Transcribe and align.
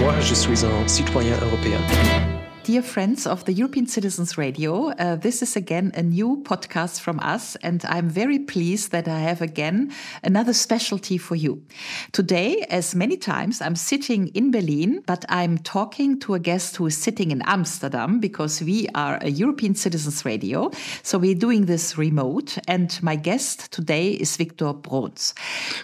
Moi, 0.00 0.14
je 0.20 0.34
suis 0.34 0.64
un 0.64 0.88
citoyen 0.88 1.34
européen. 1.42 2.43
Dear 2.64 2.80
friends 2.80 3.26
of 3.26 3.44
the 3.44 3.52
European 3.52 3.86
Citizens 3.86 4.38
Radio, 4.38 4.88
uh, 4.92 5.16
this 5.16 5.42
is 5.42 5.54
again 5.54 5.92
a 5.94 6.02
new 6.02 6.42
podcast 6.44 7.00
from 7.00 7.20
us, 7.20 7.56
and 7.56 7.84
I'm 7.84 8.08
very 8.08 8.38
pleased 8.38 8.90
that 8.90 9.06
I 9.06 9.18
have 9.18 9.42
again 9.42 9.92
another 10.22 10.54
specialty 10.54 11.18
for 11.18 11.34
you. 11.34 11.62
Today, 12.12 12.64
as 12.70 12.94
many 12.94 13.18
times, 13.18 13.60
I'm 13.60 13.76
sitting 13.76 14.28
in 14.28 14.50
Berlin, 14.50 15.02
but 15.04 15.26
I'm 15.28 15.58
talking 15.58 16.18
to 16.20 16.32
a 16.32 16.38
guest 16.38 16.76
who 16.76 16.86
is 16.86 16.96
sitting 16.96 17.32
in 17.32 17.42
Amsterdam 17.42 18.18
because 18.18 18.62
we 18.62 18.88
are 18.94 19.18
a 19.20 19.28
European 19.28 19.74
Citizens 19.74 20.24
Radio. 20.24 20.70
So 21.02 21.18
we're 21.18 21.34
doing 21.34 21.66
this 21.66 21.98
remote, 21.98 22.56
and 22.66 22.98
my 23.02 23.16
guest 23.16 23.72
today 23.72 24.12
is 24.12 24.38
Victor 24.38 24.72
Broers. 24.72 25.34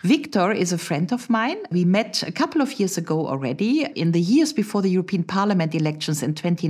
Victor 0.03 0.51
is 0.51 0.73
a 0.73 0.79
friend 0.79 1.13
of 1.13 1.29
mine. 1.29 1.59
We 1.71 1.85
met 1.85 2.23
a 2.23 2.33
couple 2.33 2.63
of 2.63 2.81
years 2.81 2.97
ago 2.97 3.27
already, 3.27 3.85
in 3.85 4.13
the 4.13 4.21
years 4.21 4.55
before 4.55 4.81
the 4.81 4.89
European 4.89 5.25
Parliament 5.25 5.75
elections 5.75 6.23
in 6.23 6.33
2019. 6.33 6.70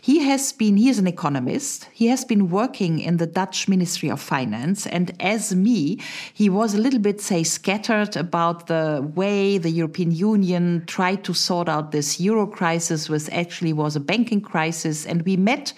He 0.00 0.20
has 0.20 0.52
been, 0.52 0.76
he 0.76 0.88
is 0.88 0.98
an 0.98 1.06
economist. 1.06 1.88
He 1.92 2.06
has 2.08 2.24
been 2.24 2.50
working 2.50 2.98
in 3.00 3.16
the 3.18 3.26
Dutch 3.26 3.68
Ministry 3.68 4.10
of 4.10 4.20
Finance. 4.20 4.86
And 4.86 5.12
as 5.20 5.54
me, 5.54 6.00
he 6.32 6.48
was 6.48 6.74
a 6.74 6.78
little 6.78 7.00
bit, 7.00 7.20
say, 7.20 7.42
scattered 7.42 8.16
about 8.16 8.66
the 8.66 9.10
way 9.14 9.58
the 9.58 9.70
European 9.70 10.12
Union 10.12 10.84
tried 10.86 11.24
to 11.24 11.34
sort 11.34 11.68
out 11.68 11.92
this 11.92 12.20
euro 12.20 12.46
crisis, 12.46 13.08
which 13.08 13.28
actually 13.30 13.72
was 13.72 13.96
a 13.96 14.00
banking 14.00 14.40
crisis. 14.40 15.06
And 15.06 15.22
we 15.22 15.36
met 15.36 15.72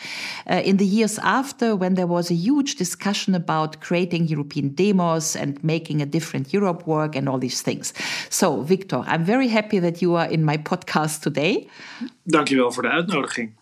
uh, 0.48 0.62
in 0.64 0.76
the 0.76 0.86
years 0.86 1.18
after 1.18 1.76
when 1.76 1.94
there 1.94 2.06
was 2.06 2.30
a 2.30 2.34
huge 2.34 2.76
discussion 2.76 3.34
about 3.34 3.80
creating 3.80 4.28
European 4.28 4.70
demos 4.70 5.36
and 5.36 5.62
making 5.64 6.00
a 6.02 6.06
different 6.06 6.52
Europe 6.52 6.86
work 6.86 7.16
and 7.16 7.28
all 7.28 7.38
these 7.38 7.62
things. 7.62 7.92
So, 8.28 8.62
Victor, 8.62 9.02
I'm 9.06 9.24
very 9.24 9.48
happy 9.48 9.78
that 9.78 10.02
you 10.02 10.14
are 10.14 10.26
in 10.26 10.44
my 10.44 10.56
podcast 10.56 11.22
today. 11.22 11.68
Dankjewel 12.30 12.72
voor 12.72 12.82
de 12.82 12.88
uitnodiging. 12.88 13.52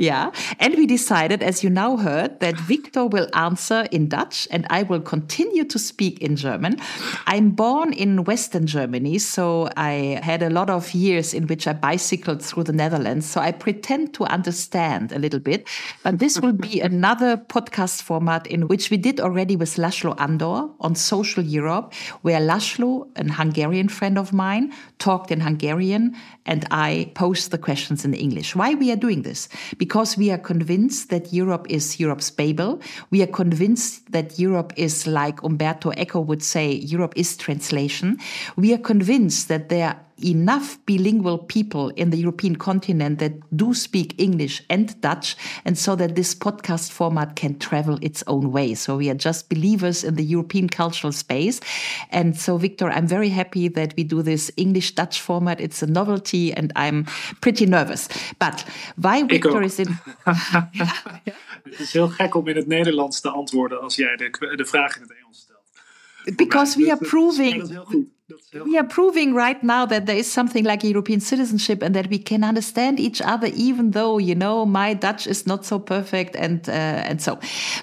Yeah. 0.00 0.32
And 0.58 0.76
we 0.76 0.86
decided, 0.86 1.42
as 1.42 1.62
you 1.62 1.68
now 1.68 1.98
heard, 1.98 2.40
that 2.40 2.58
Victor 2.58 3.06
will 3.06 3.28
answer 3.34 3.86
in 3.92 4.08
Dutch 4.08 4.48
and 4.50 4.66
I 4.70 4.82
will 4.82 5.02
continue 5.02 5.62
to 5.64 5.78
speak 5.78 6.20
in 6.20 6.36
German. 6.36 6.80
I'm 7.26 7.50
born 7.50 7.92
in 7.92 8.24
Western 8.24 8.66
Germany, 8.66 9.18
so 9.18 9.68
I 9.76 10.18
had 10.22 10.42
a 10.42 10.48
lot 10.48 10.70
of 10.70 10.94
years 10.94 11.34
in 11.34 11.46
which 11.48 11.66
I 11.66 11.74
bicycled 11.74 12.42
through 12.42 12.64
the 12.64 12.72
Netherlands. 12.72 13.28
So 13.28 13.42
I 13.42 13.52
pretend 13.52 14.14
to 14.14 14.24
understand 14.24 15.12
a 15.12 15.18
little 15.18 15.38
bit. 15.38 15.68
But 16.02 16.18
this 16.18 16.40
will 16.40 16.54
be 16.54 16.80
another 16.90 17.36
podcast 17.36 18.00
format 18.00 18.46
in 18.46 18.68
which 18.68 18.88
we 18.88 18.96
did 18.96 19.20
already 19.20 19.54
with 19.54 19.76
Laszlo 19.76 20.18
Andor 20.18 20.70
on 20.80 20.94
Social 20.94 21.44
Europe, 21.44 21.92
where 22.22 22.40
Laszlo, 22.40 23.06
an 23.16 23.28
Hungarian 23.28 23.90
friend 23.90 24.16
of 24.16 24.32
mine, 24.32 24.72
talked 24.98 25.30
in 25.30 25.40
Hungarian 25.40 26.16
and 26.46 26.66
I 26.70 27.10
posed 27.14 27.50
the 27.50 27.58
questions 27.58 28.04
in 28.04 28.14
English. 28.14 28.56
Why 28.56 28.74
we 28.74 28.90
are 28.90 28.96
doing 28.96 29.22
this? 29.22 29.48
Because 29.76 30.16
we 30.16 30.30
are 30.30 30.38
convinced 30.38 31.10
that 31.10 31.32
Europe 31.32 31.66
is 31.68 32.00
Europe's 32.00 32.30
Babel. 32.30 32.80
We 33.10 33.22
are 33.22 33.26
convinced 33.26 34.10
that 34.12 34.38
Europe 34.38 34.72
is, 34.76 35.06
like 35.06 35.42
Umberto 35.42 35.92
Eco 35.96 36.20
would 36.20 36.42
say, 36.42 36.72
Europe 36.72 37.12
is 37.16 37.36
translation. 37.36 38.18
We 38.56 38.72
are 38.72 38.78
convinced 38.78 39.48
that 39.48 39.68
there 39.68 40.00
enough 40.24 40.78
bilingual 40.86 41.38
people 41.38 41.88
in 41.90 42.10
the 42.10 42.18
European 42.18 42.56
continent 42.56 43.18
that 43.18 43.32
do 43.56 43.74
speak 43.74 44.14
English 44.18 44.62
and 44.68 45.00
Dutch, 45.00 45.36
and 45.64 45.78
so 45.78 45.96
that 45.96 46.14
this 46.14 46.34
podcast 46.34 46.90
format 46.90 47.36
can 47.36 47.58
travel 47.58 47.98
its 48.02 48.22
own 48.26 48.52
way. 48.52 48.74
So 48.74 48.96
we 48.96 49.10
are 49.10 49.14
just 49.14 49.48
believers 49.48 50.04
in 50.04 50.14
the 50.14 50.24
European 50.24 50.68
cultural 50.68 51.12
space. 51.12 51.60
And 52.10 52.36
so, 52.36 52.56
Victor, 52.56 52.90
I'm 52.90 53.06
very 53.06 53.28
happy 53.28 53.68
that 53.68 53.94
we 53.96 54.04
do 54.04 54.22
this 54.22 54.50
English 54.56 54.94
Dutch 54.94 55.20
format. 55.20 55.60
It's 55.60 55.82
a 55.82 55.86
novelty, 55.86 56.52
and 56.52 56.72
I'm 56.76 57.06
pretty 57.40 57.66
nervous. 57.66 58.08
But 58.38 58.64
why 58.96 59.22
Victor 59.22 59.62
is 59.62 59.78
in. 59.78 59.98
Het 61.62 61.80
is 61.80 61.92
heel 61.92 62.08
gek 62.08 62.34
om 62.34 62.48
in 62.48 62.56
het 62.56 62.66
Nederlands 62.66 63.20
te 63.20 63.30
antwoorden 63.30 63.80
als 63.80 63.96
jij 63.96 64.16
de, 64.16 64.54
de 64.56 64.64
vraag 64.64 64.96
in 64.96 65.02
het 65.02 65.12
Engels 65.12 65.38
stelt. 65.38 66.36
Because 66.36 66.78
we 66.78 66.90
are 66.90 66.98
Dat 66.98 67.02
is 67.02 67.08
proving. 67.08 68.08
Heel 68.30 68.38
goed. 68.38 68.38
Dat 68.38 68.38
is 68.38 68.50
heel 68.50 68.64
We 68.64 68.78
are 68.78 68.86
proving 68.86 69.34
right 69.34 69.62
now 69.62 69.86
that 69.86 70.06
there 70.06 70.18
is 70.18 70.32
something 70.32 70.66
like 70.66 70.86
European 70.86 71.20
citizenship 71.20 71.82
and 71.82 71.94
that 71.94 72.06
we 72.08 72.22
can 72.22 72.42
understand 72.42 72.98
each 72.98 73.20
other, 73.22 73.50
even 73.54 73.90
though, 73.90 74.20
you 74.20 74.34
know, 74.34 74.66
my 74.66 74.94
Dutch 74.94 75.26
is 75.26 75.44
not 75.44 75.66
so 75.66 75.78
perfect 75.78 76.36
and, 76.36 76.68
uh, 76.68 76.72
and 77.08 77.20
so. 77.20 77.38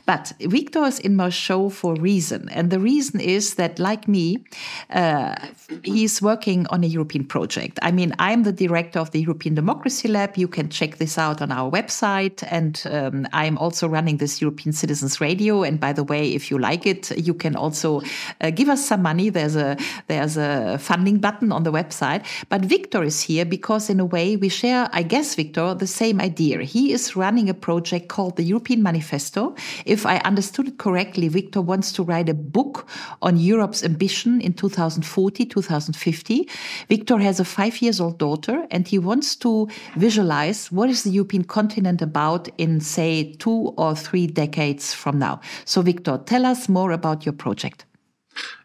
But 0.06 0.34
Victor 0.40 0.86
is 0.86 1.00
in 1.00 1.16
my 1.16 1.30
show 1.30 1.70
for 1.70 1.94
a 1.94 2.00
reason. 2.00 2.50
And 2.50 2.70
the 2.70 2.80
reason 2.80 3.20
is 3.20 3.56
that, 3.56 3.80
like 3.80 4.08
me, 4.08 4.44
uh, 4.90 5.36
he's 5.84 6.22
working 6.22 6.68
on 6.68 6.84
a 6.84 6.88
European 6.88 7.26
project. 7.26 7.80
I 7.82 7.92
mean, 7.92 8.14
I'm 8.20 8.44
the 8.44 8.54
director 8.54 9.00
of 9.00 9.12
the 9.12 9.22
European 9.22 9.56
Democracy 9.56 10.08
Lab. 10.08 10.38
You 10.38 10.48
can 10.48 10.70
check 10.70 10.98
this 10.98 11.18
out 11.18 11.42
on 11.42 11.52
our 11.52 11.70
website. 11.72 12.44
And 12.50 12.82
um, 12.92 13.28
I'm 13.34 13.58
also 13.58 13.88
running 13.88 14.18
this 14.18 14.42
European 14.42 14.74
Citizens 14.74 15.20
Radio. 15.20 15.64
And 15.64 15.80
by 15.80 15.94
the 15.94 16.04
way, 16.04 16.34
if 16.34 16.50
you 16.52 16.58
like 16.60 16.86
it, 16.86 17.12
you 17.18 17.34
can 17.34 17.56
also 17.56 18.02
uh, 18.42 18.52
give 18.52 18.70
us 18.70 18.86
some 18.86 19.02
money. 19.02 19.30
There's 19.30 19.56
a 19.56 19.78
there's 20.08 20.37
a 20.38 20.78
funding 20.80 21.18
button 21.18 21.52
on 21.52 21.64
the 21.64 21.72
website. 21.72 22.26
But 22.50 22.62
Victor 22.62 23.04
is 23.04 23.22
here 23.22 23.46
because, 23.46 23.90
in 23.90 24.00
a 24.00 24.06
way, 24.06 24.36
we 24.36 24.50
share, 24.50 24.90
I 24.94 25.04
guess, 25.04 25.36
Victor, 25.36 25.74
the 25.74 25.88
same 25.88 26.22
idea. 26.22 26.62
He 26.62 26.92
is 26.92 27.16
running 27.16 27.50
a 27.50 27.54
project 27.54 28.08
called 28.08 28.36
the 28.38 28.44
European 28.44 28.84
Manifesto. 28.84 29.56
If 29.86 30.06
I 30.06 30.18
understood 30.20 30.68
it 30.68 30.78
correctly, 30.78 31.28
Victor 31.28 31.62
wants 31.62 31.92
to 31.94 32.04
write 32.04 32.30
a 32.30 32.34
book 32.34 32.88
on 33.22 33.38
Europe's 33.38 33.84
ambition 33.84 34.42
in 34.42 34.54
2040, 34.54 35.46
2050. 35.46 36.50
Victor 36.90 37.18
has 37.18 37.40
a 37.40 37.46
five 37.46 37.82
years 37.82 38.00
old 38.00 38.18
daughter 38.18 38.66
and 38.72 38.88
he 38.88 39.00
wants 39.00 39.36
to 39.38 39.68
visualize 39.96 40.72
what 40.72 40.90
is 40.90 41.04
the 41.04 41.10
European 41.10 41.44
continent 41.44 42.02
about 42.02 42.48
in, 42.58 42.80
say, 42.80 43.34
two 43.40 43.74
or 43.78 43.96
three 43.96 44.28
decades 44.28 44.94
from 44.94 45.20
now. 45.20 45.40
So, 45.66 45.82
Victor, 45.82 46.20
tell 46.26 46.46
us 46.46 46.70
more 46.70 46.92
about 46.92 47.26
your 47.26 47.34
project. 47.34 47.86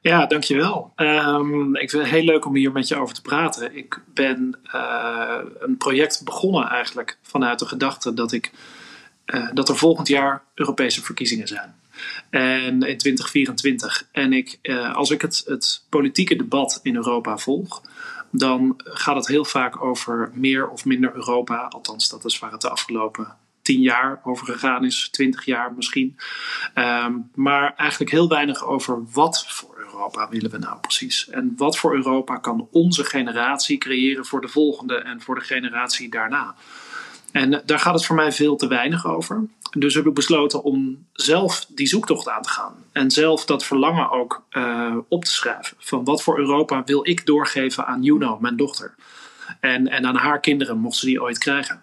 Ja, 0.01 0.27
dankjewel. 0.27 0.93
Um, 0.97 1.77
ik 1.77 1.91
vind 1.91 2.03
het 2.03 2.13
heel 2.13 2.25
leuk 2.25 2.47
om 2.47 2.55
hier 2.55 2.73
met 2.73 2.89
je 2.89 2.97
over 2.97 3.15
te 3.15 3.23
praten. 3.23 3.77
Ik 3.77 4.01
ben 4.15 4.59
uh, 4.75 5.39
een 5.59 5.77
project 5.77 6.25
begonnen 6.25 6.69
eigenlijk 6.69 7.19
vanuit 7.23 7.59
de 7.59 7.67
gedachte 7.67 8.15
dat, 8.15 8.33
ik, 8.33 8.51
uh, 9.27 9.49
dat 9.53 9.69
er 9.69 9.77
volgend 9.77 10.09
jaar 10.09 10.43
Europese 10.55 11.03
verkiezingen 11.03 11.49
zijn. 11.49 11.75
En 12.31 12.83
in 12.83 12.99
2024. 12.99 14.09
En 14.13 14.33
ik, 14.33 14.59
uh, 14.63 14.95
als 14.97 15.11
ik 15.11 15.21
het, 15.21 15.43
het 15.47 15.85
politieke 15.89 16.37
debat 16.37 16.81
in 16.83 16.97
Europa 16.97 17.39
volg, 17.39 17.83
dan 18.31 18.75
gaat 18.85 19.17
het 19.17 19.27
heel 19.27 19.45
vaak 19.45 19.83
over 19.85 20.31
meer 20.35 20.69
of 20.69 20.85
minder 20.85 21.15
Europa. 21.15 21.57
Althans, 21.57 22.09
dat 22.09 22.25
is 22.25 22.39
waar 22.39 22.53
het 22.53 22.61
de 22.61 22.71
afgelopen 22.71 23.37
tien 23.63 23.81
jaar 23.81 24.21
over 24.25 24.47
gegaan 24.47 24.85
is, 24.85 25.09
twintig 25.11 25.45
jaar 25.45 25.73
misschien. 25.75 26.17
Um, 26.75 27.31
maar 27.35 27.75
eigenlijk 27.77 28.11
heel 28.11 28.29
weinig 28.29 28.65
over 28.65 29.05
wat 29.13 29.45
voor 29.49 29.79
Europa 29.79 30.29
willen 30.29 30.51
we 30.51 30.59
nou 30.59 30.79
precies. 30.81 31.29
En 31.29 31.55
wat 31.57 31.79
voor 31.79 31.95
Europa 31.95 32.37
kan 32.37 32.69
onze 32.71 33.05
generatie 33.05 33.79
creëren 33.79 34.25
voor 34.25 34.41
de 34.41 34.49
volgende 34.49 34.95
en 34.95 35.21
voor 35.21 35.35
de 35.35 35.41
generatie 35.41 36.11
daarna. 36.11 36.55
En 37.33 37.63
daar 37.65 37.79
gaat 37.79 37.95
het 37.95 38.07
voor 38.07 38.17
mij 38.17 38.33
veel 38.33 38.57
te 38.57 38.67
weinig 38.67 39.07
over. 39.07 39.45
Dus 39.79 39.95
heb 39.95 40.07
ik 40.07 40.15
besloten 40.15 40.63
om 40.63 41.07
zelf 41.13 41.67
die 41.69 41.87
zoektocht 41.87 42.29
aan 42.29 42.43
te 42.43 42.49
gaan. 42.49 42.75
En 42.93 43.11
zelf 43.11 43.45
dat 43.45 43.65
verlangen 43.65 44.11
ook 44.11 44.43
uh, 44.51 44.97
op 45.09 45.25
te 45.25 45.31
schrijven. 45.31 45.77
Van 45.79 46.05
wat 46.05 46.23
voor 46.23 46.39
Europa 46.39 46.83
wil 46.85 47.09
ik 47.09 47.27
doorgeven 47.27 47.87
aan 47.87 48.03
Juno, 48.03 48.39
mijn 48.41 48.57
dochter. 48.57 48.95
En, 49.61 49.89
en 49.89 50.07
aan 50.07 50.17
haar 50.17 50.41
kinderen, 50.41 50.79
mocht 50.79 50.97
ze 50.97 51.07
die 51.07 51.23
ooit 51.23 51.39
krijgen. 51.39 51.83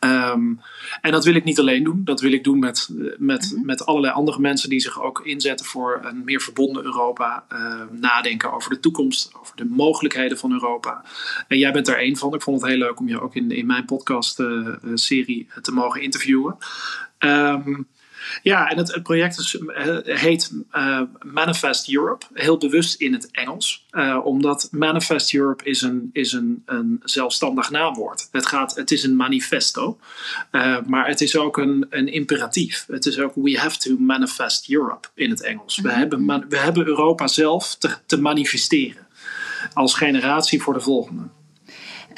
Ehm, 0.00 0.52
en 1.00 1.10
dat 1.10 1.24
wil 1.24 1.34
ik 1.34 1.44
niet 1.44 1.58
alleen 1.58 1.84
doen. 1.84 2.04
Dat 2.04 2.20
wil 2.20 2.32
ik 2.32 2.44
doen 2.44 2.58
met, 2.58 2.88
met, 3.18 3.52
mhm. 3.54 3.66
met 3.66 3.86
allerlei 3.86 4.12
andere 4.12 4.40
mensen 4.40 4.68
die 4.68 4.80
zich 4.80 5.02
ook 5.02 5.20
inzetten 5.24 5.66
voor 5.66 6.00
een 6.02 6.24
meer 6.24 6.40
verbonden 6.40 6.84
Europa. 6.84 7.44
Uh, 7.52 7.82
nadenken 7.90 8.52
over 8.52 8.70
de 8.70 8.80
toekomst, 8.80 9.32
over 9.40 9.56
de 9.56 9.64
mogelijkheden 9.64 10.38
van 10.38 10.52
Europa. 10.52 11.04
En 11.48 11.58
jij 11.58 11.72
bent 11.72 11.86
daar 11.86 11.96
één 11.96 12.16
van. 12.16 12.34
Ik 12.34 12.42
vond 12.42 12.60
het 12.60 12.70
heel 12.70 12.78
leuk 12.78 13.00
om 13.00 13.08
je 13.08 13.20
ook 13.20 13.34
in, 13.34 13.50
in 13.50 13.66
mijn 13.66 13.84
podcast-serie 13.84 15.46
uh, 15.50 15.56
te 15.56 15.72
mogen 15.72 16.02
interviewen. 16.02 16.56
Um, 17.18 17.86
ja, 18.42 18.70
en 18.70 18.76
het, 18.78 18.94
het 18.94 19.02
project 19.02 19.38
is, 19.38 19.58
eh, 19.58 19.96
heet 20.02 20.52
uh, 20.72 21.00
Manifest 21.22 21.92
Europe, 21.92 22.26
heel 22.34 22.58
bewust 22.58 23.00
in 23.00 23.12
het 23.12 23.30
Engels, 23.30 23.86
uh, 23.92 24.20
omdat 24.24 24.68
Manifest 24.70 25.34
Europe 25.34 25.64
is 25.64 25.82
een, 25.82 26.10
is 26.12 26.32
een, 26.32 26.62
een 26.66 27.00
zelfstandig 27.04 27.70
naamwoord. 27.70 28.28
Het, 28.32 28.46
gaat, 28.46 28.74
het 28.74 28.90
is 28.90 29.02
een 29.02 29.16
manifesto, 29.16 29.98
uh, 30.52 30.76
maar 30.86 31.06
het 31.06 31.20
is 31.20 31.36
ook 31.36 31.56
een, 31.56 31.86
een 31.90 32.08
imperatief. 32.08 32.84
Het 32.88 33.06
is 33.06 33.18
ook 33.18 33.34
we 33.34 33.58
have 33.58 33.78
to 33.78 33.96
manifest 33.98 34.70
Europe 34.70 35.08
in 35.14 35.30
het 35.30 35.42
Engels. 35.42 35.78
We, 35.78 35.88
mhm. 35.88 35.98
hebben, 35.98 36.48
we 36.48 36.58
hebben 36.58 36.86
Europa 36.86 37.26
zelf 37.26 37.74
te, 37.74 37.96
te 38.06 38.20
manifesteren 38.20 39.06
als 39.72 39.94
generatie 39.94 40.62
voor 40.62 40.74
de 40.74 40.80
volgende. 40.80 41.22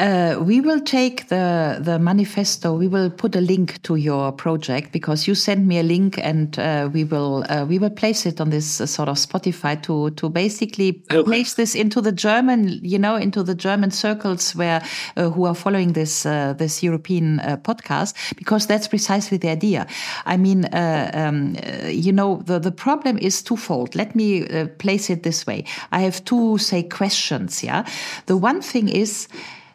Uh, 0.02 0.36
we 0.42 0.60
will 0.60 0.80
take 0.80 1.28
the 1.28 1.78
the 1.80 1.96
manifesto. 1.96 2.74
We 2.74 2.88
will 2.88 3.08
put 3.08 3.36
a 3.36 3.40
link 3.40 3.80
to 3.82 3.94
your 3.94 4.32
project 4.32 4.90
because 4.90 5.28
you 5.28 5.36
sent 5.36 5.64
me 5.64 5.78
a 5.78 5.84
link, 5.84 6.18
and 6.18 6.58
uh, 6.58 6.90
we 6.92 7.04
will 7.04 7.44
uh, 7.48 7.64
we 7.64 7.78
will 7.78 7.90
place 7.90 8.26
it 8.26 8.40
on 8.40 8.50
this 8.50 8.80
uh, 8.80 8.86
sort 8.86 9.08
of 9.08 9.16
Spotify 9.16 9.80
to 9.82 10.10
to 10.10 10.28
basically 10.28 11.04
okay. 11.08 11.22
place 11.22 11.54
this 11.54 11.76
into 11.76 12.00
the 12.00 12.10
German, 12.10 12.80
you 12.82 12.98
know, 12.98 13.14
into 13.14 13.44
the 13.44 13.54
German 13.54 13.92
circles 13.92 14.56
where 14.56 14.82
uh, 15.16 15.30
who 15.30 15.44
are 15.44 15.54
following 15.54 15.92
this 15.92 16.26
uh, 16.26 16.54
this 16.54 16.82
European 16.82 17.38
podcast 17.62 18.14
because 18.34 18.66
that's 18.66 18.88
precisely 18.88 19.38
the 19.38 19.50
idea. 19.50 19.86
I 20.26 20.36
mean, 20.36 20.68
um, 20.72 21.54
you 21.86 22.10
know, 22.10 22.42
the 22.44 22.58
the 22.58 22.72
problem 22.72 23.18
is 23.18 23.40
twofold. 23.40 23.94
Let 23.94 24.16
me 24.16 24.46
place 24.78 25.10
it 25.10 25.22
this 25.22 25.46
way. 25.46 25.64
I 25.92 26.00
have 26.00 26.24
two 26.24 26.58
say 26.58 26.82
questions. 26.82 27.62
Yeah, 27.62 27.86
the 28.26 28.36
one 28.36 28.62
thing 28.62 28.88
is 28.88 29.28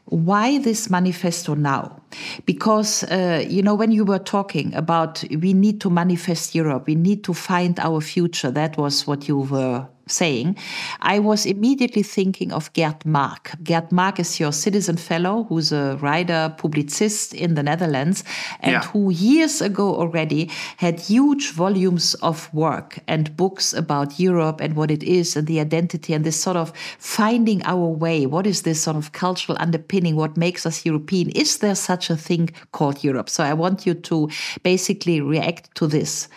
why 0.10 0.58
this 0.60 0.90
manifesto 0.90 1.54
now? 1.54 2.02
Because, 2.46 3.04
uh, 3.04 3.46
you 3.48 3.62
know, 3.62 3.76
when 3.76 3.92
you 3.92 4.06
were 4.06 4.20
talking 4.20 4.74
about 4.74 5.24
we 5.30 5.54
need 5.54 5.82
to 5.82 5.90
manifest 5.90 6.56
Europe, 6.56 6.88
we 6.88 6.96
need 6.96 7.24
to 7.26 7.34
find 7.34 7.80
our 7.80 8.02
future, 8.02 8.52
that 8.52 8.78
was 8.78 9.06
what 9.06 9.28
you 9.28 9.40
were 9.40 9.88
saying, 10.08 10.58
I 11.02 11.20
was 11.20 11.46
immediately 11.46 12.04
thinking 12.04 12.52
of 12.52 12.72
Geert 12.74 13.06
Mak. 13.06 13.56
Geert 13.64 13.92
Mak 13.92 14.20
is 14.20 14.40
your 14.40 14.52
citizen 14.52 14.98
fellow, 14.98 15.46
who's 15.50 15.72
a 15.72 15.98
writer, 16.02 16.54
publicist 16.58 17.34
in 17.34 17.56
the 17.56 17.64
Netherlands, 17.64 18.24
and 18.62 18.74
yeah. 18.74 18.84
who 18.84 19.12
years 19.12 19.62
ago 19.62 19.96
already 19.96 20.50
had 20.78 21.00
huge 21.00 21.52
volumes 21.52 22.14
of 22.16 22.54
work 22.54 23.00
and 23.08 23.36
books 23.38 23.74
about 23.74 24.20
Europe 24.20 24.62
and 24.62 24.76
what 24.76 24.92
it 24.92 25.04
is 25.04 25.36
and 25.36 25.48
the 25.48 25.60
identity 25.60 26.14
and 26.14 26.26
this 26.26 26.42
sort 26.42 26.58
of 26.58 26.72
finding 26.98 27.64
our 27.64 27.88
way. 27.88 28.26
What 28.26 28.48
is 28.48 28.64
this 28.64 28.82
sort 28.82 28.98
of 28.98 29.12
cultural 29.12 29.58
underpinning? 29.60 30.16
What 30.16 30.38
makes 30.38 30.66
us 30.66 30.86
European? 30.86 31.30
Is 31.32 31.60
there 31.60 31.76
such 31.76 32.10
a 32.10 32.16
thing 32.16 32.50
called 32.72 33.04
Europe? 33.04 33.30
So 33.30 33.44
I 33.44 33.54
want 33.54 33.86
you 33.86 33.94
to 33.94 34.30
basically 34.64 35.22
react 35.22 35.74
to 35.76 35.88
this. 35.88 36.28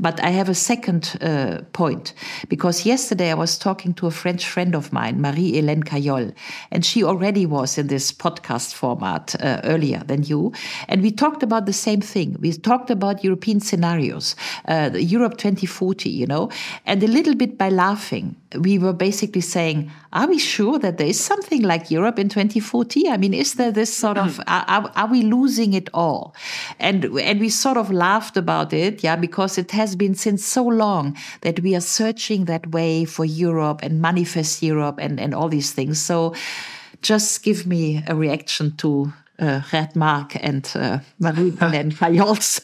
But 0.00 0.22
I 0.22 0.30
have 0.30 0.48
a 0.48 0.54
second 0.54 1.16
uh, 1.20 1.62
point 1.72 2.14
because 2.48 2.86
yes, 2.86 3.07
yesterday 3.08 3.30
I 3.30 3.34
was 3.36 3.56
talking 3.56 3.94
to 3.94 4.06
a 4.06 4.10
French 4.10 4.46
friend 4.46 4.74
of 4.74 4.92
mine, 4.92 5.18
Marie-Hélène 5.18 5.82
Caillol, 5.82 6.30
and 6.70 6.84
she 6.84 7.02
already 7.02 7.46
was 7.46 7.78
in 7.78 7.86
this 7.86 8.12
podcast 8.12 8.74
format 8.74 9.34
uh, 9.40 9.62
earlier 9.64 10.00
than 10.00 10.24
you. 10.24 10.52
And 10.88 11.00
we 11.00 11.10
talked 11.10 11.42
about 11.42 11.64
the 11.64 11.72
same 11.72 12.02
thing. 12.02 12.36
We 12.38 12.52
talked 12.52 12.90
about 12.90 13.24
European 13.24 13.60
scenarios, 13.60 14.36
uh, 14.66 14.90
Europe 14.92 15.38
2040, 15.38 16.10
you 16.10 16.26
know, 16.26 16.50
and 16.84 17.02
a 17.02 17.06
little 17.06 17.34
bit 17.34 17.56
by 17.56 17.70
laughing, 17.70 18.36
we 18.56 18.78
were 18.78 18.92
basically 18.92 19.42
saying, 19.42 19.90
are 20.12 20.26
we 20.26 20.38
sure 20.38 20.78
that 20.78 20.96
there 20.96 21.06
is 21.06 21.20
something 21.20 21.62
like 21.62 21.90
Europe 21.90 22.18
in 22.18 22.28
2040? 22.28 23.08
I 23.08 23.16
mean, 23.18 23.34
is 23.34 23.54
there 23.54 23.70
this 23.70 23.94
sort 23.94 24.16
of, 24.16 24.36
hmm. 24.36 24.42
are, 24.46 24.90
are, 24.96 25.06
we 25.06 25.22
losing 25.22 25.74
it 25.74 25.88
all? 25.92 26.34
And, 26.78 27.04
and 27.04 27.40
we 27.40 27.50
sort 27.50 27.76
of 27.76 27.90
laughed 27.90 28.36
about 28.36 28.72
it, 28.72 29.02
yeah, 29.02 29.16
because 29.16 29.58
it 29.58 29.72
has 29.72 29.96
been 29.96 30.14
since 30.14 30.44
so 30.44 30.64
long 30.64 31.16
that 31.42 31.60
we 31.60 31.76
are 31.76 31.80
searching 31.80 32.46
that 32.46 32.70
way 32.70 33.04
for 33.04 33.24
Europe 33.24 33.80
and 33.82 34.00
manifest 34.00 34.62
Europe 34.62 34.98
and, 34.98 35.20
and 35.20 35.34
all 35.34 35.48
these 35.48 35.72
things. 35.72 36.00
So 36.00 36.34
just 37.02 37.42
give 37.42 37.66
me 37.66 38.02
a 38.06 38.14
reaction 38.14 38.76
to 38.78 39.12
uh, 39.38 39.60
Geert 39.70 39.94
Mak 39.94 40.36
and 40.42 40.70
uh, 40.74 40.98
Marie-Hélène 41.18 41.92
Fayols. 41.98 42.60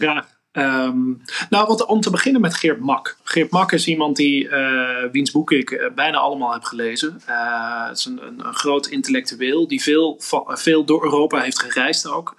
yeah. 0.00 0.22
Um, 0.52 1.22
nou, 1.50 1.84
om 1.86 2.00
te 2.00 2.10
beginnen 2.10 2.40
met 2.40 2.54
Geert 2.54 2.80
Mak. 2.80 3.16
Geert 3.22 3.50
Mak 3.50 3.72
is 3.72 3.86
iemand 3.86 4.16
die, 4.16 4.44
uh, 4.44 5.04
wiens 5.12 5.30
boek 5.30 5.50
ik 5.50 5.70
uh, 5.70 5.86
bijna 5.94 6.18
allemaal 6.18 6.52
heb 6.52 6.62
gelezen. 6.62 7.20
Uh, 7.28 7.86
het 7.86 7.98
is 7.98 8.04
een, 8.04 8.20
een, 8.22 8.54
groot 8.54 8.86
intellectueel 8.86 9.68
die 9.68 9.82
veel, 9.82 10.20
veel 10.46 10.84
door 10.84 11.04
Europa 11.04 11.40
heeft 11.40 11.58
gereisd 11.58 12.06
ook. 12.06 12.34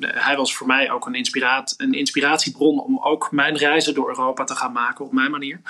hij 0.00 0.36
was 0.36 0.56
voor 0.56 0.66
mij 0.66 0.90
ook 0.90 1.06
een, 1.06 1.14
inspiraat, 1.14 1.74
een 1.76 1.92
inspiratiebron 1.92 2.80
om 2.80 2.98
ook 2.98 3.32
mijn 3.32 3.56
reizen 3.56 3.94
door 3.94 4.08
Europa 4.08 4.44
te 4.44 4.54
gaan 4.54 4.72
maken 4.72 5.04
op 5.04 5.12
mijn 5.12 5.30
manier. 5.30 5.60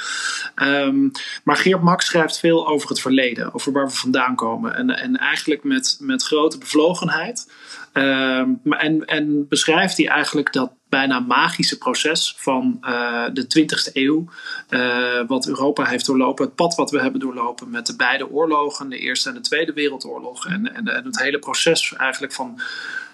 Um, 0.56 1.10
maar 1.44 1.56
Geert 1.56 1.82
Mak 1.82 2.00
schrijft 2.00 2.38
veel 2.38 2.68
over 2.68 2.88
het 2.88 3.00
verleden, 3.00 3.54
over 3.54 3.72
waar 3.72 3.86
we 3.86 3.94
vandaan 3.94 4.34
komen. 4.34 4.74
En, 4.74 4.90
en 4.90 5.16
eigenlijk 5.16 5.64
met, 5.64 5.96
met 6.00 6.22
grote 6.22 6.58
bevlogenheid. 6.58 7.52
Um, 7.92 8.60
en, 8.64 9.04
en 9.04 9.48
beschrijft 9.48 9.96
hij 9.96 10.08
eigenlijk 10.08 10.52
dat 10.52 10.72
bijna 10.90 11.20
magische 11.20 11.78
proces 11.78 12.34
van 12.36 12.78
uh, 12.82 13.24
de 13.32 13.42
20e 13.58 13.92
eeuw. 13.92 14.24
Uh, 14.70 15.26
wat 15.26 15.46
Europa 15.46 15.84
heeft 15.84 16.06
doorlopen. 16.06 16.44
Het 16.44 16.54
pad 16.54 16.74
wat 16.74 16.90
we 16.90 17.00
hebben 17.00 17.20
doorlopen 17.20 17.70
met 17.70 17.86
de 17.86 17.96
beide 17.96 18.30
oorlogen. 18.30 18.88
De 18.88 18.98
Eerste 18.98 19.28
en 19.28 19.34
de 19.34 19.40
Tweede 19.40 19.72
Wereldoorlog. 19.72 20.46
En, 20.46 20.74
en 20.74 21.04
het 21.04 21.18
hele 21.18 21.38
proces 21.38 21.94
eigenlijk 21.96 22.32
van 22.32 22.60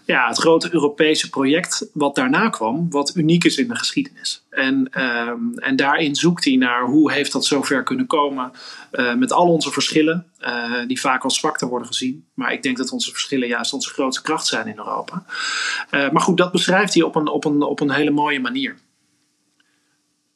ja, 0.07 0.29
het 0.29 0.39
grote 0.39 0.69
Europese 0.73 1.31
project 1.31 1.91
wat 1.93 2.15
daarna 2.15 2.49
kwam, 2.49 2.91
wat 2.91 3.17
uniek 3.17 3.45
is 3.45 3.57
in 3.57 3.69
de 3.69 3.77
geschiedenis. 3.77 4.45
En, 4.51 4.91
um, 5.03 5.59
en 5.59 5.77
daarin 5.77 6.15
zoekt 6.15 6.45
hij 6.45 6.57
naar 6.57 6.85
hoe 6.85 7.13
heeft 7.13 7.33
dat 7.33 7.45
zover 7.45 7.83
kunnen 7.83 8.07
komen 8.07 8.53
uh, 8.93 9.15
met 9.15 9.33
al 9.33 9.49
onze 9.49 9.71
verschillen, 9.71 10.27
uh, 10.41 10.73
die 10.87 11.01
vaak 11.01 11.25
als 11.25 11.37
zwakte 11.37 11.67
worden 11.67 11.89
gezien. 11.89 12.25
Maar 12.35 12.53
ik 12.53 12.63
denk 12.63 12.77
dat 12.77 12.91
onze 12.91 13.11
verschillen 13.11 13.49
juist 13.49 13.73
onze 13.73 13.91
grootste 13.91 14.23
kracht 14.23 14.47
zijn 14.47 14.67
in 14.67 14.77
Europa. 14.77 15.25
Uh, 15.91 16.11
maar 16.11 16.23
goed, 16.23 16.37
dat 16.37 16.53
beschrijft 16.53 16.95
hij 16.95 17.03
op 17.03 17.15
een, 17.15 17.29
op, 17.29 17.45
een, 17.45 17.63
op 17.63 17.81
een 17.81 17.91
hele 17.91 18.11
mooie 18.11 18.41
manier 18.41 18.77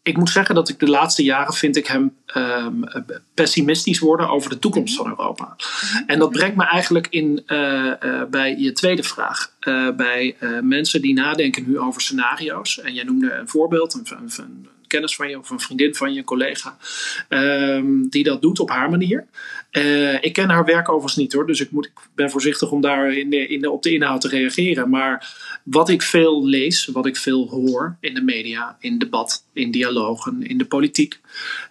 ik 0.02 0.16
moet 0.16 0.30
zeggen 0.30 0.54
dat 0.54 0.68
ik 0.68 0.78
de 0.78 0.88
laatste 0.88 1.22
jaren 1.22 1.54
vind 1.54 1.76
ik 1.76 1.86
hem 1.86 2.16
um, 2.36 2.84
pessimistisch 3.34 3.98
worden 3.98 4.28
over 4.28 4.50
de 4.50 4.58
toekomst 4.58 4.96
van 4.96 5.08
Europa. 5.08 5.56
En 6.06 6.18
dat 6.18 6.30
brengt 6.30 6.56
me 6.56 6.64
eigenlijk 6.64 7.06
in, 7.10 7.42
uh, 7.46 7.92
uh, 8.04 8.22
bij 8.30 8.56
je 8.58 8.72
tweede 8.72 9.02
vraag. 9.02 9.52
Uh, 9.60 9.90
bij 9.96 10.36
mensen 10.62 11.02
die 11.02 11.14
nadenken 11.14 11.64
nu 11.66 11.78
over 11.78 12.00
scenario's. 12.00 12.80
En 12.80 12.94
jij 12.94 13.04
noemde 13.04 13.32
een 13.32 13.48
voorbeeld, 13.48 13.94
een, 13.94 14.06
een, 14.10 14.30
een 14.36 14.68
kennis 14.90 15.16
van 15.16 15.28
je 15.28 15.38
of 15.38 15.50
een 15.50 15.60
vriendin 15.60 15.94
van 15.94 16.12
je, 16.12 16.18
een 16.18 16.24
collega, 16.24 16.76
um, 17.28 18.08
die 18.08 18.24
dat 18.24 18.42
doet 18.42 18.60
op 18.60 18.70
haar 18.70 18.90
manier. 18.90 19.26
Uh, 19.72 20.22
ik 20.22 20.32
ken 20.32 20.48
haar 20.48 20.64
werk 20.64 20.88
overigens 20.88 21.16
niet 21.16 21.32
hoor, 21.32 21.46
dus 21.46 21.60
ik, 21.60 21.70
moet, 21.70 21.86
ik 21.86 21.92
ben 22.14 22.30
voorzichtig 22.30 22.70
om 22.70 22.80
daar 22.80 23.12
in 23.12 23.30
de, 23.30 23.46
in 23.46 23.60
de, 23.60 23.70
op 23.70 23.82
de 23.82 23.92
inhoud 23.92 24.20
te 24.20 24.28
reageren. 24.28 24.90
Maar 24.90 25.36
wat 25.62 25.88
ik 25.88 26.02
veel 26.02 26.46
lees, 26.46 26.86
wat 26.86 27.06
ik 27.06 27.16
veel 27.16 27.48
hoor 27.48 27.96
in 28.00 28.14
de 28.14 28.22
media, 28.22 28.76
in 28.80 28.98
debat, 28.98 29.44
in 29.52 29.70
dialogen, 29.70 30.42
in 30.42 30.58
de 30.58 30.64
politiek, 30.64 31.20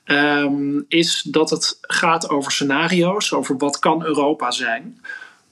um, 0.05 0.85
is 0.88 1.21
dat 1.21 1.49
het 1.49 1.77
gaat 1.81 2.29
over 2.29 2.51
scenario's, 2.51 3.33
over 3.33 3.57
wat 3.57 3.79
kan 3.79 4.05
Europa 4.05 4.51
zijn. 4.51 5.01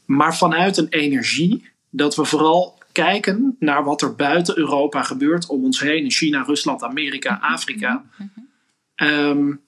Maar 0.05 0.37
vanuit 0.37 0.77
een 0.77 0.89
energie 0.89 1.69
dat 1.89 2.15
we 2.15 2.25
vooral 2.25 2.76
kijken 3.03 3.55
naar 3.59 3.83
wat 3.83 4.01
er 4.01 4.15
buiten 4.15 4.57
Europa 4.57 5.03
gebeurt 5.03 5.47
om 5.47 5.63
ons 5.63 5.79
heen, 5.79 6.03
in 6.03 6.11
China, 6.11 6.43
Rusland, 6.43 6.83
Amerika, 6.83 7.33
mhm. 7.33 7.53
Afrika. 7.53 8.03
Um, 8.95 9.61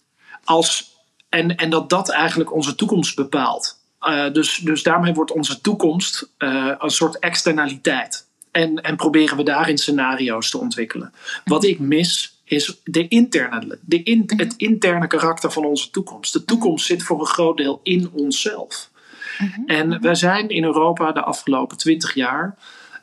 als, 0.43 0.95
en, 1.29 1.55
en 1.55 1.69
dat 1.69 1.89
dat 1.89 2.09
eigenlijk 2.09 2.53
onze 2.53 2.75
toekomst 2.75 3.15
bepaalt. 3.15 3.77
Uh, 4.01 4.33
dus, 4.33 4.57
dus 4.57 4.83
daarmee 4.83 5.13
wordt 5.13 5.31
onze 5.31 5.62
toekomst 5.62 6.31
uh, 6.38 6.74
een 6.77 6.89
soort 6.89 7.19
externaliteit. 7.19 8.27
En, 8.51 8.81
en 8.81 8.95
proberen 8.95 9.38
we 9.38 9.43
daarin 9.43 9.77
scenario's 9.77 10.50
te 10.50 10.57
ontwikkelen. 10.57 11.13
Wat 11.45 11.63
ik 11.63 11.79
mis 11.79 12.41
is 12.43 12.79
de 12.83 13.07
interne, 13.07 13.79
de 13.81 14.03
in, 14.03 14.24
mhm. 14.25 14.39
het 14.39 14.53
interne 14.57 15.07
karakter 15.07 15.51
van 15.51 15.65
onze 15.65 15.89
toekomst. 15.89 16.33
De 16.33 16.45
toekomst 16.45 16.86
zit 16.86 17.03
voor 17.03 17.19
een 17.19 17.25
groot 17.25 17.57
deel 17.57 17.79
in 17.83 18.09
onszelf. 18.13 18.89
Mhm. 19.38 19.62
En 19.65 20.01
wij 20.01 20.15
zijn 20.15 20.50
in 20.50 20.63
Europa 20.63 21.12
de 21.12 21.21
afgelopen 21.21 21.77
twintig 21.77 22.13
jaar 22.13 22.57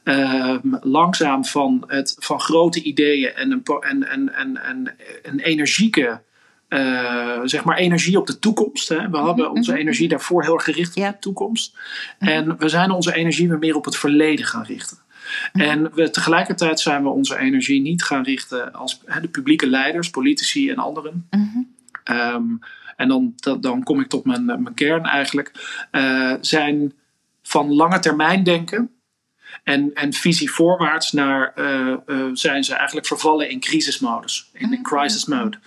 Ehm, 0.07 0.75
langzaam 0.81 1.45
van, 1.45 1.85
het, 1.87 2.17
van 2.19 2.41
grote 2.41 2.83
ideeën 2.83 3.35
en 3.35 3.51
een, 3.51 3.63
en, 3.65 4.09
en, 4.09 4.35
en, 4.35 4.63
en 4.63 4.95
een 5.23 5.39
energieke. 5.39 6.21
Uh, 6.69 7.41
zeg 7.45 7.65
maar 7.65 7.77
energie 7.77 8.19
op 8.19 8.27
de 8.27 8.39
toekomst. 8.39 8.89
Hè. 8.89 9.11
We 9.11 9.17
hadden 9.17 9.45
mhm, 9.45 9.57
onze 9.57 9.71
mhm. 9.71 9.81
energie 9.81 10.09
daarvoor 10.09 10.43
heel 10.43 10.55
erg 10.55 10.65
gericht 10.65 10.97
op 10.97 11.03
de 11.03 11.19
toekomst. 11.19 11.79
Mhm. 12.19 12.31
En 12.31 12.59
we 12.59 12.69
zijn 12.69 12.91
onze 12.91 13.15
energie 13.15 13.49
weer 13.49 13.59
meer 13.59 13.77
op 13.77 13.85
het 13.85 13.97
verleden 13.97 14.45
gaan 14.45 14.65
richten. 14.65 14.99
En 15.53 15.95
we, 15.95 16.11
tegelijkertijd 16.11 16.81
zijn 16.81 17.03
we 17.03 17.09
onze 17.09 17.39
energie 17.39 17.81
niet 17.81 18.03
gaan 18.03 18.25
richten 18.25 18.73
als 18.73 19.01
de 19.21 19.29
publieke 19.29 19.67
leiders, 19.67 20.11
politici 20.11 20.71
en 20.71 20.77
anderen. 20.77 21.29
Um, 22.05 22.61
en 22.97 23.09
dan, 23.09 23.35
dan 23.61 23.83
kom 23.83 24.01
ik 24.01 24.09
tot 24.09 24.25
mijn, 24.25 24.45
mijn 24.45 24.75
kern 24.75 25.05
eigenlijk. 25.05 25.53
Uh, 25.93 26.35
zijn 26.41 26.93
van 27.43 27.75
lange 27.75 27.99
termijn 27.99 28.43
denken 28.43 28.91
en, 29.65 29.91
en 29.95 30.13
visie 30.13 30.51
voorwaarts 30.51 31.13
naar 31.13 31.53
uh, 31.57 31.95
uh, 32.07 32.27
zijn 32.33 32.65
ze 32.65 32.75
eigenlijk 32.75 33.07
vervallen 33.07 33.51
in 33.51 33.61
crisismodus, 33.61 34.51
in, 34.53 34.73
in 34.73 34.83
crisis 34.83 35.25
mode. 35.25 35.59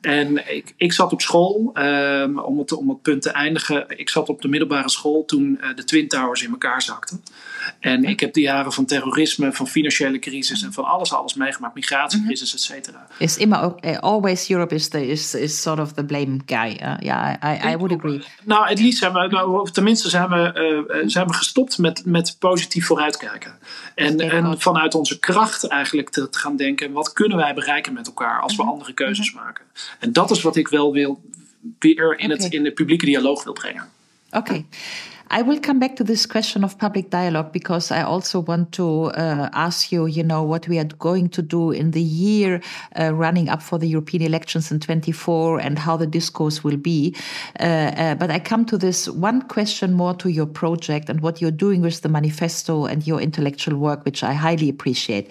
En 0.00 0.54
ik, 0.54 0.74
ik 0.76 0.92
zat 0.92 1.12
op 1.12 1.20
school, 1.20 1.70
um, 1.74 2.38
om, 2.38 2.58
het, 2.58 2.72
om 2.72 2.88
het 2.88 3.02
punt 3.02 3.22
te 3.22 3.30
eindigen, 3.30 3.84
ik 3.98 4.08
zat 4.08 4.28
op 4.28 4.42
de 4.42 4.48
middelbare 4.48 4.90
school 4.90 5.24
toen 5.24 5.58
uh, 5.60 5.74
de 5.74 5.84
Twin 5.84 6.08
Towers 6.08 6.42
in 6.42 6.50
elkaar 6.50 6.82
zakten. 6.82 7.22
En 7.80 8.04
ik 8.04 8.20
heb 8.20 8.32
de 8.32 8.40
jaren 8.40 8.72
van 8.72 8.84
terrorisme, 8.84 9.52
van 9.52 9.66
financiële 9.66 10.18
crisis 10.18 10.62
en 10.62 10.72
van 10.72 10.84
alles, 10.84 11.12
alles 11.12 11.34
meegemaakt, 11.34 11.74
migratiecrisis, 11.74 12.54
et 12.54 12.60
cetera. 12.60 13.06
Is 13.18 13.36
immer 13.36 13.58
always 14.00 14.50
Europe 14.50 14.74
is 14.74 14.88
the 14.88 15.06
is, 15.06 15.34
is 15.34 15.62
sort 15.62 15.78
of 15.78 15.92
the 15.92 16.04
blame 16.04 16.38
guy. 16.46 16.76
Ja, 16.80 16.98
yeah, 17.00 17.64
I, 17.64 17.72
I 17.72 17.76
would 17.76 17.92
agree. 17.92 18.22
Nou, 18.44 18.74
liefst 18.74 18.98
zijn 18.98 19.12
we, 19.12 19.26
nou, 19.26 19.70
tenminste 19.70 20.08
zijn 20.08 20.28
we, 20.28 21.02
zijn 21.06 21.26
we 21.26 21.32
gestopt 21.32 21.78
met, 21.78 22.02
met 22.04 22.36
positief 22.38 22.86
vooruitkijken. 22.86 23.58
En, 23.94 24.20
en 24.20 24.60
vanuit 24.60 24.94
onze 24.94 25.18
kracht 25.18 25.66
eigenlijk 25.66 26.10
te, 26.10 26.28
te 26.28 26.38
gaan 26.38 26.56
denken, 26.56 26.92
wat 26.92 27.12
kunnen 27.12 27.36
wij 27.36 27.54
bereiken 27.54 27.92
met 27.92 28.06
elkaar 28.06 28.40
als 28.40 28.56
we 28.56 28.62
andere 28.62 28.92
keuzes 28.92 29.32
maken? 29.32 29.64
En 29.98 30.12
dat 30.12 30.30
is 30.30 30.42
wat 30.42 30.56
ik 30.56 30.68
wel 30.68 30.92
wil, 30.92 31.22
weer 31.78 32.18
in, 32.18 32.30
het, 32.30 32.44
in 32.44 32.62
de 32.62 32.72
publieke 32.72 33.04
dialoog 33.04 33.44
wil 33.44 33.52
brengen. 33.52 33.88
Oké. 34.30 34.38
Okay. 34.38 34.66
I 35.30 35.42
will 35.42 35.60
come 35.60 35.78
back 35.78 35.96
to 35.96 36.04
this 36.04 36.24
question 36.26 36.64
of 36.64 36.78
public 36.78 37.10
dialogue 37.10 37.52
because 37.52 37.90
I 37.90 38.02
also 38.02 38.40
want 38.40 38.72
to 38.72 39.06
uh, 39.06 39.50
ask 39.52 39.92
you, 39.92 40.06
you 40.06 40.22
know, 40.22 40.42
what 40.42 40.66
we 40.68 40.78
are 40.78 40.84
going 40.84 41.28
to 41.30 41.42
do 41.42 41.70
in 41.70 41.90
the 41.90 42.02
year 42.02 42.62
uh, 42.98 43.12
running 43.14 43.48
up 43.48 43.62
for 43.62 43.78
the 43.78 43.86
European 43.86 44.22
elections 44.22 44.70
in 44.70 44.80
24 44.80 45.60
and 45.60 45.78
how 45.78 45.96
the 45.96 46.06
discourse 46.06 46.64
will 46.64 46.78
be. 46.78 47.14
Uh, 47.60 47.62
uh, 47.62 48.14
but 48.14 48.30
I 48.30 48.38
come 48.38 48.64
to 48.66 48.78
this 48.78 49.08
one 49.08 49.42
question 49.42 49.92
more 49.92 50.14
to 50.14 50.30
your 50.30 50.46
project 50.46 51.10
and 51.10 51.20
what 51.20 51.42
you're 51.42 51.50
doing 51.50 51.82
with 51.82 52.00
the 52.00 52.08
manifesto 52.08 52.86
and 52.86 53.06
your 53.06 53.20
intellectual 53.20 53.76
work, 53.76 54.04
which 54.04 54.22
I 54.22 54.32
highly 54.32 54.70
appreciate. 54.70 55.30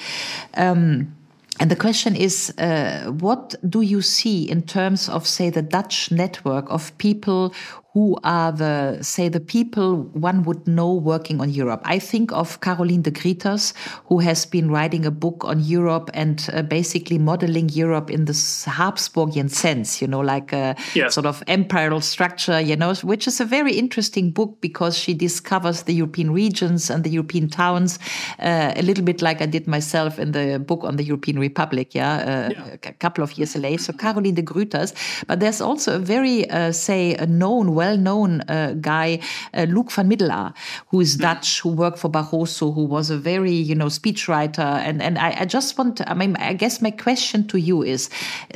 Um, 0.54 1.16
and 1.60 1.72
the 1.72 1.76
question 1.76 2.16
is, 2.16 2.54
uh, 2.60 3.12
what 3.20 3.56
do 3.68 3.82
you 3.82 4.04
see 4.04 4.44
in 4.44 4.62
terms 4.62 5.10
of, 5.10 5.26
say, 5.26 5.50
the 5.50 5.64
Dutch 5.64 6.12
network 6.12 6.70
of 6.70 6.96
people 7.00 7.52
who 7.98 8.16
are 8.24 8.52
the, 8.52 9.00
say, 9.02 9.28
the 9.28 9.40
people 9.40 10.04
one 10.14 10.44
would 10.44 10.68
know 10.68 10.94
working 10.94 11.42
on 11.42 11.50
Europe. 11.50 11.82
I 11.84 11.98
think 11.98 12.32
of 12.32 12.62
Caroline 12.62 13.02
de 13.02 13.10
Gruyters, 13.10 13.74
who 14.06 14.20
has 14.20 14.46
been 14.46 14.70
writing 14.70 15.04
a 15.04 15.10
book 15.10 15.44
on 15.44 15.60
Europe 15.62 16.12
and 16.14 16.48
uh, 16.54 16.62
basically 16.62 17.18
modeling 17.18 17.70
Europe 17.70 18.12
in 18.12 18.26
this 18.26 18.66
Habsburgian 18.66 19.50
sense, 19.50 20.00
you 20.00 20.08
know, 20.08 20.20
like 20.20 20.54
a 20.54 20.76
sort 21.10 21.26
of 21.26 21.42
imperial 21.48 22.00
structure, 22.00 22.62
you 22.62 22.76
know, 22.76 22.94
which 23.02 23.26
is 23.26 23.42
a 23.42 23.46
very 23.46 23.74
interesting 23.74 24.30
book 24.30 24.62
because 24.62 24.96
she 24.96 25.16
discovers 25.16 25.84
the 25.84 25.96
European 25.96 26.30
regions 26.30 26.92
and 26.92 27.04
the 27.04 27.10
European 27.10 27.50
towns, 27.50 27.98
uh, 28.38 28.74
a 28.76 28.84
little 28.84 29.04
bit 29.04 29.24
like 29.24 29.42
I 29.42 29.48
did 29.48 29.66
myself 29.68 30.20
in 30.20 30.34
the 30.34 30.60
book 30.60 30.84
on 30.84 30.98
the 30.98 31.04
European 31.04 31.40
Republic, 31.40 31.96
yeah, 31.96 32.18
uh, 32.18 32.50
yeah. 32.52 32.92
a 32.92 32.94
couple 32.94 33.24
of 33.24 33.40
years 33.40 33.56
later. 33.56 33.82
So 33.82 33.94
Caroline 33.94 34.36
de 34.36 34.44
Gruyters. 34.44 34.94
But 35.26 35.40
there's 35.40 35.62
also 35.62 35.96
a 35.96 36.00
very, 36.00 36.48
uh, 36.52 36.72
say, 36.72 37.16
a 37.16 37.26
known, 37.26 37.74
well 37.74 37.87
well-known 37.88 38.42
uh, 38.42 38.74
guy, 38.82 39.20
uh, 39.54 39.66
Luc 39.70 39.92
van 39.92 40.08
Middelaar, 40.08 40.54
who 40.90 41.02
is 41.02 41.18
Dutch, 41.18 41.62
who 41.62 41.70
worked 41.70 42.00
for 42.00 42.12
Barroso, 42.12 42.74
who 42.74 42.86
was 42.86 43.10
a 43.10 43.18
very, 43.18 43.54
you 43.54 43.76
know, 43.76 43.88
speechwriter. 43.90 44.60
And, 44.88 45.02
and 45.02 45.18
I, 45.18 45.42
I 45.42 45.46
just 45.46 45.78
want, 45.78 46.02
I 46.10 46.14
mean, 46.14 46.36
I 46.38 46.54
guess 46.54 46.82
my 46.82 46.92
question 46.92 47.48
to 47.48 47.58
you 47.58 47.84
is, 47.84 48.10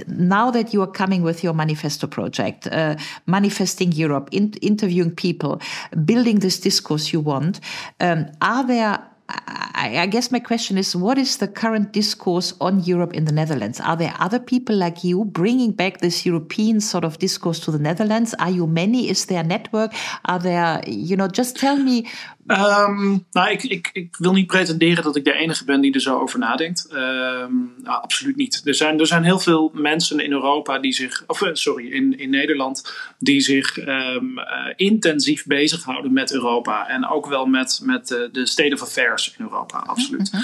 now 0.08 0.52
that 0.52 0.74
you 0.74 0.82
are 0.82 0.92
coming 0.92 1.24
with 1.24 1.44
your 1.44 1.54
manifesto 1.54 2.08
project, 2.08 2.68
uh, 2.68 2.96
manifesting 3.26 3.92
Europe, 3.92 4.30
in, 4.32 4.54
interviewing 4.62 5.16
people, 5.16 5.62
building 6.06 6.40
this 6.40 6.60
discourse 6.60 7.14
you 7.14 7.22
want, 7.22 7.60
um, 8.00 8.26
are 8.42 8.66
there 8.66 9.11
I, 9.32 10.00
I, 10.00 10.06
guess 10.06 10.32
my 10.32 10.40
question 10.40 10.78
is 10.78 10.96
what 10.96 11.18
is 11.18 11.38
the 11.38 11.48
current 11.48 11.92
discourse 11.92 12.54
on 12.62 12.84
Europe 12.84 13.14
in 13.14 13.26
the 13.26 13.32
Netherlands? 13.32 13.80
Are 13.80 13.96
there 13.96 14.14
other 14.20 14.40
people 14.40 14.76
like 14.76 15.04
you 15.04 15.26
bringing 15.26 15.72
back 15.72 16.00
this 16.00 16.26
European 16.26 16.82
sort 16.82 17.04
of 17.04 17.20
discourse 17.20 17.60
to 17.62 17.72
the 17.72 17.80
Netherlands? 17.80 18.34
Are 18.40 18.50
you 18.50 18.68
many? 18.68 19.10
Is 19.10 19.26
there 19.26 19.42
a 19.42 19.44
network? 19.44 19.94
Are 20.26 20.40
there, 20.40 20.84
you 20.88 21.16
know, 21.16 21.28
just 21.28 21.58
tell 21.58 21.78
me 21.78 22.08
Um, 22.52 23.26
nou, 23.32 23.52
ik, 23.52 23.64
ik, 23.64 23.90
ik, 23.94 24.16
wil 24.18 24.34
niet 24.34 24.48
pretenderen 24.48 25.04
dat 25.04 25.16
ik 25.16 25.24
de 25.24 25.34
enige 25.34 25.66
ben 25.66 25.82
die 25.82 25.94
er 25.94 26.02
zo 26.02 26.20
over 26.20 26.40
nadenkt. 26.40 26.88
Um, 26.94 27.74
nou, 27.84 28.02
absoluut 28.02 28.36
niet. 28.36 28.62
Er 28.66 28.76
zijn, 28.76 29.00
er 29.00 29.08
zijn 29.08 29.24
heel 29.24 29.40
veel 29.40 29.72
mensen 29.74 30.20
in 30.20 30.32
Europa 30.32 30.80
die 30.80 30.94
zich, 30.94 31.24
of 31.28 31.42
eh, 31.42 31.50
sorry, 31.54 31.92
in, 31.92 32.20
in 32.20 32.30
Nederland, 32.30 32.94
die 33.18 33.42
zich 33.42 33.78
um, 33.78 34.38
uh, 34.38 34.44
intensief 34.76 35.46
bezighouden 35.46 36.14
met 36.14 36.34
Europa. 36.34 36.88
En 36.88 37.08
ook 37.08 37.28
wel 37.28 37.46
met, 37.46 37.80
met 37.84 38.08
de, 38.08 38.30
de 38.32 38.46
state 38.46 38.74
of 38.74 38.82
affairs 38.82 39.36
in 39.38 39.46
Europa, 39.46 39.78
absoluut. 39.78 40.32
Mm 40.32 40.40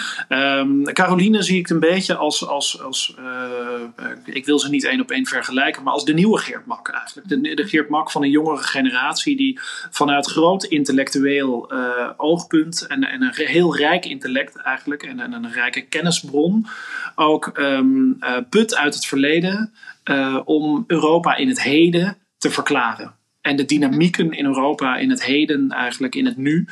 Caroline 0.94 1.42
zie 1.42 1.60
ik 1.60 1.70
een 1.70 1.80
beetje 1.80 2.16
als, 2.16 2.48
als, 2.48 2.82
als 2.82 3.16
uh, 3.20 4.06
ik 4.26 4.46
wil 4.46 4.60
ze 4.60 4.70
niet 4.70 4.84
één 4.84 5.02
op 5.02 5.12
één 5.12 5.26
vergelijken, 5.26 5.84
maar 5.84 5.94
als 5.94 6.06
de 6.06 6.14
nieuwe 6.14 6.38
Geert 6.38 6.66
Mak 6.66 6.90
eigenlijk. 6.90 7.30
De, 7.30 7.56
de 7.56 7.68
Geert 7.68 7.90
Mak 7.90 8.12
van 8.12 8.24
een 8.24 8.30
jongere 8.30 8.64
generatie 8.64 9.38
die 9.38 9.60
vanuit 9.90 10.28
groot 10.28 10.64
intellectueel. 10.64 11.72
Uh, 11.98 12.10
oogpunt 12.18 12.88
en, 12.88 13.04
en, 13.04 13.22
een 13.22 13.34
heel 13.34 13.76
rijk 13.76 14.06
intellect 14.06 14.56
eigenlijk 14.56 15.04
en, 15.04 15.20
en 15.20 15.34
een 15.34 15.52
rijke 15.52 15.82
kennisbron 15.82 16.68
ook 17.16 17.58
um, 17.58 18.18
uh, 18.20 18.38
put 18.50 18.76
uit 18.76 18.94
het 18.94 19.06
verleden 19.06 19.74
uh, 20.06 20.40
om 20.46 20.84
Europa 20.88 21.36
in 21.36 21.48
het 21.48 21.62
heden 21.62 22.18
te 22.38 22.50
verklaren. 22.52 23.16
En 23.42 23.56
de 23.56 23.66
dynamieken 23.66 24.32
in 24.32 24.46
Europa 24.46 24.98
in 24.98 25.10
het 25.10 25.24
heden, 25.24 25.72
eigenlijk 25.72 26.16
in 26.16 26.26
het 26.26 26.38
nu, 26.38 26.68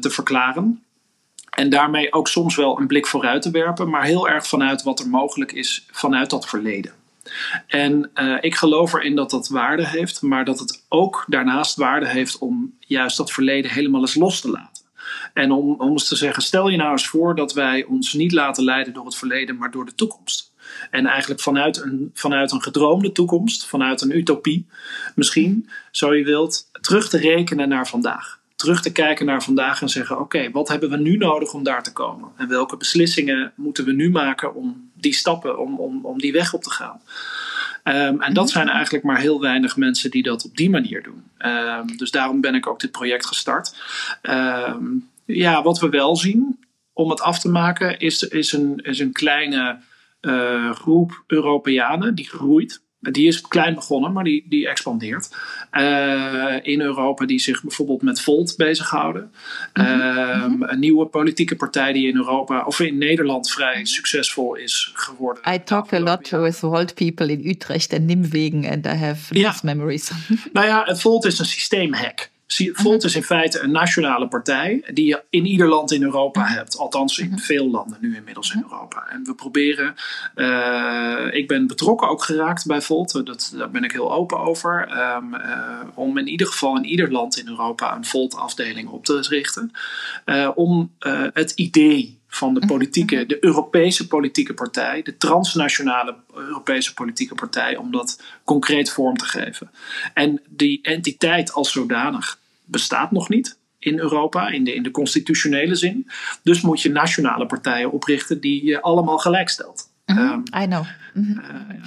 te 0.00 0.10
verklaren. 0.10 0.82
En 1.50 1.70
daarmee 1.70 2.12
ook 2.12 2.28
soms 2.28 2.56
wel 2.56 2.80
een 2.80 2.86
blik 2.86 3.06
vooruit 3.06 3.42
te 3.42 3.50
werpen, 3.50 3.90
maar 3.90 4.04
heel 4.04 4.28
erg 4.28 4.46
vanuit 4.46 4.82
wat 4.82 5.00
er 5.00 5.08
mogelijk 5.08 5.52
is 5.52 5.86
vanuit 5.90 6.30
dat 6.30 6.48
verleden. 6.48 6.97
En 7.66 8.10
uh, 8.14 8.36
ik 8.40 8.54
geloof 8.54 8.92
erin 8.92 9.16
dat 9.16 9.30
dat 9.30 9.48
waarde 9.48 9.86
heeft, 9.86 10.22
maar 10.22 10.44
dat 10.44 10.58
het 10.58 10.84
ook 10.88 11.24
daarnaast 11.28 11.76
waarde 11.76 12.08
heeft 12.08 12.38
om 12.38 12.76
juist 12.80 13.16
dat 13.16 13.32
verleden 13.32 13.70
helemaal 13.70 14.00
eens 14.00 14.14
los 14.14 14.40
te 14.40 14.50
laten. 14.50 14.84
En 15.34 15.50
om, 15.50 15.74
om 15.80 15.90
eens 15.90 16.08
te 16.08 16.16
zeggen, 16.16 16.42
stel 16.42 16.68
je 16.68 16.76
nou 16.76 16.90
eens 16.90 17.08
voor 17.08 17.34
dat 17.34 17.52
wij 17.52 17.84
ons 17.84 18.12
niet 18.12 18.32
laten 18.32 18.64
leiden 18.64 18.92
door 18.92 19.04
het 19.04 19.16
verleden, 19.16 19.56
maar 19.56 19.70
door 19.70 19.84
de 19.84 19.94
toekomst. 19.94 20.52
En 20.90 21.06
eigenlijk 21.06 21.40
vanuit 21.40 21.82
een, 21.82 22.10
vanuit 22.14 22.52
een 22.52 22.62
gedroomde 22.62 23.12
toekomst, 23.12 23.66
vanuit 23.66 24.00
een 24.00 24.16
utopie, 24.16 24.66
misschien, 25.14 25.68
zo 25.90 26.14
je 26.14 26.24
wilt, 26.24 26.68
terug 26.80 27.08
te 27.08 27.18
rekenen 27.18 27.68
naar 27.68 27.88
vandaag 27.88 28.38
terug 28.58 28.82
te 28.82 28.92
kijken 28.92 29.26
naar 29.26 29.42
vandaag 29.42 29.82
en 29.82 29.88
zeggen: 29.88 30.20
oké, 30.20 30.50
wat 30.50 30.68
hebben 30.68 30.90
we 30.90 30.96
nu 30.96 31.16
nodig 31.16 31.52
om 31.52 31.62
daar 31.62 31.82
te 31.82 31.92
komen? 31.92 32.30
En 32.36 32.48
welke 32.48 32.76
beslissingen 32.76 33.52
moeten 33.56 33.84
we 33.84 33.92
nu 33.92 34.10
maken 34.10 34.54
om 34.54 34.87
die 35.00 35.14
stappen, 35.14 35.58
om, 35.58 35.78
om, 35.78 36.04
om 36.04 36.18
die 36.18 36.32
weg 36.32 36.54
op 36.54 36.62
te 36.62 36.70
gaan? 36.70 37.00
Um, 37.84 38.20
en 38.22 38.34
dat 38.34 38.44
mhm. 38.44 38.52
zijn 38.52 38.68
eigenlijk 38.68 39.04
maar 39.04 39.18
heel 39.18 39.40
weinig 39.40 39.76
mensen 39.76 40.10
die 40.10 40.22
dat 40.22 40.44
op 40.44 40.56
die 40.56 40.70
manier 40.70 41.02
doen. 41.02 41.22
Um, 41.38 41.96
dus 41.96 42.10
daarom 42.10 42.40
ben 42.40 42.54
ik 42.54 42.66
ook 42.66 42.80
dit 42.80 42.90
project 42.90 43.26
gestart. 43.26 43.76
Um, 44.22 45.08
ja, 45.24 45.62
wat 45.62 45.78
we 45.78 45.88
wel 45.88 46.16
zien, 46.16 46.58
om 46.92 47.10
het 47.10 47.20
af 47.20 47.38
te 47.38 47.48
maken, 47.48 47.98
is, 47.98 48.22
is, 48.22 48.52
een, 48.52 48.78
is 48.82 48.98
een 48.98 49.12
kleine 49.12 49.78
uh, 50.20 50.70
groep 50.70 51.22
Europeanen 51.26 52.14
die 52.14 52.28
groeit. 52.28 52.80
Die 53.00 53.26
is 53.26 53.40
klein 53.40 53.74
begonnen, 53.74 54.12
maar 54.12 54.24
die, 54.24 54.46
die 54.48 54.68
expandeert. 54.68 55.36
Uh, 55.72 56.54
in 56.62 56.80
Europa, 56.80 57.26
die 57.26 57.38
zich 57.38 57.62
bijvoorbeeld 57.62 58.02
met 58.02 58.20
Volt 58.20 58.54
bezighouden. 58.56 59.32
Mm 59.74 59.84
-hmm. 59.84 60.62
uh, 60.62 60.68
een 60.70 60.78
nieuwe 60.78 61.06
politieke 61.06 61.56
partij 61.56 61.92
die 61.92 62.08
in 62.08 62.16
Europa, 62.16 62.64
of 62.64 62.80
in 62.80 62.98
Nederland, 62.98 63.50
vrij 63.50 63.84
succesvol 63.84 64.54
is 64.54 64.92
geworden. 64.94 65.54
I 65.54 65.62
talk 65.64 65.92
a 65.92 66.00
lot 66.00 66.30
with 66.30 66.56
Volt 66.56 66.94
people 66.94 67.32
in 67.32 67.48
Utrecht 67.48 67.92
en 67.92 68.04
Nimwegen, 68.04 68.64
and 68.70 68.86
I 68.86 68.88
have 68.88 69.32
nice 69.32 69.44
ja. 69.44 69.54
memories. 69.62 70.10
nou 70.52 70.66
ja, 70.66 70.96
Volt 70.96 71.24
is 71.24 71.38
een 71.38 71.44
systeemhack. 71.44 72.30
Volt 72.56 73.04
is 73.04 73.14
in 73.14 73.22
feite 73.22 73.60
een 73.60 73.70
nationale 73.70 74.28
partij 74.28 74.82
die 74.92 75.06
je 75.06 75.22
in 75.30 75.46
ieder 75.46 75.68
land 75.68 75.92
in 75.92 76.02
Europa 76.02 76.46
hebt. 76.46 76.78
Althans 76.78 77.18
in 77.18 77.38
veel 77.38 77.70
landen 77.70 77.98
nu 78.00 78.16
inmiddels 78.16 78.54
in 78.54 78.62
Europa. 78.62 79.06
En 79.10 79.24
we 79.24 79.34
proberen, 79.34 79.94
uh, 80.36 81.26
ik 81.30 81.48
ben 81.48 81.66
betrokken 81.66 82.08
ook 82.08 82.22
geraakt 82.22 82.66
bij 82.66 82.80
Volt, 82.80 83.26
dat, 83.26 83.52
daar 83.56 83.70
ben 83.70 83.84
ik 83.84 83.92
heel 83.92 84.12
open 84.12 84.38
over. 84.38 84.88
Um, 85.16 85.34
uh, 85.34 85.80
om 85.94 86.18
in 86.18 86.28
ieder 86.28 86.46
geval 86.46 86.76
in 86.76 86.84
ieder 86.84 87.12
land 87.12 87.38
in 87.38 87.48
Europa 87.48 87.96
een 87.96 88.04
Volt-afdeling 88.04 88.88
op 88.88 89.04
te 89.04 89.26
richten. 89.28 89.70
Uh, 90.26 90.50
om 90.54 90.92
het 91.32 91.52
idee 91.54 92.17
van 92.28 92.54
de 92.54 92.66
politieke, 92.66 93.26
de 93.26 93.44
Europese 93.44 94.06
politieke 94.06 94.54
partij, 94.54 95.02
de 95.02 95.16
transnationale 95.16 96.16
Europese 96.34 96.94
politieke 96.94 97.34
partij, 97.34 97.76
om 97.76 97.92
dat 97.92 98.22
concreet 98.44 98.90
vorm 98.90 99.16
te 99.16 99.24
geven. 99.24 99.70
En 100.14 100.40
die 100.48 100.82
entiteit 100.82 101.52
als 101.52 101.72
zodanig 101.72 102.38
bestaat 102.64 103.10
nog 103.10 103.28
niet 103.28 103.58
in 103.78 103.98
Europa, 103.98 104.48
in 104.48 104.64
de, 104.64 104.74
in 104.74 104.82
de 104.82 104.90
constitutionele 104.90 105.74
zin. 105.74 106.10
Dus 106.42 106.60
moet 106.60 106.82
je 106.82 106.90
nationale 106.90 107.46
partijen 107.46 107.92
oprichten 107.92 108.40
die 108.40 108.64
je 108.64 108.80
allemaal 108.80 109.18
gelijk 109.18 109.48
stelt. 109.48 109.90
Mm 110.06 110.16
-hmm. 110.16 110.30
um, 110.30 110.62
I 110.62 110.66
know. 110.66 110.84
Mm 111.14 111.24
-hmm. 111.24 111.38
uh, 111.38 111.84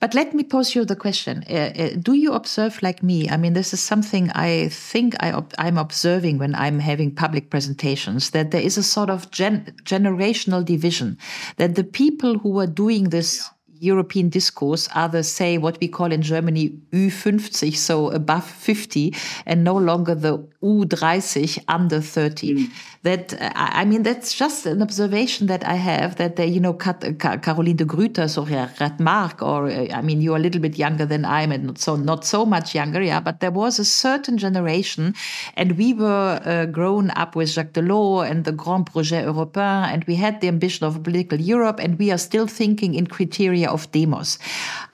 But 0.00 0.14
let 0.14 0.32
me 0.32 0.44
pose 0.44 0.74
you 0.74 0.84
the 0.84 0.96
question: 0.96 1.44
uh, 1.50 1.52
uh, 1.52 1.88
Do 2.00 2.12
you 2.12 2.32
observe 2.32 2.80
like 2.82 3.02
me? 3.02 3.28
I 3.28 3.36
mean, 3.36 3.54
this 3.54 3.72
is 3.72 3.80
something 3.80 4.30
I 4.30 4.68
think 4.68 5.14
I 5.20 5.42
am 5.58 5.78
observing 5.78 6.38
when 6.38 6.54
I'm 6.54 6.78
having 6.78 7.14
public 7.14 7.50
presentations. 7.50 8.30
That 8.30 8.50
there 8.50 8.62
is 8.62 8.78
a 8.78 8.82
sort 8.82 9.10
of 9.10 9.30
gen 9.30 9.74
generational 9.84 10.64
division. 10.64 11.18
That 11.56 11.74
the 11.74 11.84
people 11.84 12.38
who 12.38 12.58
are 12.60 12.66
doing 12.66 13.10
this. 13.10 13.38
Yeah 13.38 13.54
European 13.80 14.28
discourse 14.28 14.88
are 14.94 15.08
the, 15.08 15.22
say, 15.22 15.58
what 15.58 15.78
we 15.80 15.88
call 15.88 16.12
in 16.12 16.22
Germany 16.22 16.70
Ü50, 16.92 17.74
so 17.74 18.10
above 18.10 18.44
50, 18.44 19.14
and 19.46 19.64
no 19.64 19.76
longer 19.76 20.14
the 20.14 20.46
U30, 20.62 21.64
under 21.68 22.00
30. 22.00 22.54
Mm. 22.54 22.70
That, 23.04 23.52
I 23.54 23.84
mean, 23.84 24.02
that's 24.02 24.34
just 24.34 24.66
an 24.66 24.82
observation 24.82 25.46
that 25.46 25.64
I 25.64 25.74
have 25.74 26.16
that, 26.16 26.34
they, 26.34 26.46
you 26.46 26.58
know, 26.58 26.72
Caroline 26.74 27.76
de 27.76 27.84
Gruyter, 27.84 28.24
or 28.24 28.44
Radmark, 28.44 29.40
or, 29.40 29.70
I 29.70 30.02
mean, 30.02 30.20
you're 30.20 30.36
a 30.36 30.40
little 30.40 30.60
bit 30.60 30.76
younger 30.76 31.06
than 31.06 31.24
I 31.24 31.42
am, 31.42 31.52
and 31.52 31.64
not 31.64 31.78
so, 31.78 31.94
not 31.94 32.24
so 32.24 32.44
much 32.44 32.74
younger, 32.74 33.00
yeah, 33.00 33.20
but 33.20 33.38
there 33.38 33.52
was 33.52 33.78
a 33.78 33.84
certain 33.84 34.36
generation, 34.36 35.14
and 35.54 35.78
we 35.78 35.94
were 35.94 36.40
uh, 36.44 36.66
grown 36.66 37.10
up 37.10 37.36
with 37.36 37.50
Jacques 37.50 37.72
Delors 37.72 38.28
and 38.28 38.44
the 38.44 38.52
Grand 38.52 38.86
Projet 38.86 39.24
Européen, 39.26 39.92
and 39.92 40.02
we 40.04 40.16
had 40.16 40.40
the 40.40 40.48
ambition 40.48 40.84
of 40.84 40.96
a 40.96 40.98
political 40.98 41.40
Europe, 41.40 41.78
and 41.78 42.00
we 42.00 42.10
are 42.10 42.18
still 42.18 42.48
thinking 42.48 42.94
in 42.94 43.06
criteria 43.06 43.70
of 43.70 43.90
demos 43.92 44.38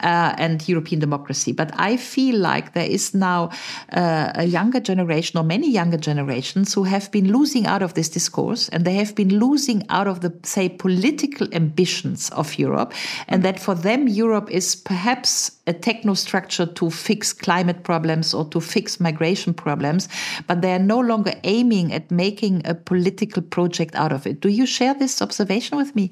uh, 0.00 0.34
and 0.36 0.68
European 0.68 1.00
democracy. 1.00 1.52
But 1.52 1.70
I 1.78 1.96
feel 1.96 2.36
like 2.36 2.74
there 2.74 2.88
is 2.88 3.14
now 3.14 3.48
uh, 3.92 4.32
a 4.34 4.44
younger 4.44 4.80
generation, 4.80 5.38
or 5.38 5.44
many 5.54 5.70
younger 5.70 6.00
generations, 6.10 6.74
who 6.74 6.84
have 6.84 7.06
been 7.10 7.28
losing 7.36 7.66
out 7.66 7.82
of 7.82 7.92
this 7.92 8.08
discourse 8.08 8.62
and 8.72 8.84
they 8.84 8.96
have 9.02 9.14
been 9.14 9.38
losing 9.38 9.80
out 9.88 10.08
of 10.08 10.18
the, 10.20 10.30
say, 10.42 10.68
political 10.68 11.46
ambitions 11.52 12.30
of 12.30 12.58
Europe. 12.58 12.92
And 13.28 13.42
that 13.42 13.60
for 13.60 13.74
them, 13.76 14.08
Europe 14.08 14.48
is 14.50 14.76
perhaps 14.76 15.52
a 15.66 15.72
techno 15.72 16.14
structure 16.14 16.66
to 16.66 16.90
fix 16.90 17.32
climate 17.32 17.80
problems 17.82 18.34
or 18.34 18.44
to 18.50 18.60
fix 18.60 18.98
migration 18.98 19.54
problems, 19.54 20.08
but 20.48 20.60
they 20.60 20.72
are 20.72 20.84
no 20.94 21.00
longer 21.00 21.34
aiming 21.42 21.92
at 21.92 22.10
making 22.10 22.62
a 22.66 22.74
political 22.74 23.42
project 23.42 23.94
out 23.94 24.12
of 24.12 24.26
it. 24.26 24.40
Do 24.40 24.48
you 24.48 24.66
share 24.66 24.94
this 24.98 25.22
observation 25.22 25.78
with 25.78 25.94
me? 25.94 26.10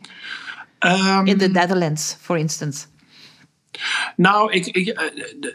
Um, 0.83 1.27
In 1.27 1.39
the 1.39 1.49
Netherlands, 1.49 2.15
for 2.21 2.37
instance. 2.37 2.87
Nou, 4.17 4.53
ik, 4.53 4.67
ik 4.67 4.87
uh, 4.87 5.01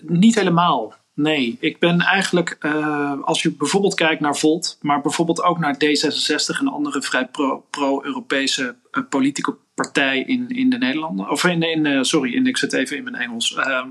niet 0.01 0.35
helemaal. 0.35 0.95
Nee, 1.17 1.57
ik 1.59 1.79
ben 1.79 1.99
eigenlijk, 1.99 2.57
uh, 2.61 3.13
als 3.21 3.41
je 3.41 3.51
bijvoorbeeld 3.51 3.93
kijkt 3.93 4.21
naar 4.21 4.37
Volt, 4.37 4.77
maar 4.81 5.01
bijvoorbeeld 5.01 5.41
ook 5.41 5.59
naar 5.59 5.75
D66 5.75 6.59
en 6.59 6.67
andere 6.67 7.01
vrij 7.01 7.27
pro-Europese 7.71 8.75
pro 8.91 9.01
uh, 9.01 9.07
politieke 9.09 9.55
partij 9.75 10.19
in, 10.19 10.49
in 10.49 10.69
de 10.69 10.77
Nederlanden. 10.77 11.29
Of 11.29 11.43
in, 11.43 11.63
in 11.63 12.05
sorry, 12.05 12.33
in, 12.33 12.47
ik 12.47 12.57
zit 12.57 12.73
even 12.73 12.97
in 12.97 13.03
mijn 13.03 13.15
Engels. 13.15 13.55
Ehm, 13.55 13.87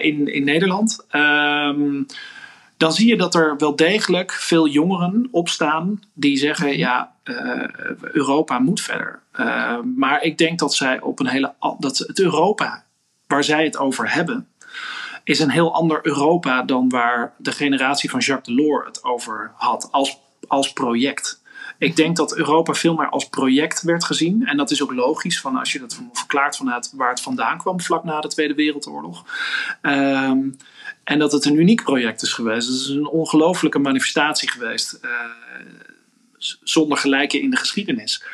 in, 0.00 0.34
in 0.34 0.44
Nederland. 0.44 1.06
Ehm, 1.08 2.02
dan 2.76 2.92
zie 2.92 3.08
je 3.08 3.16
dat 3.16 3.34
er 3.34 3.56
wel 3.58 3.76
degelijk 3.76 4.32
veel 4.32 4.68
jongeren 4.68 5.28
opstaan 5.30 6.02
die 6.14 6.36
zeggen: 6.36 6.68
mhm. 6.68 6.78
ja, 6.78 7.12
Europa 8.00 8.58
moet 8.58 8.80
verder. 8.80 9.22
Maar 9.94 10.22
ik 10.22 10.38
denk 10.38 10.58
dat 10.58 10.74
zij 10.74 11.00
op 11.00 11.20
een 11.20 11.28
hele. 11.28 11.54
dat 11.78 11.98
het 11.98 12.20
Europa 12.20 12.84
waar 13.26 13.44
zij 13.44 13.64
het 13.64 13.76
over 13.76 14.12
hebben. 14.12 14.48
Is 15.30 15.38
een 15.38 15.50
heel 15.50 15.74
ander 15.74 16.06
Europa 16.06 16.62
dan 16.62 16.88
waar 16.88 17.34
de 17.38 17.52
generatie 17.52 18.10
van 18.10 18.20
Jacques 18.20 18.56
Delors 18.56 18.86
het 18.86 19.04
over 19.04 19.52
had 19.54 19.88
als, 19.90 20.18
als 20.46 20.72
project. 20.72 21.42
Ik 21.78 21.96
denk 21.96 22.16
dat 22.16 22.36
Europa 22.36 22.74
veel 22.74 22.94
meer 22.94 23.08
als 23.08 23.28
project 23.28 23.82
werd 23.82 24.04
gezien. 24.04 24.46
En 24.46 24.56
dat 24.56 24.70
is 24.70 24.82
ook 24.82 24.92
logisch 24.92 25.40
van 25.40 25.56
als 25.56 25.72
je 25.72 25.78
dat 25.78 26.00
verklaart 26.12 26.56
vanuit 26.56 26.92
waar 26.94 27.10
het 27.10 27.20
vandaan 27.20 27.58
kwam 27.58 27.80
vlak 27.80 28.04
na 28.04 28.20
de 28.20 28.28
Tweede 28.28 28.54
Wereldoorlog. 28.54 29.24
Um, 29.82 30.56
en 31.04 31.18
dat 31.18 31.32
het 31.32 31.44
een 31.44 31.58
uniek 31.58 31.82
project 31.82 32.22
is 32.22 32.32
geweest. 32.32 32.68
Het 32.68 32.76
is 32.76 32.88
een 32.88 33.08
ongelofelijke 33.08 33.78
manifestatie 33.78 34.50
geweest. 34.50 34.98
Uh, 35.02 35.10
zonder 36.62 36.98
gelijke 36.98 37.40
in 37.40 37.50
de 37.50 37.56
geschiedenis. 37.56 38.24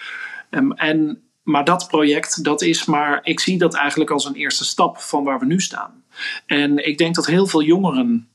Um, 0.50 0.72
en, 0.72 1.22
maar 1.42 1.64
dat 1.64 1.88
project, 1.88 2.44
dat 2.44 2.62
is 2.62 2.84
maar, 2.84 3.20
ik 3.22 3.40
zie 3.40 3.58
dat 3.58 3.74
eigenlijk 3.74 4.10
als 4.10 4.24
een 4.24 4.34
eerste 4.34 4.64
stap 4.64 4.98
van 4.98 5.24
waar 5.24 5.38
we 5.38 5.46
nu 5.46 5.60
staan. 5.60 6.04
En 6.46 6.86
ik 6.86 6.98
denk 6.98 7.14
dat 7.14 7.26
heel 7.26 7.46
veel 7.46 7.62
jongeren. 7.62 8.28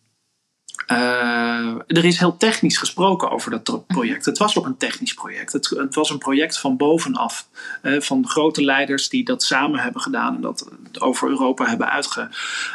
Uh, 0.87 1.75
er 1.87 2.05
is 2.05 2.19
heel 2.19 2.37
technisch 2.37 2.77
gesproken 2.77 3.31
over 3.31 3.51
dat 3.63 3.87
project. 3.87 4.25
Het 4.25 4.37
was 4.37 4.57
ook 4.57 4.65
een 4.65 4.77
technisch 4.77 5.13
project. 5.13 5.53
Het, 5.53 5.69
het 5.69 5.95
was 5.95 6.09
een 6.09 6.17
project 6.17 6.59
van 6.59 6.77
bovenaf. 6.77 7.47
Uh, 7.83 8.01
van 8.01 8.27
grote 8.27 8.63
leiders 8.63 9.09
die 9.09 9.23
dat 9.23 9.43
samen 9.43 9.79
hebben 9.79 10.01
gedaan 10.01 10.35
en 10.35 10.41
dat 10.41 10.69
over 10.99 11.29
Europa 11.29 11.65
hebben 11.65 11.89
uitge, 11.89 12.29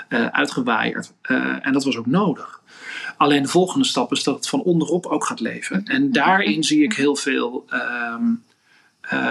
uh, 0.08 0.26
uitgewaaierd. 0.26 1.12
en 1.62 1.72
dat 1.72 1.84
was 1.84 1.96
ook 1.96 2.06
nodig. 2.06 2.60
Alleen 3.16 3.42
de 3.42 3.48
volgende 3.48 3.86
stap 3.86 4.12
is 4.12 4.22
dat 4.22 4.34
het 4.34 4.48
van 4.48 4.62
onderop 4.62 5.06
ook 5.06 5.24
gaat 5.24 5.40
leven. 5.40 5.84
En 5.84 6.12
daarin 6.12 6.64
zie 6.64 6.82
ik 6.82 6.92
heel 6.92 7.16
veel. 7.16 7.64
Ehm, 7.68 8.34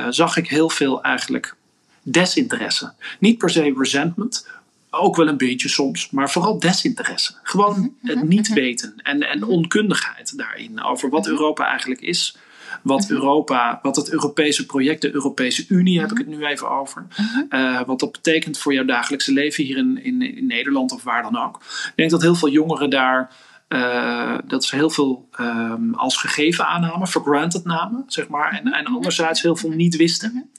zag 0.09 0.37
ik 0.37 0.47
heel 0.47 0.69
veel 0.69 1.03
eigenlijk 1.03 1.55
desinteresse. 2.03 2.93
Niet 3.19 3.37
per 3.37 3.49
se 3.49 3.73
resentment, 3.77 4.47
ook 4.95 5.15
wel 5.15 5.27
een 5.27 5.37
beetje 5.37 5.69
soms, 5.69 6.09
maar 6.09 6.29
vooral 6.29 6.59
desinteresse. 6.59 7.33
Gewoon 7.43 7.79
mhm, 7.79 8.07
het 8.07 8.15
mhm, 8.15 8.27
niet 8.27 8.49
mhm. 8.49 8.59
weten 8.59 8.93
en, 8.97 9.29
en 9.29 9.43
onkundigheid 9.43 10.37
daarin 10.37 10.83
over 10.83 11.09
wat 11.09 11.27
Europa 11.27 11.67
eigenlijk 11.67 12.01
is. 12.01 12.37
Wat, 12.81 13.09
Europa, 13.09 13.79
wat 13.81 13.95
het 13.95 14.09
Europese 14.09 14.65
project, 14.65 15.01
de 15.01 15.13
Europese 15.13 15.65
Unie 15.67 15.99
heb 15.99 16.11
ik 16.11 16.17
het 16.17 16.27
nu 16.27 16.45
even 16.45 16.69
over. 16.69 17.07
Uh, 17.49 17.81
wat 17.85 17.99
dat 17.99 18.11
betekent 18.11 18.57
voor 18.57 18.73
jouw 18.73 18.85
dagelijkse 18.85 19.33
leven 19.33 19.63
hier 19.63 19.77
in, 19.77 20.03
in, 20.03 20.21
in 20.21 20.45
Nederland 20.45 20.91
of 20.91 21.03
waar 21.03 21.23
dan 21.23 21.37
ook. 21.37 21.55
Ik 21.85 21.93
denk 21.95 22.09
dat 22.09 22.21
heel 22.21 22.35
veel 22.35 22.49
jongeren 22.49 22.89
daar 22.89 23.31
uh, 23.69 24.37
dat 24.47 24.63
is 24.63 24.71
heel 24.71 24.89
veel 24.89 25.29
um, 25.39 25.93
als 25.93 26.17
gegeven 26.17 26.67
aanname, 26.67 27.07
for 27.07 27.21
granted 27.21 27.65
namen, 27.65 28.03
zeg 28.07 28.27
maar. 28.27 28.51
En, 28.51 28.73
en 28.73 28.85
anderzijds 28.85 29.41
heel 29.41 29.55
veel 29.55 29.69
niet 29.69 29.95
wisten. 29.95 30.49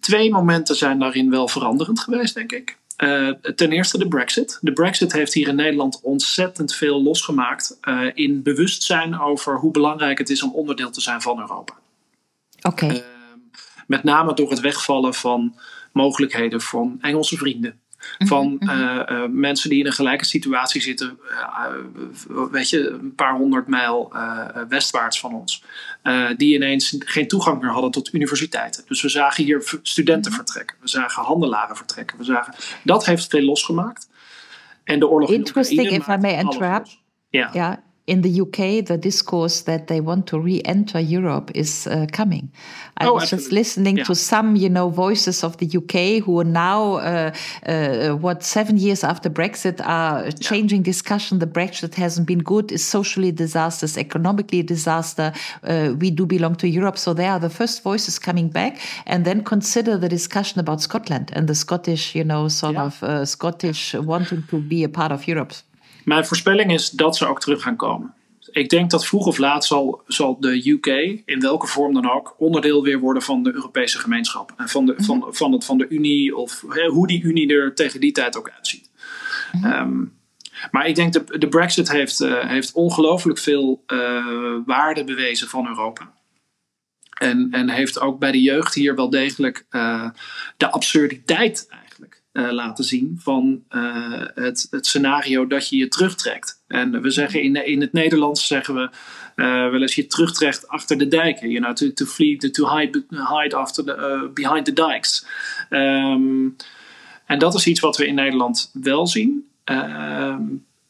Twee 0.00 0.30
momenten 0.30 0.76
zijn 0.76 0.98
daarin 0.98 1.30
wel 1.30 1.48
veranderend 1.48 2.00
geweest, 2.00 2.34
denk 2.34 2.52
ik. 2.52 2.78
Uh, 3.02 3.28
ten 3.28 3.72
eerste 3.72 3.98
de 3.98 4.08
Brexit. 4.08 4.58
De 4.60 4.72
Brexit 4.72 5.12
heeft 5.12 5.34
hier 5.34 5.48
in 5.48 5.54
Nederland 5.54 6.00
ontzettend 6.02 6.74
veel 6.74 7.02
losgemaakt 7.02 7.78
uh, 7.82 8.10
in 8.14 8.42
bewustzijn 8.42 9.20
over 9.20 9.58
hoe 9.58 9.70
belangrijk 9.70 10.18
het 10.18 10.30
is 10.30 10.42
om 10.42 10.54
onderdeel 10.54 10.90
te 10.90 11.00
zijn 11.00 11.20
van 11.20 11.40
Europa. 11.40 11.74
Oké. 12.62 12.84
Okay. 12.84 13.04
met 13.86 14.04
name 14.04 14.34
door 14.34 14.50
het 14.50 14.60
wegvallen 14.60 15.14
van 15.14 15.54
mogelijkheden 15.92 16.60
van 16.60 16.98
Engelse 17.00 17.36
vrienden 17.36 17.81
van 18.18 18.56
mhm. 18.60 18.68
Eh, 18.68 19.08
eh, 19.08 19.30
mensen 19.30 19.70
die 19.70 19.78
in 19.78 19.86
een 19.86 19.92
gelijke 19.92 20.24
situatie 20.24 20.80
zitten, 20.80 21.18
uh, 21.30 22.46
weet 22.50 22.70
je, 22.70 22.88
een 22.88 23.14
paar 23.14 23.34
honderd 23.34 23.66
mijl 23.66 24.12
westwaarts 24.68 25.20
van 25.20 25.34
ons, 25.34 25.64
die 26.36 26.54
ineens 26.54 26.96
geen 26.98 27.28
toegang 27.28 27.60
meer 27.60 27.70
hadden 27.70 27.90
tot 27.90 28.14
universiteiten. 28.14 28.84
Dus 28.86 29.02
we 29.02 29.08
zagen 29.08 29.44
hier 29.44 29.78
studenten 29.82 30.30
mhm. 30.30 30.40
vertrekken, 30.40 30.76
we 30.80 30.88
zagen 30.88 31.22
handelaren 31.22 31.76
vertrekken, 31.76 32.18
we 32.18 32.24
zagen, 32.24 32.54
dat 32.84 33.06
heeft 33.06 33.26
veel 33.30 33.44
losgemaakt. 33.44 34.10
En 34.84 34.98
de 34.98 35.08
oorlog 35.08 35.30
Interesting, 35.30 35.90
in 35.90 36.00
if 36.00 36.06
I 36.06 36.16
may 36.16 36.38
interrupt. 36.38 36.98
Ja. 37.28 37.50
Yeah 37.52 37.76
in 38.06 38.22
the 38.22 38.40
UK, 38.40 38.84
the 38.84 38.98
discourse 38.98 39.62
that 39.62 39.86
they 39.86 40.00
want 40.00 40.26
to 40.26 40.40
re-enter 40.40 40.98
Europe 40.98 41.52
is 41.54 41.86
uh, 41.86 42.06
coming. 42.10 42.50
I 42.96 43.06
oh, 43.06 43.14
was 43.14 43.22
absolutely. 43.22 43.44
just 43.44 43.52
listening 43.52 43.96
yeah. 43.98 44.04
to 44.04 44.14
some, 44.16 44.56
you 44.56 44.68
know, 44.68 44.88
voices 44.88 45.44
of 45.44 45.56
the 45.58 45.66
UK 45.66 46.24
who 46.24 46.40
are 46.40 46.44
now, 46.44 46.94
uh, 46.94 47.32
uh, 47.64 48.16
what 48.16 48.42
seven 48.42 48.76
years 48.76 49.04
after 49.04 49.30
Brexit, 49.30 49.80
are 49.86 50.32
changing 50.32 50.80
yeah. 50.80 50.86
discussion. 50.86 51.38
The 51.38 51.46
Brexit 51.46 51.94
hasn't 51.94 52.26
been 52.26 52.40
good. 52.40 52.72
It's 52.72 52.82
socially 52.82 53.30
disastrous, 53.30 53.96
economically 53.96 54.60
a 54.60 54.64
disaster. 54.64 55.32
Uh, 55.62 55.94
we 55.96 56.10
do 56.10 56.26
belong 56.26 56.56
to 56.56 56.68
Europe, 56.68 56.98
so 56.98 57.14
they 57.14 57.26
are 57.26 57.38
the 57.38 57.50
first 57.50 57.84
voices 57.84 58.18
coming 58.18 58.48
back. 58.48 58.80
And 59.06 59.24
then 59.24 59.44
consider 59.44 59.96
the 59.96 60.08
discussion 60.08 60.58
about 60.58 60.80
Scotland 60.80 61.30
and 61.34 61.48
the 61.48 61.54
Scottish, 61.54 62.16
you 62.16 62.24
know, 62.24 62.48
sort 62.48 62.74
yeah. 62.74 62.82
of 62.82 63.02
uh, 63.04 63.24
Scottish 63.24 63.94
wanting 63.94 64.42
to 64.48 64.60
be 64.60 64.82
a 64.82 64.88
part 64.88 65.12
of 65.12 65.28
Europe. 65.28 65.52
Mijn 66.04 66.26
voorspelling 66.26 66.72
is 66.72 66.90
dat 66.90 67.16
ze 67.16 67.26
ook 67.26 67.40
terug 67.40 67.62
gaan 67.62 67.76
komen. 67.76 68.14
Ik 68.50 68.68
denk 68.68 68.90
dat 68.90 69.06
vroeg 69.06 69.26
of 69.26 69.38
laat 69.38 69.64
zal, 69.64 70.02
zal 70.06 70.40
de 70.40 70.70
UK, 70.70 70.86
in 71.24 71.40
welke 71.40 71.66
vorm 71.66 71.94
dan 71.94 72.10
ook, 72.10 72.34
onderdeel 72.38 72.82
weer 72.82 72.98
worden 72.98 73.22
van 73.22 73.42
de 73.42 73.54
Europese 73.54 73.98
gemeenschap. 73.98 74.52
En 74.56 74.68
van 74.68 74.86
de, 74.86 74.94
van, 74.96 75.18
mhm. 75.18 75.32
van, 75.32 75.52
het, 75.52 75.64
van 75.64 75.78
de 75.78 75.88
Unie, 75.88 76.36
of 76.36 76.64
hoe 76.88 77.06
die 77.06 77.22
Unie 77.22 77.54
er 77.54 77.74
tegen 77.74 78.00
die 78.00 78.12
tijd 78.12 78.36
ook 78.36 78.50
uitziet. 78.50 78.90
Mm 79.52 80.20
maar 80.70 80.86
ik 80.86 80.94
denk 80.94 81.12
de, 81.12 81.38
de 81.38 81.48
Brexit 81.48 81.90
heeft, 81.90 82.20
uh, 82.20 82.48
heeft 82.48 82.72
ongelooflijk 82.72 83.38
veel 83.38 83.84
uh, 83.86 84.56
waarde 84.66 85.04
bewezen 85.04 85.48
van 85.48 85.66
Europa. 85.66 86.12
En, 87.18 87.48
en 87.50 87.68
heeft 87.68 88.00
ook 88.00 88.18
bij 88.18 88.32
de 88.32 88.42
jeugd 88.42 88.74
hier 88.74 88.94
wel 88.94 89.10
degelijk 89.10 89.66
uh, 89.70 90.10
de 90.56 90.70
absurditeit 90.70 91.68
laten 92.32 92.84
zien 92.84 93.18
van 93.22 93.62
het, 94.34 94.66
het 94.70 94.86
scenario 94.86 95.46
dat 95.46 95.68
je 95.68 95.76
je 95.76 95.88
terugtrekt. 95.88 96.62
En 96.66 97.02
we 97.02 97.10
zeggen 97.10 97.42
in, 97.42 97.66
in 97.66 97.80
het 97.80 97.92
Nederlands 97.92 98.46
zeggen 98.46 98.74
we 98.74 98.90
wel 99.70 99.80
eens 99.80 99.94
je 99.94 100.06
terugtrekt 100.06 100.68
achter 100.68 100.98
de 100.98 101.08
dijken. 101.08 101.50
You 101.50 101.62
know, 101.62 101.74
to, 101.74 101.92
to 101.92 102.04
flee, 102.04 102.36
to 102.36 102.76
hide, 102.76 103.04
hide 103.08 103.56
after 103.56 103.84
the, 103.84 104.30
behind 104.34 104.64
the 104.64 104.72
dikes. 104.72 105.26
Ehm, 105.68 106.48
en 107.26 107.38
dat 107.38 107.54
is 107.54 107.66
iets 107.66 107.80
wat 107.80 107.96
we 107.96 108.06
in 108.06 108.14
Nederland 108.14 108.70
wel 108.72 109.06
zien. 109.06 109.46
Ehm, 109.64 110.42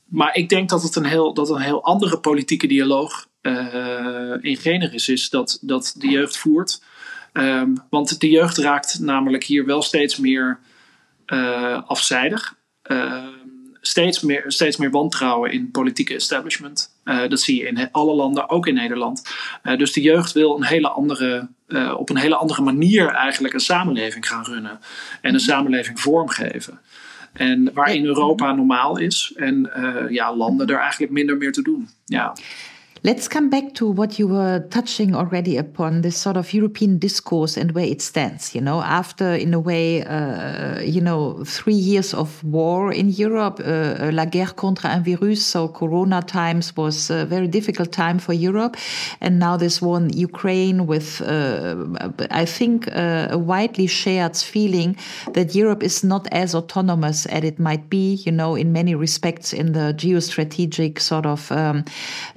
maar 0.05 0.37
ik 0.37 0.49
denk 0.49 0.69
dat 0.69 0.83
het 0.83 0.97
een 0.97 1.05
heel, 1.05 1.35
dat 1.35 1.51
een 1.51 1.61
heel 1.61 1.85
andere 1.85 2.19
politieke 2.19 2.67
dialoog 2.67 3.27
in 4.41 4.57
generis 4.57 5.09
is 5.09 5.31
dat, 5.31 5.59
dat 5.61 5.95
de 5.99 6.09
jeugd 6.09 6.37
voert. 6.37 6.83
Um, 7.33 7.75
want 7.91 8.21
de 8.21 8.31
jeugd 8.31 8.57
raakt 8.57 8.99
namelijk 9.01 9.45
hier 9.45 9.65
wel 9.65 9.83
steeds 9.83 10.17
meer 10.17 10.59
afzijdig. 11.87 12.55
Uh, 12.91 13.27
steeds, 13.81 14.21
meer, 14.21 14.45
steeds 14.47 14.77
meer 14.77 14.91
wantrouwen 14.91 15.53
in 15.53 15.71
politieke 15.71 16.15
establishment. 16.15 16.91
Uh, 17.05 17.29
dat 17.29 17.41
zie 17.41 17.61
je 17.61 17.69
in 17.69 17.89
alle 17.93 18.15
landen, 18.15 18.49
ook 18.49 18.67
in 18.67 18.75
Nederland. 18.75 19.23
dus 19.77 19.93
de 19.93 20.01
jeugd 20.01 20.33
wil 20.33 20.57
een 20.57 20.65
hele 20.65 20.89
andere, 20.89 21.49
op 21.97 22.11
een 22.11 22.17
hele 22.17 22.37
andere 22.37 22.63
manier 22.63 23.09
eigenlijk 23.09 23.55
een 23.55 23.61
samenleving 23.61 24.29
gaan 24.29 24.45
runnen. 24.45 24.81
En 25.21 25.35
een 25.35 25.41
samenleving 25.41 26.01
vormgeven. 26.01 26.81
En 27.33 27.71
waar 27.75 27.95
in 27.95 28.05
Europa 28.05 28.53
normaal 28.53 28.99
is 28.99 29.33
en 29.37 29.71
ja, 30.09 30.37
landen 30.37 30.67
er 30.67 30.79
eigenlijk 30.79 31.13
minder 31.13 31.37
meer 31.37 31.53
te 31.53 31.63
doen. 31.63 31.89
Ja. 32.05 32.35
Let's 33.05 33.27
come 33.27 33.51
back 33.51 33.75
to 33.75 33.91
what 33.91 34.21
you 34.21 34.29
were 34.29 34.61
touching 34.71 35.17
already 35.17 35.57
upon 35.57 36.03
this 36.03 36.17
sort 36.17 36.37
of 36.37 36.55
European 36.55 36.99
discourse 36.99 37.57
and 37.57 37.73
where 37.73 37.85
it 37.85 38.01
stands. 38.01 38.55
You 38.55 38.61
know, 38.61 38.81
after, 38.81 39.35
in 39.35 39.53
a 39.53 39.59
way, 39.59 40.05
uh, 40.05 40.81
you 40.83 41.01
know, 41.01 41.43
three 41.45 41.75
years 41.75 42.15
of 42.15 42.45
war 42.45 42.93
in 42.93 43.09
Europe, 43.09 43.59
uh, 43.59 44.11
la 44.13 44.25
guerre 44.25 44.55
contre 44.55 44.89
un 44.89 45.03
virus, 45.03 45.45
so 45.45 45.67
Corona 45.67 46.23
times 46.23 46.77
was 46.77 47.11
a 47.11 47.27
very 47.27 47.49
difficult 47.49 47.91
time 47.91 48.21
for 48.21 48.35
Europe. 48.35 48.77
And 49.21 49.41
now 49.41 49.57
this 49.57 49.83
one, 49.83 50.11
Ukraine, 50.11 50.87
with, 50.87 51.21
uh, 51.23 51.75
I 52.31 52.45
think, 52.45 52.87
uh, 52.95 53.27
a 53.33 53.39
widely 53.39 53.89
shared 53.89 54.37
feeling 54.37 54.97
that 55.33 55.57
Europe 55.57 55.83
is 55.83 56.05
not 56.05 56.29
as 56.31 56.55
autonomous 56.55 57.27
as 57.27 57.43
it 57.43 57.59
might 57.59 57.91
be, 57.91 58.23
you 58.25 58.31
know, 58.31 58.55
in 58.55 58.73
many 58.73 58.95
respects 58.95 59.53
in 59.53 59.73
the 59.73 59.93
geostrategic 59.93 61.01
sort 61.01 61.27
of. 61.27 61.51
Um, 61.51 61.85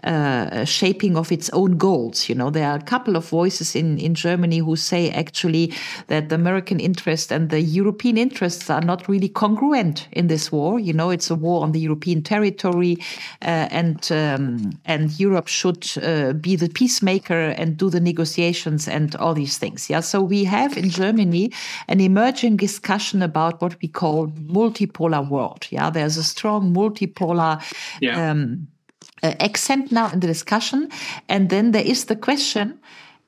uh, 0.04 0.55
shaping 0.64 1.18
of 1.18 1.32
its 1.32 1.50
own 1.50 1.78
goals. 1.78 2.30
You 2.30 2.36
know, 2.36 2.50
there 2.50 2.70
are 2.70 2.78
a 2.78 2.84
couple 2.84 3.16
of 3.16 3.28
voices 3.28 3.76
in, 3.76 3.98
in 3.98 4.16
Germany 4.16 4.60
who 4.60 4.76
say 4.76 5.10
actually 5.10 5.74
that 6.08 6.30
the 6.30 6.36
American 6.36 6.80
interest 6.80 7.32
and 7.32 7.50
the 7.50 7.62
European 7.62 8.18
interests 8.18 8.70
are 8.70 8.82
not 8.82 9.08
really 9.10 9.28
congruent 9.28 10.08
in 10.12 10.28
this 10.28 10.52
war. 10.52 10.80
You 10.80 10.94
know, 10.94 11.10
it's 11.10 11.30
a 11.30 11.36
war 11.36 11.64
on 11.64 11.72
the 11.72 11.80
European 11.80 12.22
territory, 12.22 12.98
uh, 13.42 13.68
and 13.72 14.12
um, 14.12 14.80
and 14.86 15.20
Europe 15.20 15.48
should 15.48 15.92
uh, 15.98 16.34
be 16.34 16.56
the 16.56 16.70
peacemaker 16.70 17.50
and 17.58 17.78
do 17.78 17.90
the 17.90 18.00
negotiations 18.00 18.88
and 18.88 19.16
all 19.16 19.34
these 19.34 19.58
things. 19.58 19.90
Yeah, 19.90 20.02
so 20.02 20.22
we 20.22 20.44
have 20.46 20.78
in 20.78 20.90
Germany 20.90 21.52
an 21.88 22.00
emerging 22.00 22.58
discussion 22.58 23.22
about 23.22 23.62
what 23.62 23.76
we 23.82 23.88
call 23.88 24.28
multipolar 24.28 25.28
world. 25.28 25.68
Yeah, 25.72 25.90
there's 25.90 26.18
a 26.18 26.24
strong 26.24 26.74
multipolar. 26.74 27.62
Yeah. 28.02 28.32
Um, 28.32 28.68
uh, 29.24 29.34
accent 29.40 29.92
now 29.92 30.10
in 30.12 30.20
the 30.20 30.28
discussion. 30.28 30.90
And 31.30 31.50
then 31.50 31.72
there 31.72 31.86
is 31.86 32.06
the 32.06 32.16
question 32.16 32.80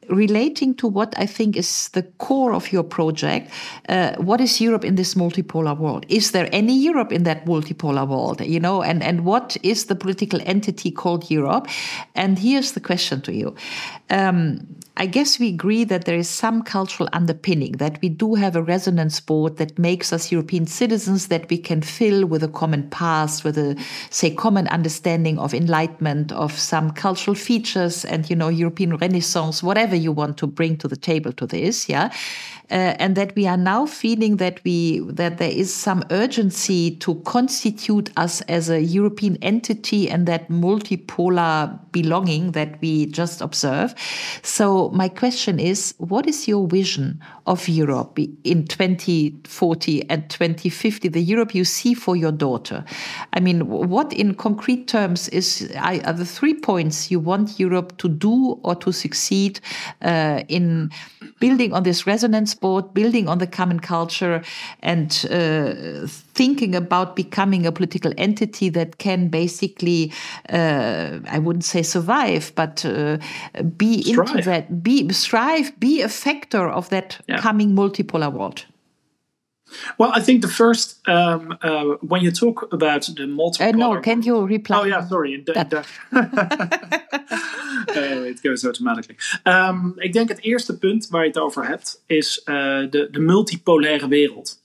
relating 0.09 0.73
to 0.75 0.87
what 0.87 1.13
I 1.17 1.25
think 1.25 1.57
is 1.57 1.89
the 1.89 2.03
core 2.17 2.53
of 2.53 2.71
your 2.71 2.83
project. 2.83 3.51
Uh, 3.89 4.15
what 4.17 4.41
is 4.41 4.61
Europe 4.61 4.85
in 4.85 4.95
this 4.95 5.15
multipolar 5.15 5.77
world? 5.77 6.05
Is 6.09 6.31
there 6.31 6.49
any 6.51 6.77
Europe 6.77 7.11
in 7.11 7.23
that 7.23 7.45
multipolar 7.45 8.07
world? 8.07 8.41
You 8.41 8.59
know, 8.59 8.81
and, 8.81 9.03
and 9.03 9.25
what 9.25 9.57
is 9.63 9.85
the 9.85 9.95
political 9.95 10.39
entity 10.45 10.91
called 10.91 11.29
Europe? 11.29 11.67
And 12.15 12.39
here's 12.39 12.71
the 12.71 12.79
question 12.79 13.21
to 13.21 13.33
you. 13.33 13.55
Um, 14.09 14.65
I 14.99 15.05
guess 15.05 15.37
we 15.37 15.49
agree 15.49 15.83
that 15.83 16.05
there 16.05 16.17
is 16.17 16.27
some 16.27 16.63
cultural 16.63 17.07
underpinning, 17.13 17.73
that 17.73 18.01
we 18.01 18.09
do 18.09 18.33
have 18.33 18.55
a 18.55 18.63
resonance 18.63 19.19
board 19.19 19.57
that 19.57 19.77
makes 19.77 20.11
us 20.11 20.31
European 20.31 20.65
citizens 20.65 21.27
that 21.27 21.47
we 21.51 21.59
can 21.59 21.83
fill 21.83 22.25
with 22.25 22.41
a 22.41 22.47
common 22.47 22.89
past, 22.89 23.43
with 23.43 23.59
a, 23.59 23.79
say, 24.09 24.31
common 24.33 24.67
understanding 24.69 25.37
of 25.37 25.53
enlightenment, 25.53 26.31
of 26.31 26.57
some 26.57 26.89
cultural 26.89 27.35
features 27.35 28.05
and, 28.05 28.27
you 28.27 28.35
know, 28.35 28.49
European 28.49 28.97
renaissance, 28.97 29.61
whatever 29.61 29.95
you 29.95 30.11
want 30.11 30.35
to 30.37 30.47
bring 30.47 30.75
to 30.77 30.87
the 30.87 30.97
table 30.97 31.31
to 31.33 31.45
this, 31.45 31.87
yeah. 31.87 32.11
Uh, 32.69 32.95
and 32.99 33.15
that 33.15 33.33
we 33.37 33.47
are 33.47 33.55
now 33.55 33.85
feeling 33.85 34.37
that 34.37 34.59
we 34.65 34.99
that 35.07 35.37
there 35.37 35.51
is 35.51 35.73
some 35.73 36.03
urgency 36.11 36.97
to 36.97 37.15
constitute 37.21 38.11
us 38.17 38.41
as 38.41 38.69
a 38.69 38.81
European 38.81 39.37
entity 39.41 40.09
and 40.09 40.27
that 40.27 40.49
multipolar 40.49 41.79
belonging 41.93 42.51
that 42.51 42.77
we 42.81 43.05
just 43.05 43.39
observe. 43.39 43.95
So 44.43 44.89
my 44.89 45.07
question 45.07 45.61
is, 45.61 45.93
what 45.97 46.27
is 46.27 46.45
your 46.45 46.67
vision 46.67 47.21
of 47.47 47.67
Europe 47.67 48.19
in 48.43 48.65
2040 48.67 50.09
and 50.09 50.29
2050? 50.29 51.07
The 51.07 51.21
Europe 51.21 51.55
you 51.55 51.65
see 51.65 51.93
for 51.93 52.15
your 52.15 52.31
daughter. 52.31 52.83
I 53.33 53.39
mean, 53.39 53.67
what 53.67 54.13
in 54.13 54.35
concrete 54.35 54.87
terms 54.87 55.27
is 55.29 55.71
are 55.77 56.13
the 56.13 56.25
three 56.25 56.53
points 56.53 57.09
you 57.09 57.19
want 57.19 57.59
Europe 57.59 57.97
to 57.97 58.09
do 58.09 58.59
or 58.63 58.75
to 58.75 58.91
succeed 58.91 59.59
uh, 60.01 60.43
in 60.47 60.91
building 61.39 61.73
on 61.73 61.83
this 61.83 62.05
resonance 62.05 62.53
board, 62.53 62.93
building 62.93 63.27
on 63.27 63.37
the 63.37 63.47
common 63.47 63.79
culture, 63.79 64.41
and 64.81 65.25
uh, 65.31 66.07
thinking 66.37 66.75
about 66.75 67.15
becoming 67.15 67.65
a 67.65 67.71
political 67.71 68.13
entity 68.17 68.69
that 68.69 68.97
can 68.97 69.29
basically, 69.29 70.11
uh, 70.49 71.19
I 71.29 71.39
wouldn't 71.39 71.65
say 71.65 71.83
survive, 71.83 72.51
but 72.55 72.85
uh, 72.85 73.17
be 73.75 74.03
strive. 74.03 74.29
into 74.29 74.41
that, 74.43 74.83
be 74.83 75.11
strive, 75.13 75.77
be 75.79 76.01
a 76.01 76.09
factor 76.09 76.69
of 76.69 76.89
that 76.89 77.19
yeah. 77.27 77.41
coming 77.41 77.75
multipolar 77.75 78.31
world. 78.31 78.65
Well, 79.97 80.11
I 80.15 80.21
think 80.21 80.41
the 80.41 80.47
first 80.47 81.05
um, 81.07 81.57
uh, 81.61 81.97
when 82.01 82.21
you 82.21 82.31
talk 82.31 82.71
about 82.71 83.09
the 83.15 83.27
multiple. 83.27 83.67
Uh, 83.67 83.71
no, 83.71 83.99
can 83.99 84.21
you 84.21 84.45
reply? 84.45 84.79
Oh 84.79 84.85
yeah, 84.85 85.05
sorry. 85.07 85.43
Uh, 85.45 85.83
it 88.31 88.41
goes 88.41 88.65
automatically. 88.65 89.17
Um, 89.43 89.93
ik 89.97 90.13
denk 90.13 90.29
het 90.29 90.41
eerste 90.41 90.77
punt 90.77 91.07
waar 91.09 91.21
je 91.21 91.27
het 91.27 91.37
over 91.37 91.67
hebt 91.67 92.03
is 92.05 92.41
uh, 92.45 92.55
de, 92.89 93.07
de 93.11 93.19
multipolaire 93.19 94.07
wereld. 94.07 94.59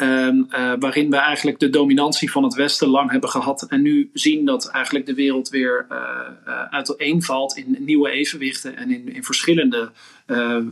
Um, 0.00 0.46
uh, 0.50 0.72
waarin 0.78 1.10
we 1.10 1.16
eigenlijk 1.16 1.58
de 1.58 1.70
dominantie 1.70 2.30
van 2.30 2.42
het 2.42 2.54
Westen 2.54 2.88
lang 2.88 3.10
hebben 3.10 3.30
gehad. 3.30 3.66
En 3.68 3.82
nu 3.82 4.10
zien 4.12 4.44
dat 4.44 4.68
eigenlijk 4.68 5.06
de 5.06 5.14
wereld 5.14 5.48
weer 5.48 5.86
uh, 5.90 5.98
uh, 6.46 6.62
uiteenvalt 6.62 7.56
in 7.56 7.76
nieuwe 7.78 8.10
evenwichten 8.10 8.76
en 8.76 8.90
in, 8.90 9.14
in 9.14 9.24
verschillende 9.24 9.92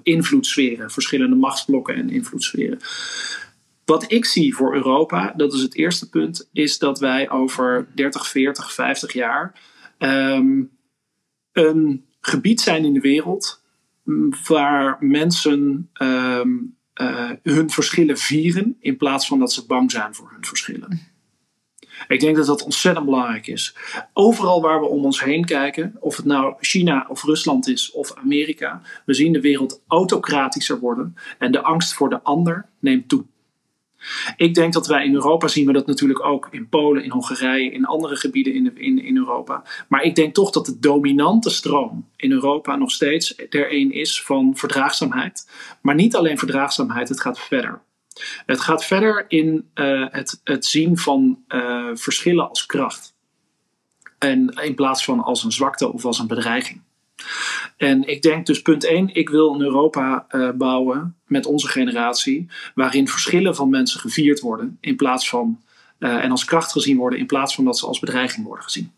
invloedssferen, 0.02 0.90
verschillende 0.90 1.37
machtsblokken 1.37 1.94
en 1.94 2.11
invloedssferen. 2.11 2.78
Wat 3.85 4.12
ik 4.12 4.24
zie 4.24 4.54
voor 4.54 4.74
Europa, 4.74 5.33
dat 5.37 5.52
is 5.52 5.62
het 5.62 5.74
eerste 5.74 6.09
punt, 6.09 6.48
is 6.52 6.78
dat 6.78 6.98
wij 6.98 7.31
over 7.31 7.88
30, 7.94 8.28
40, 8.28 8.72
50 8.72 9.12
jaar 9.12 9.61
um, 9.98 10.70
een 11.52 12.04
gebied 12.20 12.61
zijn 12.61 12.85
in 12.85 12.92
de 12.92 13.00
wereld 13.00 13.62
waar 14.46 14.96
mensen 15.00 15.90
um, 16.02 16.77
uh, 17.00 17.30
hun 17.42 17.70
verschillen 17.70 18.18
vieren 18.18 18.76
in 18.80 18.96
plaats 18.96 19.26
van 19.26 19.38
dat 19.38 19.52
ze 19.52 19.66
bang 19.66 19.90
zijn 19.90 20.14
voor 20.14 20.30
hun 20.30 20.44
verschillen. 20.44 21.16
Ik 22.08 22.20
denk 22.20 22.37
dat 22.37 22.46
dat 22.46 22.62
ontzettend 22.62 23.04
belangrijk 23.04 23.46
is. 23.46 23.76
Overal 24.12 24.62
waar 24.62 24.80
we 24.80 24.87
om 24.87 25.04
ons 25.04 25.24
heen 25.24 25.44
kijken, 25.44 25.96
of 26.00 26.16
het 26.16 26.26
nou 26.26 26.54
China 26.61 27.06
of 27.08 27.24
Rusland 27.24 27.68
is 27.68 27.90
of 27.90 28.14
Amerika, 28.14 28.82
we 29.06 29.14
zien 29.14 29.32
de 29.32 29.40
wereld 29.40 29.82
autocratischer 29.87 30.78
worden 30.78 31.14
en 31.38 31.52
de 31.52 31.62
angst 31.62 31.94
voor 31.94 32.08
de 32.08 32.22
ander 32.22 32.68
neemt 32.78 33.08
toe. 33.08 33.24
Ik 34.37 34.54
denk 34.54 34.72
dat 34.72 34.87
wij 34.87 35.04
in 35.04 35.14
Europa 35.14 35.48
zien 35.48 35.66
we 35.66 35.72
dat 35.72 35.87
natuurlijk 35.87 36.24
ook 36.24 36.48
in 36.50 36.68
Polen, 36.68 37.04
in 37.04 37.11
Hongarije, 37.11 37.70
in 37.70 37.84
andere 37.84 38.16
gebieden 38.16 38.54
in, 38.54 39.04
in, 39.04 39.16
Europa. 39.16 39.62
Maar 39.88 40.02
ik 40.02 40.14
denk 40.14 40.34
toch 40.34 40.50
dat 40.50 40.66
de 40.66 40.78
dominante 40.78 41.50
stroom 41.50 42.08
in 42.16 42.32
Europa 42.32 42.76
nog 42.76 42.90
steeds 42.90 43.37
er 43.50 43.72
een 43.72 43.92
is 43.92 44.22
van 44.22 44.56
verdraagzaamheid. 44.56 45.50
Maar 45.80 45.94
niet 45.94 46.16
alleen 46.16 46.38
verdraagzaamheid, 46.38 47.08
het 47.08 47.20
gaat 47.20 47.38
verder. 47.38 47.80
Het 48.46 48.61
gaat 48.61 48.84
verder 48.84 49.24
in 49.28 49.70
uh, 49.74 50.06
het, 50.11 50.40
het 50.44 50.64
zien 50.64 50.98
van 50.98 51.44
uh, 51.48 51.90
verschillen 51.94 52.48
als 52.48 52.66
kracht. 52.66 53.16
En 54.18 54.48
in 54.48 54.74
plaats 54.74 55.04
van 55.04 55.22
als 55.22 55.44
een 55.44 55.52
zwakte 55.52 55.92
of 55.92 56.04
als 56.04 56.18
een 56.18 56.26
bedreiging. 56.26 56.80
En 57.76 58.09
ik 58.09 58.22
denk 58.22 58.46
dus 58.46 58.62
punt 58.62 58.85
1, 58.85 59.14
ik 59.14 59.28
wil 59.28 59.54
een 59.54 59.61
Europa 59.61 60.26
uh, 60.31 60.50
bouwen 60.50 61.16
met 61.26 61.46
onze 61.46 61.68
generatie, 61.68 62.46
waarin 62.74 63.09
verschillen 63.09 63.54
van 63.54 63.70
mensen 63.70 64.00
gevierd 64.00 64.40
worden 64.40 64.78
in 64.81 64.96
plaats 64.96 65.28
van 65.28 65.61
uh, 65.98 66.24
en 66.24 66.31
als 66.31 66.44
kracht 66.44 66.72
gezien 66.72 66.96
worden 66.96 67.18
in 67.18 67.26
plaats 67.26 67.54
van 67.54 67.64
dat 67.64 67.78
ze 67.78 67.87
als 67.87 67.98
bedreiging 67.98 68.46
worden 68.46 68.64
gezien. 68.64 68.92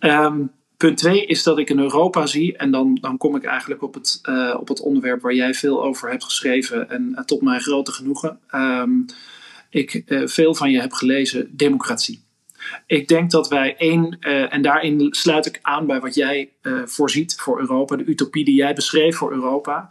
Um, 0.00 0.50
Punt 0.76 0.96
twee 0.96 1.26
is 1.26 1.42
dat 1.42 1.58
ik 1.58 1.70
een 1.70 1.78
Europa 1.78 2.26
zie, 2.26 2.56
en 2.56 2.70
dan, 2.70 2.98
dan 3.00 3.16
kom 3.16 3.36
ik 3.36 3.44
eigenlijk 3.44 3.82
op 3.82 3.94
het, 3.94 4.20
uh, 4.28 4.56
op 4.60 4.68
het 4.68 4.80
onderwerp 4.80 5.20
waar 5.20 5.34
jij 5.34 5.54
veel 5.54 5.84
over 5.84 6.10
hebt 6.10 6.24
geschreven, 6.24 6.90
en 6.90 7.22
tot 7.26 7.42
mijn 7.42 7.60
grote 7.60 7.92
genoegen. 7.92 8.38
Um, 8.54 9.04
ik 9.70 10.02
veel 10.24 10.54
van 10.54 10.70
je 10.70 10.80
heb 10.80 10.92
gelezen, 10.92 11.56
democratie. 11.56 12.22
Ik 12.86 13.08
denk 13.08 13.30
dat 13.30 13.48
wij 13.48 13.76
één, 13.76 14.18
en 14.50 14.62
daarin 14.62 15.06
sluit 15.10 15.46
ik 15.46 15.58
aan 15.62 15.86
bij 15.86 16.00
wat 16.00 16.14
jij 16.14 16.50
voorziet 16.84 17.34
voor 17.34 17.60
Europa, 17.60 17.96
de 17.96 18.04
utopie 18.04 18.44
die 18.44 18.54
jij 18.54 18.74
beschreef 18.74 19.16
voor 19.16 19.32
Europa, 19.32 19.88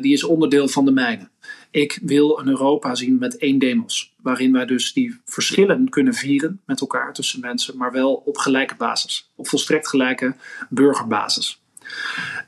die 0.00 0.12
is 0.12 0.24
onderdeel 0.24 0.68
van 0.68 0.84
de 0.84 0.92
mijne. 0.92 1.28
Ik 1.70 1.98
wil 2.02 2.38
een 2.38 2.48
Europa 2.48 2.94
zien 2.94 3.18
met 3.18 3.36
één 3.36 3.58
demos. 3.58 4.14
Waarin 4.22 4.52
wij 4.52 4.66
dus 4.66 4.92
die 4.92 5.20
verschillen 5.24 5.88
kunnen 5.88 6.14
vieren 6.14 6.60
met 6.66 6.80
elkaar 6.80 7.12
tussen 7.12 7.40
mensen, 7.40 7.76
maar 7.76 7.92
wel 7.92 8.14
op 8.14 8.36
gelijke 8.36 8.74
basis. 8.74 9.30
Op 9.34 9.48
volstrekt 9.48 9.88
gelijke 9.88 10.34
burgerbasis. 10.68 11.62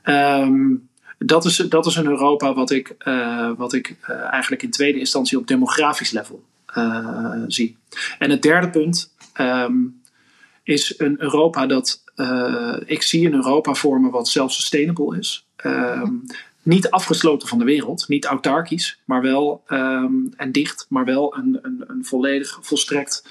Um, 0.05 0.89
dat, 1.17 1.45
is, 1.45 1.55
dat 1.55 1.85
is 1.85 1.95
een 1.95 2.05
Europa 2.05 2.53
wat 2.53 2.71
ik, 2.71 2.95
wat 3.57 3.73
ik 3.73 3.95
eigenlijk 4.31 4.63
in 4.63 4.71
tweede 4.71 4.99
instantie 4.99 5.37
op 5.37 5.47
demografisch 5.47 6.11
level 6.11 6.43
zie. 7.47 7.77
En 8.19 8.29
het 8.29 8.41
derde 8.41 8.69
punt 8.69 9.12
um, 9.39 10.01
is 10.63 10.99
een 10.99 11.21
Europa 11.21 11.65
dat. 11.65 12.03
ik 12.85 13.01
zie 13.01 13.25
een 13.25 13.33
Europa 13.33 13.73
vormen 13.73 14.11
wat 14.11 14.27
self-sustainable 14.27 15.17
is. 15.17 15.47
Um, 15.65 16.23
niet 16.63 16.89
afgesloten 16.89 17.47
van 17.47 17.57
de 17.57 17.65
wereld, 17.65 18.07
niet 18.07 18.25
autarkisch, 18.25 18.99
maar 19.05 19.21
wel 19.21 19.63
um, 19.67 20.33
en 20.37 20.51
dicht, 20.51 20.85
maar 20.89 21.05
wel 21.05 21.35
een, 21.37 21.59
een, 21.61 21.83
een 21.87 22.05
volledig 22.05 22.57
volstrekt 22.61 23.23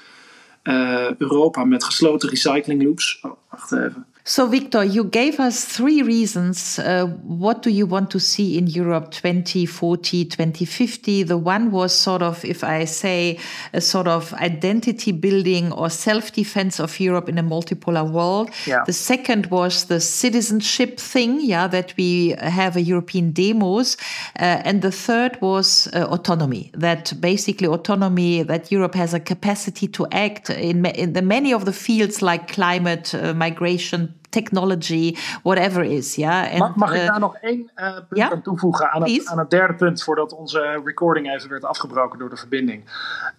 uh, 0.63 1.15
Europa 1.17 1.63
met 1.63 1.83
gesloten 1.83 2.29
recycling 2.29 2.83
loops. 2.83 3.19
Oh, 3.21 3.31
wacht 3.49 3.71
even. 3.71 4.05
So, 4.25 4.47
Victor, 4.47 4.85
you 4.85 5.03
gave 5.03 5.37
us 5.41 5.65
three 5.65 6.01
reasons. 6.01 6.79
Uh, 6.79 7.07
what 7.23 7.61
do 7.61 7.69
you 7.69 7.85
want 7.85 8.09
to 8.11 8.21
see 8.21 8.57
in 8.57 8.67
Europe 8.67 9.11
2040, 9.11 10.23
2050? 10.23 11.23
The 11.23 11.37
one 11.37 11.71
was 11.71 11.93
sort 11.93 12.21
of, 12.21 12.45
if 12.45 12.63
I 12.63 12.85
say, 12.85 13.37
a 13.73 13.81
sort 13.81 14.07
of 14.07 14.33
identity 14.35 15.11
building 15.11 15.73
or 15.73 15.89
self 15.89 16.31
defense 16.31 16.79
of 16.79 17.01
Europe 17.01 17.27
in 17.27 17.37
a 17.37 17.43
multipolar 17.43 18.09
world. 18.09 18.49
Yeah. 18.65 18.85
The 18.85 18.93
second 18.93 19.47
was 19.47 19.85
the 19.85 19.99
citizenship 19.99 21.01
thing, 21.01 21.41
yeah, 21.41 21.67
that 21.67 21.93
we 21.97 22.29
have 22.39 22.77
a 22.77 22.81
European 22.81 23.33
demos. 23.33 23.97
Uh, 24.39 24.63
and 24.63 24.81
the 24.81 24.91
third 24.91 25.37
was 25.41 25.89
uh, 25.93 26.05
autonomy, 26.05 26.71
that 26.75 27.11
basically 27.19 27.67
autonomy, 27.67 28.41
that 28.43 28.71
Europe 28.71 28.95
has 28.95 29.13
a 29.13 29.19
capacity 29.19 29.89
to 29.89 30.07
act 30.13 30.49
in, 30.49 30.85
in 30.85 31.11
the 31.11 31.21
many 31.21 31.51
of 31.51 31.65
the 31.65 31.73
fields 31.73 32.21
like 32.21 32.47
climate, 32.47 33.13
uh, 33.13 33.33
migration, 33.33 34.12
technology, 34.29 35.15
whatever 35.43 35.83
is. 35.83 36.15
Ja? 36.15 36.49
En, 36.49 36.57
mag, 36.57 36.75
mag 36.75 36.95
ik 36.95 37.07
daar 37.07 37.19
nog 37.19 37.35
één 37.35 37.71
uh, 37.75 37.93
punt 37.93 38.05
ja? 38.09 38.31
aan 38.31 38.41
toevoegen? 38.41 38.91
Aan 38.91 39.03
het, 39.03 39.27
aan 39.27 39.37
het, 39.37 39.49
derde 39.49 39.73
punt, 39.73 40.03
voordat 40.03 40.33
onze 40.33 40.81
recording 40.83 41.33
even 41.33 41.49
werd 41.49 41.63
afgebroken 41.63 42.19
door 42.19 42.29
de 42.29 42.37
verbinding. 42.37 42.83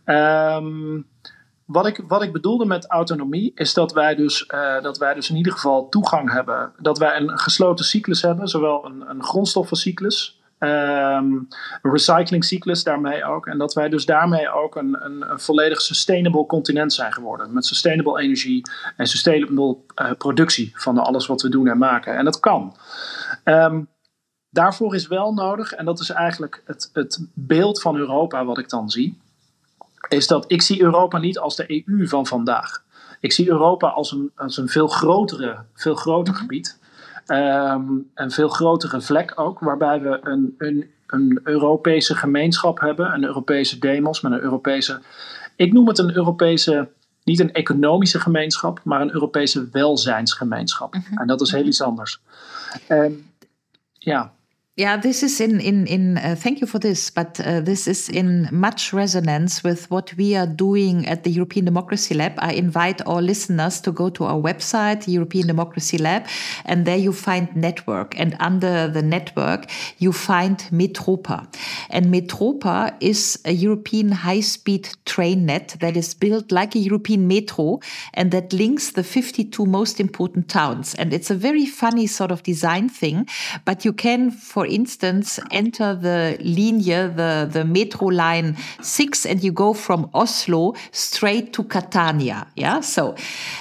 Um, 0.05 1.07
wat 1.65 1.87
ik, 1.87 2.05
wat 2.09 2.23
ik 2.23 2.33
bedoelde 2.33 2.67
met 2.67 2.87
autonomie 2.87 3.53
is 3.55 3.75
dat 3.75 3.93
wij, 3.93 4.15
dus, 4.15 4.51
uh, 4.55 4.83
dat 4.83 4.99
wij 4.99 5.15
dus 5.15 5.31
in 5.31 5.37
ieder 5.37 5.53
geval 5.53 5.89
toegang 5.89 6.33
hebben. 6.33 6.73
Dat 6.79 6.99
wij 6.99 7.17
een 7.17 7.39
gesloten 7.39 7.85
cyclus 7.85 8.23
hebben, 8.23 8.49
zowel 8.49 8.85
een, 8.85 9.11
een 9.11 9.23
grondstoffencyclus 9.23 10.43
Um, 10.59 11.49
recyclingcyclus 11.83 12.83
daarmee 12.83 13.25
ook. 13.25 13.47
En 13.47 13.59
dat 13.59 13.75
wij 13.75 13.89
dus 13.89 14.05
daarmee 14.05 14.53
ook 14.53 14.77
een, 14.77 15.05
een, 15.05 15.31
een, 15.31 15.41
volledig 15.41 15.81
sustainable 15.81 16.47
continent 16.47 16.93
zijn 16.93 17.13
geworden. 17.13 17.53
Met 17.53 17.67
sustainable 17.67 18.21
energie 18.21 18.63
en 18.97 19.07
sustainable 19.07 19.77
uh, 19.97 20.11
productie 20.19 20.73
van 20.75 20.99
alles 20.99 21.27
wat 21.27 21.43
we 21.43 21.49
doen 21.49 21.69
en 21.69 21.79
maken. 21.79 22.17
En 22.17 22.25
dat 22.25 22.41
kan. 22.41 22.77
Um, 23.45 23.89
daarvoor 24.51 24.95
is 24.95 25.07
wel 25.07 25.33
nodig, 25.33 25.73
en 25.73 25.85
dat 25.85 26.01
is 26.01 26.11
eigenlijk 26.11 26.63
het, 26.67 26.91
het 26.93 27.27
beeld 27.35 27.81
van 27.81 27.97
Europa 27.97 28.45
wat 28.45 28.59
ik 28.59 28.69
dan 28.69 28.91
zie, 28.91 29.21
is 30.09 30.27
dat 30.27 30.45
ik 30.47 30.63
zie 30.63 30.83
Europa 30.83 31.19
niet 31.19 31.39
als 31.39 31.57
de 31.57 31.85
EU 31.87 32.07
van 32.07 32.27
vandaag. 32.27 32.85
Ik 33.21 33.33
zie 33.33 33.49
Europa 33.49 33.89
als 33.89 34.13
een, 34.13 34.33
als 34.37 34.57
een 34.57 34.69
veel, 34.69 34.89
grotere, 34.89 35.65
veel 35.75 35.95
groter 35.95 36.35
gebied. 36.35 36.79
Um, 37.27 38.11
een 38.15 38.31
veel 38.31 38.49
grotere 38.49 39.01
vlek 39.01 39.33
ook, 39.35 39.59
waarbij 39.59 40.01
we 40.01 40.19
een, 40.23 40.55
een, 40.59 40.91
een 41.07 41.41
Europese 41.45 42.15
gemeenschap 42.15 42.81
hebben, 42.81 43.13
een 43.13 43.25
Europese 43.25 43.79
demos 43.79 44.21
met 44.21 44.33
een 44.33 44.41
Europese. 44.41 45.01
Ik 45.57 45.73
noem 45.73 45.89
het 45.89 45.99
een 45.99 46.17
Europese, 46.17 46.89
niet 47.23 47.41
een 47.41 47.53
economische 47.53 48.21
gemeenschap, 48.21 48.81
maar 48.85 49.01
een 49.01 49.13
Europese 49.13 49.69
welzijnsgemeenschap. 49.73 50.95
-hmm. 50.95 51.19
En 51.19 51.27
dat 51.27 51.41
is 51.41 51.51
heel 51.51 51.65
iets 51.65 51.83
anders. 51.83 52.21
En 52.89 53.31
ja. 53.93 54.33
Yeah, 54.77 54.97
this 54.97 55.23
is 55.23 55.41
in 55.41 55.61
in 55.61 55.87
in. 55.87 56.19
Uh, 56.19 56.35
thank 56.37 56.61
you 56.61 56.67
for 56.67 56.81
this, 56.81 57.09
but 57.09 57.39
uh, 57.39 57.61
this 57.61 57.87
is 57.87 58.09
in 58.09 58.49
much 58.51 58.93
resonance 58.93 59.63
with 59.63 59.89
what 59.89 60.13
we 60.17 60.35
are 60.35 60.49
doing 60.49 61.07
at 61.07 61.23
the 61.23 61.31
European 61.31 61.65
Democracy 61.65 62.13
Lab. 62.13 62.33
I 62.39 62.55
invite 62.55 63.01
all 63.03 63.23
listeners 63.23 63.81
to 63.83 63.93
go 63.93 64.11
to 64.11 64.25
our 64.25 64.41
website, 64.41 65.07
European 65.07 65.47
Democracy 65.47 65.97
Lab, 65.97 66.27
and 66.65 66.87
there 66.87 66.97
you 66.97 67.13
find 67.13 67.55
network, 67.55 68.19
and 68.19 68.35
under 68.41 68.89
the 68.89 69.01
network 69.01 69.71
you 69.99 70.13
find 70.13 70.59
Metropa, 70.73 71.47
and 71.91 72.07
Metropa 72.07 72.97
is 72.99 73.39
a 73.45 73.53
European 73.53 74.11
high-speed 74.11 74.89
train 75.05 75.47
net 75.47 75.77
that 75.79 75.97
is 75.97 76.15
built 76.15 76.51
like 76.51 76.75
a 76.75 76.81
European 76.81 77.29
metro, 77.29 77.79
and 78.15 78.33
that 78.33 78.53
links 78.53 78.91
the 78.91 79.05
52 79.05 79.67
most 79.67 80.01
important 80.01 80.49
towns. 80.49 80.97
And 80.97 81.13
it's 81.13 81.31
a 81.31 81.37
very 81.37 81.65
funny 81.65 82.09
sort 82.09 82.33
of 82.33 82.43
design 82.43 82.89
thing, 82.89 83.29
but 83.65 83.85
you 83.85 83.93
can 83.93 84.33
for 84.33 84.64
for 84.65 84.71
instance, 84.71 85.39
enter 85.51 85.95
the 85.95 86.39
linie, 86.41 87.15
the, 87.15 87.47
the 87.53 87.67
metro 87.67 88.07
line 88.07 88.57
six, 88.81 89.27
and 89.27 89.45
you 89.45 89.53
go 89.53 89.75
from 89.75 90.09
Oslo 90.15 90.75
straight 90.91 91.53
to 91.53 91.65
Catania. 91.65 92.47
Yeah. 92.57 92.81
So, 92.81 93.15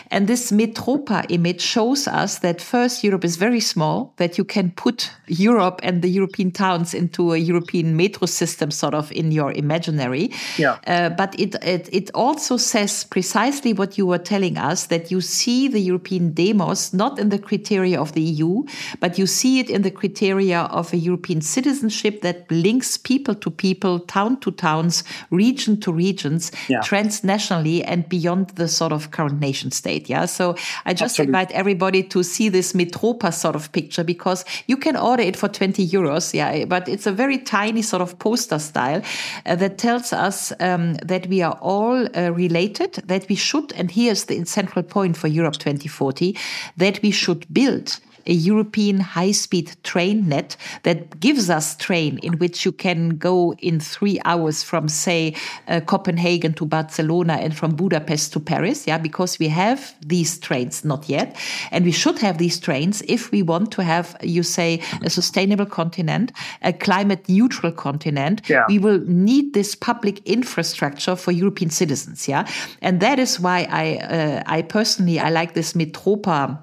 and 0.10 0.28
this 0.28 0.54
Metropa 0.54 1.26
image 1.28 1.60
shows 1.60 2.08
us 2.08 2.40
that 2.40 2.62
first 2.62 3.04
Europe 3.04 3.26
is 3.26 3.36
very 3.36 3.60
small, 3.60 4.14
that 4.16 4.38
you 4.38 4.46
can 4.46 4.72
put 4.72 5.12
Europe 5.28 5.82
and 5.84 6.02
the 6.02 6.10
European 6.10 6.52
towns 6.52 6.94
into 6.94 7.34
a 7.34 7.38
European 7.38 7.98
metro 7.98 8.26
system 8.26 8.72
sort 8.72 8.94
of 8.94 9.12
in 9.12 9.34
your 9.34 9.52
imaginary. 9.52 10.32
Yeah. 10.58 10.78
Uh, 10.88 11.10
but 11.10 11.38
it, 11.38 11.56
it, 11.64 11.90
it 11.92 12.12
also 12.14 12.56
says 12.56 13.04
precisely 13.04 13.74
what 13.74 13.98
you 13.98 14.06
were 14.06 14.20
telling 14.20 14.58
us 14.58 14.86
that 14.86 15.12
you 15.12 15.20
see 15.20 15.68
the 15.68 15.82
European 15.82 16.32
demos 16.32 16.94
not 16.94 17.20
in 17.20 17.28
the 17.28 17.40
criteria 17.40 18.00
of 18.00 18.14
the 18.14 18.22
EU, 18.22 18.64
but 19.02 19.18
you 19.18 19.28
see 19.28 19.60
it 19.60 19.70
in 19.70 19.82
the 19.82 19.92
criteria 19.92 20.62
of 20.62 20.93
a 20.94 20.98
European 20.98 21.42
citizenship 21.42 22.22
that 22.22 22.50
links 22.52 22.98
people 22.98 23.36
to 23.36 23.50
people, 23.50 24.00
town 24.00 24.40
to 24.42 24.52
towns, 24.52 25.04
region 25.32 25.80
to 25.82 25.92
regions, 25.92 26.52
yeah. 26.70 26.80
transnationally 26.82 27.84
and 27.86 28.08
beyond 28.10 28.50
the 28.52 28.68
sort 28.68 28.92
of 28.92 29.12
current 29.12 29.40
nation 29.40 29.72
state. 29.72 30.10
Yeah. 30.10 30.26
So 30.26 30.56
I 30.86 30.94
just 30.94 31.20
Absolutely. 31.20 31.30
invite 31.30 31.52
everybody 31.52 32.04
to 32.04 32.24
see 32.24 32.50
this 32.50 32.74
Metropa 32.74 33.34
sort 33.34 33.56
of 33.56 33.72
picture 33.72 34.04
because 34.04 34.46
you 34.68 34.78
can 34.78 34.96
order 34.96 35.24
it 35.24 35.36
for 35.36 35.50
20 35.50 35.88
euros. 35.88 36.34
Yeah. 36.34 36.66
But 36.66 36.88
it's 36.88 37.08
a 37.08 37.12
very 37.12 37.38
tiny 37.38 37.82
sort 37.82 38.02
of 38.02 38.20
poster 38.20 38.60
style 38.60 39.02
uh, 39.46 39.56
that 39.56 39.78
tells 39.78 40.14
us 40.14 40.54
um, 40.60 40.94
that 40.96 41.28
we 41.28 41.42
are 41.42 41.58
all 41.62 42.08
uh, 42.16 42.32
related, 42.32 42.94
that 43.06 43.28
we 43.30 43.36
should, 43.36 43.74
and 43.74 43.92
here's 43.92 44.26
the 44.26 44.44
central 44.46 44.84
point 44.84 45.18
for 45.18 45.28
Europe 45.28 45.58
2040, 45.58 46.38
that 46.78 47.02
we 47.02 47.12
should 47.12 47.46
build 47.54 48.00
a 48.26 48.34
European 48.34 49.00
high 49.00 49.32
speed 49.32 49.76
train 49.84 50.30
net 50.30 50.56
that 50.84 51.20
gives 51.20 51.50
us 51.50 51.76
train 51.76 52.18
in 52.20 52.38
which 52.40 52.66
you 52.66 52.72
can 52.72 53.18
go 53.18 53.54
in 53.60 53.80
three 53.80 54.20
hours 54.26 54.64
from, 54.64 54.88
say, 54.88 55.36
uh, 55.68 55.80
Copenhagen 55.82 56.54
to 56.54 56.66
Barcelona 56.66 57.34
and 57.34 57.56
from 57.56 57.76
Budapest 57.76 58.34
to 58.34 58.40
Paris. 58.40 58.88
Yeah, 58.88 58.98
because 58.98 59.40
we 59.40 59.48
have 59.48 59.96
these 60.06 60.38
trains, 60.40 60.84
not 60.86 61.10
yet. 61.10 61.38
And 61.72 61.86
we 61.86 61.92
should 61.92 62.20
have 62.20 62.38
these 62.38 62.60
trains 62.60 63.02
if 63.08 63.32
we 63.32 63.42
want 63.42 63.72
to 63.74 63.84
have, 63.84 64.16
you 64.22 64.44
say, 64.44 64.82
a 65.04 65.10
sustainable 65.10 65.66
continent, 65.66 66.32
a 66.62 66.74
climate 66.74 67.28
neutral 67.28 67.72
continent. 67.72 68.42
Yeah. 68.50 68.66
We 68.68 68.80
will 68.80 69.00
need 69.06 69.54
this 69.54 69.76
public 69.76 70.26
infrastructure 70.28 71.16
for 71.16 71.32
European 71.32 71.70
citizens. 71.70 72.28
Yeah. 72.28 72.48
And 72.82 73.00
that 73.00 73.20
is 73.20 73.40
why 73.40 73.68
I, 73.70 73.98
uh, 73.98 74.44
I 74.46 74.62
personally, 74.62 75.20
I 75.20 75.30
like 75.30 75.54
this 75.54 75.74
Metropa 75.74 76.60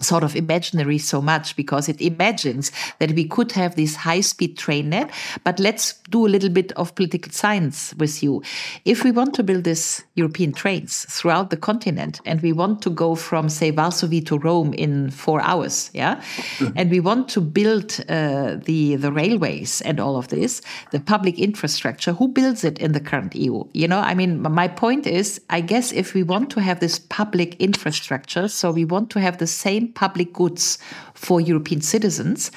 sort 0.00 0.24
of 0.24 0.34
imaginary 0.36 0.98
so 0.98 1.20
much 1.20 1.56
because 1.56 1.88
it 1.88 2.00
imagines 2.00 2.72
that 2.98 3.12
we 3.12 3.24
could 3.24 3.52
have 3.52 3.76
this 3.76 3.96
high 3.96 4.20
speed 4.20 4.58
train 4.58 4.90
net. 4.90 5.10
But 5.44 5.58
let's 5.58 5.94
do 6.10 6.26
a 6.26 6.28
little 6.28 6.48
bit 6.48 6.72
of 6.72 6.94
political 6.94 7.32
science 7.32 7.94
with 7.94 8.22
you. 8.22 8.42
If 8.84 9.04
we 9.04 9.10
want 9.10 9.34
to 9.34 9.42
build 9.42 9.64
these 9.64 10.02
European 10.14 10.52
trains 10.52 11.06
throughout 11.08 11.50
the 11.50 11.56
continent 11.56 12.20
and 12.24 12.40
we 12.40 12.52
want 12.52 12.82
to 12.82 12.90
go 12.90 13.14
from, 13.14 13.48
say, 13.48 13.72
Varsovie 13.72 14.24
to 14.26 14.38
Rome 14.38 14.72
in 14.74 15.10
four 15.10 15.40
hours, 15.42 15.90
yeah, 15.94 16.22
and 16.76 16.90
we 16.90 17.00
want 17.00 17.28
to 17.30 17.40
build 17.40 18.00
uh, 18.08 18.56
the, 18.64 18.96
the 18.96 19.12
railways 19.12 19.80
and 19.82 20.00
all 20.00 20.16
of 20.16 20.28
this, 20.28 20.62
the 20.90 21.00
public 21.00 21.38
infrastructure, 21.38 22.12
who 22.12 22.28
builds 22.28 22.64
it 22.64 22.78
in 22.78 22.92
the 22.92 23.00
current 23.00 23.34
EU? 23.34 23.64
You 23.72 23.88
know, 23.88 24.00
I 24.00 24.14
mean, 24.14 24.40
my 24.42 24.68
point 24.68 25.06
is, 25.06 25.40
I 25.50 25.60
guess 25.60 25.92
if 25.92 26.14
we 26.14 26.22
want 26.22 26.50
to 26.50 26.60
have 26.60 26.80
this 26.80 26.98
public 26.98 27.54
infrastructure, 27.56 28.48
so 28.48 28.70
we 28.70 28.84
want 28.84 29.10
to 29.10 29.20
have 29.20 29.38
the 29.38 29.46
same 29.46 29.89
public 29.94 30.32
goods 30.32 30.78
for 31.14 31.40
European 31.40 31.80
citizens, 31.80 32.50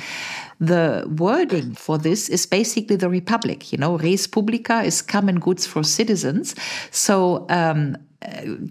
the 0.60 1.06
wording 1.18 1.74
for 1.74 1.98
this 1.98 2.30
is 2.30 2.46
basically 2.46 2.96
the 2.96 3.10
republic. 3.10 3.72
You 3.72 3.78
know, 3.78 3.98
res 3.98 4.28
publica 4.28 4.82
is 4.84 5.02
common 5.02 5.40
goods 5.40 5.68
for 5.68 5.84
citizens. 5.84 6.56
So 6.92 7.46
um, 7.50 7.98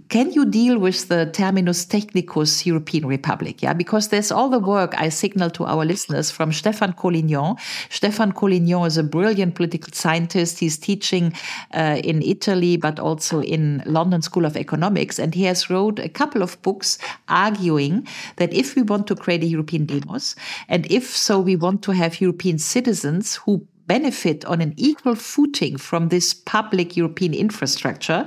can 0.08 0.32
you 0.32 0.44
deal 0.44 0.78
with 0.78 1.08
the 1.08 1.26
terminus 1.26 1.84
technicus 1.84 2.64
European 2.66 3.06
Republic? 3.06 3.62
Yeah, 3.62 3.72
because 3.72 4.08
there's 4.08 4.30
all 4.30 4.48
the 4.48 4.58
work 4.58 4.94
I 4.96 5.08
signal 5.08 5.50
to 5.50 5.64
our 5.64 5.84
listeners 5.84 6.30
from 6.30 6.52
Stefan 6.52 6.92
Collignon. 6.92 7.56
Stefan 7.90 8.32
Collignon 8.32 8.86
is 8.86 8.96
a 8.96 9.02
brilliant 9.02 9.54
political 9.54 9.92
scientist. 9.92 10.58
He's 10.58 10.78
teaching 10.78 11.32
uh, 11.74 12.00
in 12.02 12.22
Italy, 12.22 12.76
but 12.76 12.98
also 12.98 13.40
in 13.40 13.82
London 13.86 14.22
School 14.22 14.44
of 14.44 14.56
Economics, 14.56 15.18
and 15.18 15.34
he 15.34 15.44
has 15.44 15.70
wrote 15.70 15.98
a 15.98 16.08
couple 16.08 16.42
of 16.42 16.60
books 16.62 16.98
arguing 17.28 18.06
that 18.36 18.52
if 18.52 18.76
we 18.76 18.82
want 18.82 19.06
to 19.06 19.14
create 19.14 19.42
a 19.42 19.46
European 19.46 19.86
demos, 19.86 20.36
and 20.68 20.90
if 20.90 21.04
so, 21.04 21.40
we 21.40 21.56
want 21.56 21.82
to 21.82 21.92
have 21.92 22.20
European 22.20 22.58
citizens 22.58 23.36
who 23.36 23.66
benefit 23.92 24.44
on 24.46 24.61
an 24.61 24.72
equal 24.76 25.14
footing 25.14 25.78
from 25.78 26.09
this 26.09 26.35
public 26.35 26.96
European 26.96 27.35
infrastructure, 27.35 28.26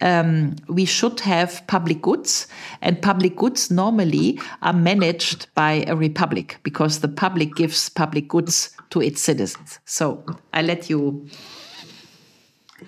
um, 0.00 0.56
we 0.68 0.84
should 0.84 1.20
have 1.20 1.50
public 1.66 2.02
goods, 2.02 2.48
and 2.80 3.00
public 3.00 3.36
goods 3.36 3.70
normally 3.70 4.38
are 4.60 4.72
managed 4.72 5.46
by 5.54 5.84
a 5.86 5.94
republic 5.94 6.58
because 6.62 7.00
the 7.00 7.08
public 7.08 7.54
gives 7.54 7.88
public 7.88 8.28
goods 8.28 8.76
to 8.90 9.00
its 9.00 9.20
citizens. 9.22 9.78
So 9.84 10.24
I 10.52 10.62
let 10.62 10.90
you 10.90 11.26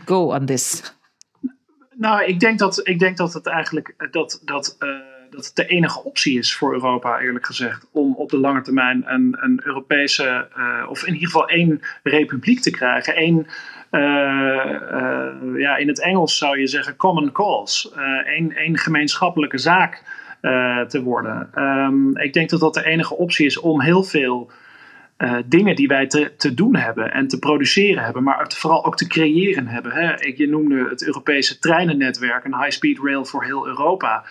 go 0.06 0.32
on 0.32 0.46
this. 0.46 0.82
Nou, 1.96 2.24
ik 2.24 2.40
denk 2.40 2.58
dat, 2.58 2.80
ik 2.82 2.98
denk 2.98 3.16
dat 3.16 3.32
het 3.32 3.46
eigenlijk 3.46 3.94
dat, 4.10 4.40
dat, 4.44 4.76
uh, 4.78 4.88
dat 5.30 5.46
het 5.46 5.56
de 5.56 5.66
enige 5.66 6.04
optie 6.04 6.38
is 6.38 6.54
voor 6.54 6.72
Europa, 6.72 7.20
eerlijk 7.20 7.46
gezegd, 7.46 7.86
om 7.92 8.14
op 8.14 8.30
de 8.30 8.38
lange 8.38 8.62
termijn 8.62 9.02
een, 9.06 9.36
een 9.40 9.60
Europese, 9.64 10.48
uh, 10.58 10.90
of 10.90 11.06
in 11.06 11.12
ieder 11.12 11.28
geval 11.28 11.48
één 11.48 11.80
republiek 12.02 12.60
te 12.60 12.70
krijgen. 12.70 13.14
één 13.14 13.46
uh, 13.90 14.00
uh, 14.00 15.60
ja, 15.60 15.76
in 15.76 15.88
het 15.88 16.00
Engels 16.00 16.38
zou 16.38 16.58
je 16.58 16.66
zeggen 16.66 16.96
common 16.96 17.32
cause. 17.32 17.90
Uh, 17.96 18.56
één 18.56 18.78
gemeenschappelijke 18.78 19.58
zaak 19.58 20.02
te 20.88 21.02
worden. 21.02 21.50
Um, 21.54 22.16
ik 22.16 22.32
denk 22.32 22.50
dat 22.50 22.60
dat 22.60 22.74
de 22.74 22.84
enige 22.84 23.16
optie 23.16 23.46
is 23.46 23.60
om 23.60 23.80
heel 23.80 24.02
veel 24.02 24.50
dingen 25.44 25.76
die 25.76 25.88
wij 25.88 26.06
te, 26.06 26.32
te 26.36 26.54
doen 26.54 26.76
hebben 26.76 27.12
en 27.12 27.28
te 27.28 27.38
produceren 27.38 28.04
hebben, 28.04 28.22
maar 28.22 28.52
vooral 28.56 28.84
ook 28.84 28.96
te 28.96 29.06
creëren 29.06 29.66
hebben. 29.66 29.92
Hè. 29.92 30.20
Ik, 30.20 30.36
je 30.36 30.48
noemde 30.48 30.88
het 30.88 31.06
Europese 31.06 31.58
treinennetwerk, 31.58 32.44
een 32.44 32.62
high-speed 32.62 32.98
rail 33.02 33.24
voor 33.24 33.44
heel 33.44 33.66
Europa. 33.66 34.24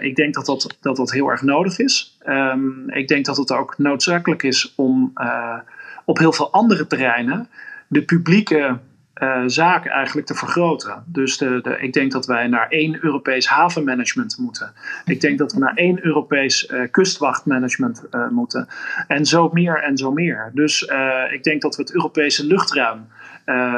Ik 0.00 0.16
denk 0.16 0.34
dat 0.34 0.46
dat, 0.46 0.76
dat 0.80 0.96
dat 0.96 1.12
heel 1.12 1.28
erg 1.28 1.42
nodig 1.42 1.78
is. 1.78 2.18
Um, 2.26 2.90
ik 2.90 3.08
denk 3.08 3.24
dat 3.24 3.36
het 3.36 3.52
ook 3.52 3.78
noodzakelijk 3.78 4.42
is 4.42 4.72
om 4.76 5.12
op 6.04 6.18
heel 6.18 6.32
veel 6.32 6.52
andere 6.52 6.86
terreinen 6.86 7.48
de 7.86 8.02
publieke 8.02 8.78
uh, 9.22 9.42
zaak 9.46 9.86
eigenlijk 9.86 10.26
te 10.26 10.34
vergroten. 10.34 11.04
Dus 11.06 11.38
de, 11.38 11.76
ik 11.80 11.92
denk 11.92 12.12
dat 12.12 12.26
wij 12.26 12.46
naar 12.46 12.68
één 12.68 13.04
Europees 13.04 13.46
havenmanagement 13.46 14.36
moeten. 14.38 14.72
Ik 15.04 15.20
denk 15.20 15.38
dat 15.38 15.52
we 15.52 15.58
naar 15.58 15.74
één 15.74 16.04
Europees 16.04 16.72
kustwachtmanagement 16.90 18.08
moeten. 18.30 18.68
En 19.08 19.26
zo 19.26 19.50
meer 19.52 19.82
en 19.82 19.96
zo 19.96 20.12
meer. 20.12 20.50
Dus 20.54 20.82
ik 21.30 21.42
denk 21.42 21.62
dat 21.62 21.76
we 21.76 21.82
het 21.82 21.94
Europese 21.94 22.46
luchtruim 22.46 23.06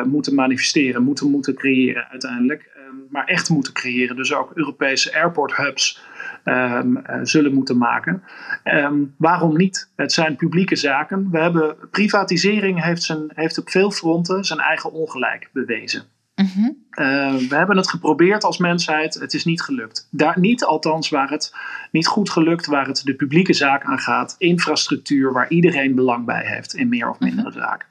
moeten 0.04 0.34
manifesteren, 0.34 1.02
moeten, 1.02 1.30
moeten 1.30 1.54
creëren 1.54 2.08
uiteindelijk. 2.08 2.70
Ehm, 2.94 3.12
maar 3.12 3.24
echt 3.24 3.48
moeten 3.48 3.72
creëren. 3.72 4.16
Dus 4.16 4.34
ook 4.34 4.50
Europese 4.54 5.14
airport 5.14 5.56
hubs 5.56 6.02
um, 6.44 7.02
zullen 7.22 7.54
moeten 7.54 7.78
maken. 7.78 8.22
Um, 8.64 9.14
waarom 9.18 9.56
niet? 9.56 9.90
Het 9.96 10.12
zijn 10.12 10.36
publieke 10.36 10.76
zaken. 10.76 11.30
We 11.30 11.38
hebben, 11.38 11.76
privatisering 11.90 12.82
heeft, 12.82 13.02
zijn, 13.02 13.30
heeft 13.34 13.58
op 13.58 13.70
veel 13.70 13.90
fronten 13.90 14.44
zijn 14.44 14.60
eigen 14.60 14.92
ongelijk 14.92 15.50
bewezen. 15.52 16.02
Uh, 16.34 17.34
we 17.34 17.54
hebben 17.54 17.76
het 17.76 17.90
geprobeerd 17.90 18.44
als 18.44 18.58
mensheid, 18.58 19.14
het 19.14 19.34
is 19.34 19.44
niet 19.44 19.62
gelukt. 19.62 20.08
Daar, 20.10 20.40
niet 20.40 20.64
althans 20.64 21.08
waar 21.08 21.30
het 21.30 21.52
niet 21.90 22.06
goed 22.06 22.30
gelukt, 22.30 22.66
waar 22.66 22.86
het 22.86 23.00
de 23.04 23.14
publieke 23.14 23.52
zaak 23.52 23.84
aan 23.84 23.98
gaat, 23.98 24.34
infrastructuur 24.38 25.32
waar 25.32 25.50
iedereen 25.50 25.94
belang 25.94 26.26
bij 26.26 26.42
heeft 26.46 26.74
in 26.74 26.88
meer 26.88 27.10
of 27.10 27.18
mindere 27.18 27.52
zaken. 27.52 27.88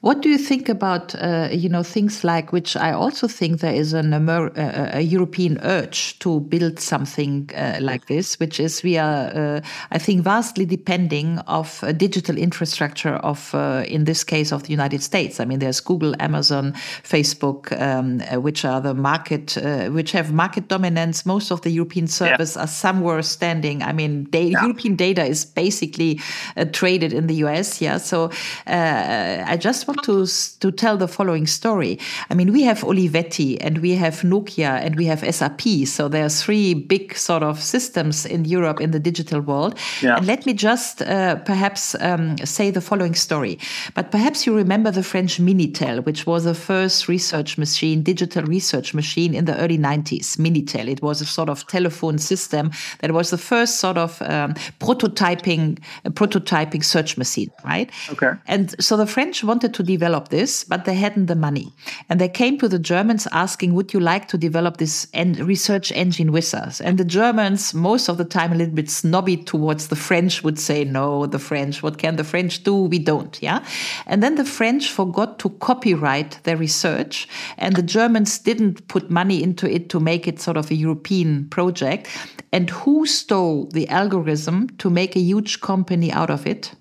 What 0.00 0.22
do 0.22 0.28
you 0.28 0.42
think 0.42 0.68
about, 0.68 1.14
uh, 1.14 1.52
you 1.52 1.68
know, 1.68 1.84
things 1.84 2.22
like 2.22 2.50
which 2.50 2.74
I 2.74 2.92
also 2.92 3.26
think 3.26 3.58
there 3.58 3.74
is 3.74 3.92
an 3.92 4.12
Amer 4.12 4.58
a 4.94 5.00
European 5.00 5.58
urge 5.64 6.18
to 6.18 6.40
build 6.40 6.80
something 6.80 7.50
uh, 7.52 7.78
like 7.78 8.04
this, 8.04 8.36
which 8.36 8.58
is 8.58 8.82
we 8.82 9.00
are, 9.00 9.62
I 9.94 9.98
think, 9.98 10.22
vastly 10.22 10.66
depending 10.66 11.38
of 11.46 11.82
digital 11.96 12.36
infrastructure 12.36 13.14
of, 13.14 13.54
in 13.84 14.04
this 14.04 14.24
case, 14.24 14.54
of 14.54 14.62
the 14.62 14.72
United 14.72 15.02
States. 15.02 15.38
I 15.40 15.44
mean, 15.44 15.58
there's 15.58 15.82
Google, 15.82 16.14
Amazon, 16.18 16.72
Facebook. 17.02 17.45
Um, 17.72 18.22
uh, 18.32 18.40
which 18.40 18.64
are 18.64 18.80
the 18.80 18.94
market, 18.94 19.56
uh, 19.58 19.88
which 19.88 20.12
have 20.12 20.32
market 20.32 20.68
dominance. 20.68 21.26
Most 21.26 21.50
of 21.50 21.60
the 21.62 21.70
European 21.70 22.06
servers 22.06 22.56
yeah. 22.56 22.62
are 22.62 22.66
somewhere 22.66 23.22
standing. 23.22 23.82
I 23.82 23.92
mean, 23.92 24.28
yeah. 24.32 24.62
European 24.62 24.96
data 24.96 25.24
is 25.24 25.44
basically 25.44 26.20
uh, 26.56 26.64
traded 26.72 27.12
in 27.12 27.26
the 27.26 27.34
US. 27.46 27.80
Yeah, 27.80 27.98
so 27.98 28.30
I 28.66 29.56
just 29.60 29.86
want 29.86 30.02
to 30.04 30.26
to 30.60 30.72
tell 30.72 30.96
the 30.96 31.08
following 31.08 31.46
story. 31.46 31.98
I 32.30 32.34
mean, 32.34 32.52
we 32.52 32.62
have 32.62 32.80
Olivetti 32.80 33.58
and 33.60 33.78
we 33.78 33.92
have 33.92 34.22
Nokia 34.22 34.80
and 34.84 34.96
we 34.96 35.06
have 35.06 35.20
SAP. 35.34 35.86
So 35.86 36.08
there 36.08 36.24
are 36.24 36.30
three 36.44 36.74
big 36.74 37.16
sort 37.16 37.42
of 37.42 37.62
systems 37.62 38.26
in 38.26 38.44
Europe 38.44 38.80
in 38.80 38.90
the 38.90 39.00
digital 39.00 39.40
world. 39.40 39.78
Yeah. 40.02 40.16
And 40.16 40.26
let 40.26 40.46
me 40.46 40.52
just 40.52 40.98
perhaps 40.98 41.94
um, 42.00 42.36
say 42.38 42.70
the 42.70 42.80
following 42.80 43.14
story. 43.14 43.58
But 43.94 44.10
perhaps 44.10 44.46
you 44.46 44.56
remember 44.56 44.90
the 44.90 45.02
French 45.02 45.38
Minitel, 45.38 46.04
which 46.04 46.26
was 46.26 46.44
the 46.44 46.54
first 46.54 47.08
research 47.08 47.35
research 47.36 47.58
machine, 47.58 48.02
digital 48.02 48.42
research 48.44 48.94
machine 48.94 49.34
in 49.34 49.44
the 49.44 49.56
early 49.58 49.78
90s, 49.78 50.38
Minitel. 50.38 50.88
It 50.88 51.02
was 51.02 51.20
a 51.20 51.26
sort 51.26 51.50
of 51.50 51.66
telephone 51.66 52.18
system 52.18 52.70
that 53.00 53.12
was 53.12 53.30
the 53.30 53.38
first 53.38 53.78
sort 53.78 53.98
of 53.98 54.22
um, 54.22 54.54
prototyping 54.80 55.78
uh, 56.04 56.10
prototyping 56.10 56.82
search 56.82 57.18
machine, 57.18 57.50
right? 57.64 57.90
Okay. 58.10 58.32
And 58.46 58.74
so 58.82 58.96
the 58.96 59.06
French 59.06 59.44
wanted 59.44 59.74
to 59.74 59.82
develop 59.82 60.28
this, 60.28 60.64
but 60.64 60.86
they 60.86 60.94
hadn't 60.94 61.26
the 61.26 61.36
money. 61.36 61.72
And 62.08 62.20
they 62.20 62.28
came 62.28 62.58
to 62.58 62.68
the 62.68 62.78
Germans 62.78 63.28
asking, 63.32 63.74
would 63.74 63.92
you 63.92 64.00
like 64.00 64.28
to 64.28 64.38
develop 64.38 64.78
this 64.78 65.06
en 65.12 65.34
research 65.34 65.92
engine 65.92 66.32
with 66.32 66.54
us? 66.54 66.80
And 66.80 66.96
the 66.96 67.04
Germans, 67.04 67.74
most 67.74 68.08
of 68.08 68.16
the 68.16 68.24
time 68.24 68.52
a 68.52 68.56
little 68.56 68.74
bit 68.74 68.90
snobby 68.90 69.36
towards 69.36 69.88
the 69.88 69.96
French, 69.96 70.42
would 70.42 70.58
say, 70.58 70.84
no, 70.84 71.26
the 71.26 71.38
French, 71.38 71.82
what 71.82 71.98
can 71.98 72.16
the 72.16 72.24
French 72.24 72.62
do? 72.62 72.74
We 72.74 72.98
don't, 72.98 73.38
yeah? 73.42 73.62
And 74.06 74.22
then 74.22 74.36
the 74.36 74.44
French 74.44 74.90
forgot 74.90 75.38
to 75.40 75.50
copyright 75.50 76.38
their 76.44 76.56
research 76.56 77.25
and 77.58 77.76
the 77.76 77.82
Germans 77.82 78.38
didn't 78.38 78.86
put 78.88 79.10
money 79.10 79.42
into 79.42 79.70
it 79.70 79.88
to 79.90 80.00
make 80.00 80.26
it 80.26 80.40
sort 80.40 80.56
of 80.56 80.70
a 80.70 80.74
European 80.74 81.48
project. 81.48 82.08
And 82.52 82.70
who 82.70 83.06
stole 83.06 83.66
the 83.72 83.88
algorithm 83.88 84.68
to 84.78 84.90
make 84.90 85.16
a 85.16 85.20
huge 85.20 85.60
company 85.60 86.12
out 86.12 86.30
of 86.30 86.46
it? 86.46 86.72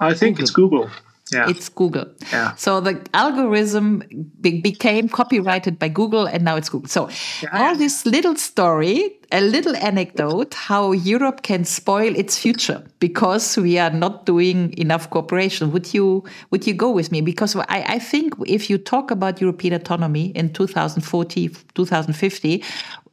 I 0.00 0.14
think 0.14 0.36
Google. 0.36 0.42
it's 0.42 0.50
Google. 0.50 0.90
Yeah. 1.32 1.48
It's 1.48 1.68
Google. 1.68 2.06
Yeah. 2.32 2.54
So 2.56 2.80
the 2.80 3.02
algorithm 3.14 4.02
be 4.40 4.60
became 4.60 5.08
copyrighted 5.08 5.78
by 5.78 5.88
Google 5.88 6.26
and 6.26 6.44
now 6.44 6.56
it's 6.56 6.68
Google. 6.68 6.88
So 6.88 7.08
yeah. 7.42 7.48
all 7.52 7.76
this 7.76 8.04
little 8.04 8.36
story, 8.36 9.18
a 9.32 9.40
little 9.40 9.76
anecdote 9.76 10.54
how 10.54 10.92
Europe 10.92 11.42
can 11.42 11.64
spoil 11.64 12.14
its 12.16 12.38
future 12.38 12.82
because 13.00 13.56
we 13.56 13.78
are 13.78 13.90
not 13.90 14.26
doing 14.26 14.76
enough 14.78 15.10
cooperation. 15.10 15.72
Would 15.72 15.94
you 15.94 16.24
would 16.50 16.66
you 16.66 16.74
go 16.74 16.90
with 16.90 17.10
me? 17.12 17.20
Because 17.20 17.56
I, 17.56 17.64
I 17.68 17.98
think 17.98 18.34
if 18.46 18.70
you 18.70 18.78
talk 18.78 19.10
about 19.10 19.40
European 19.40 19.74
autonomy 19.74 20.26
in 20.30 20.52
2040, 20.52 21.48
2050, 21.74 22.62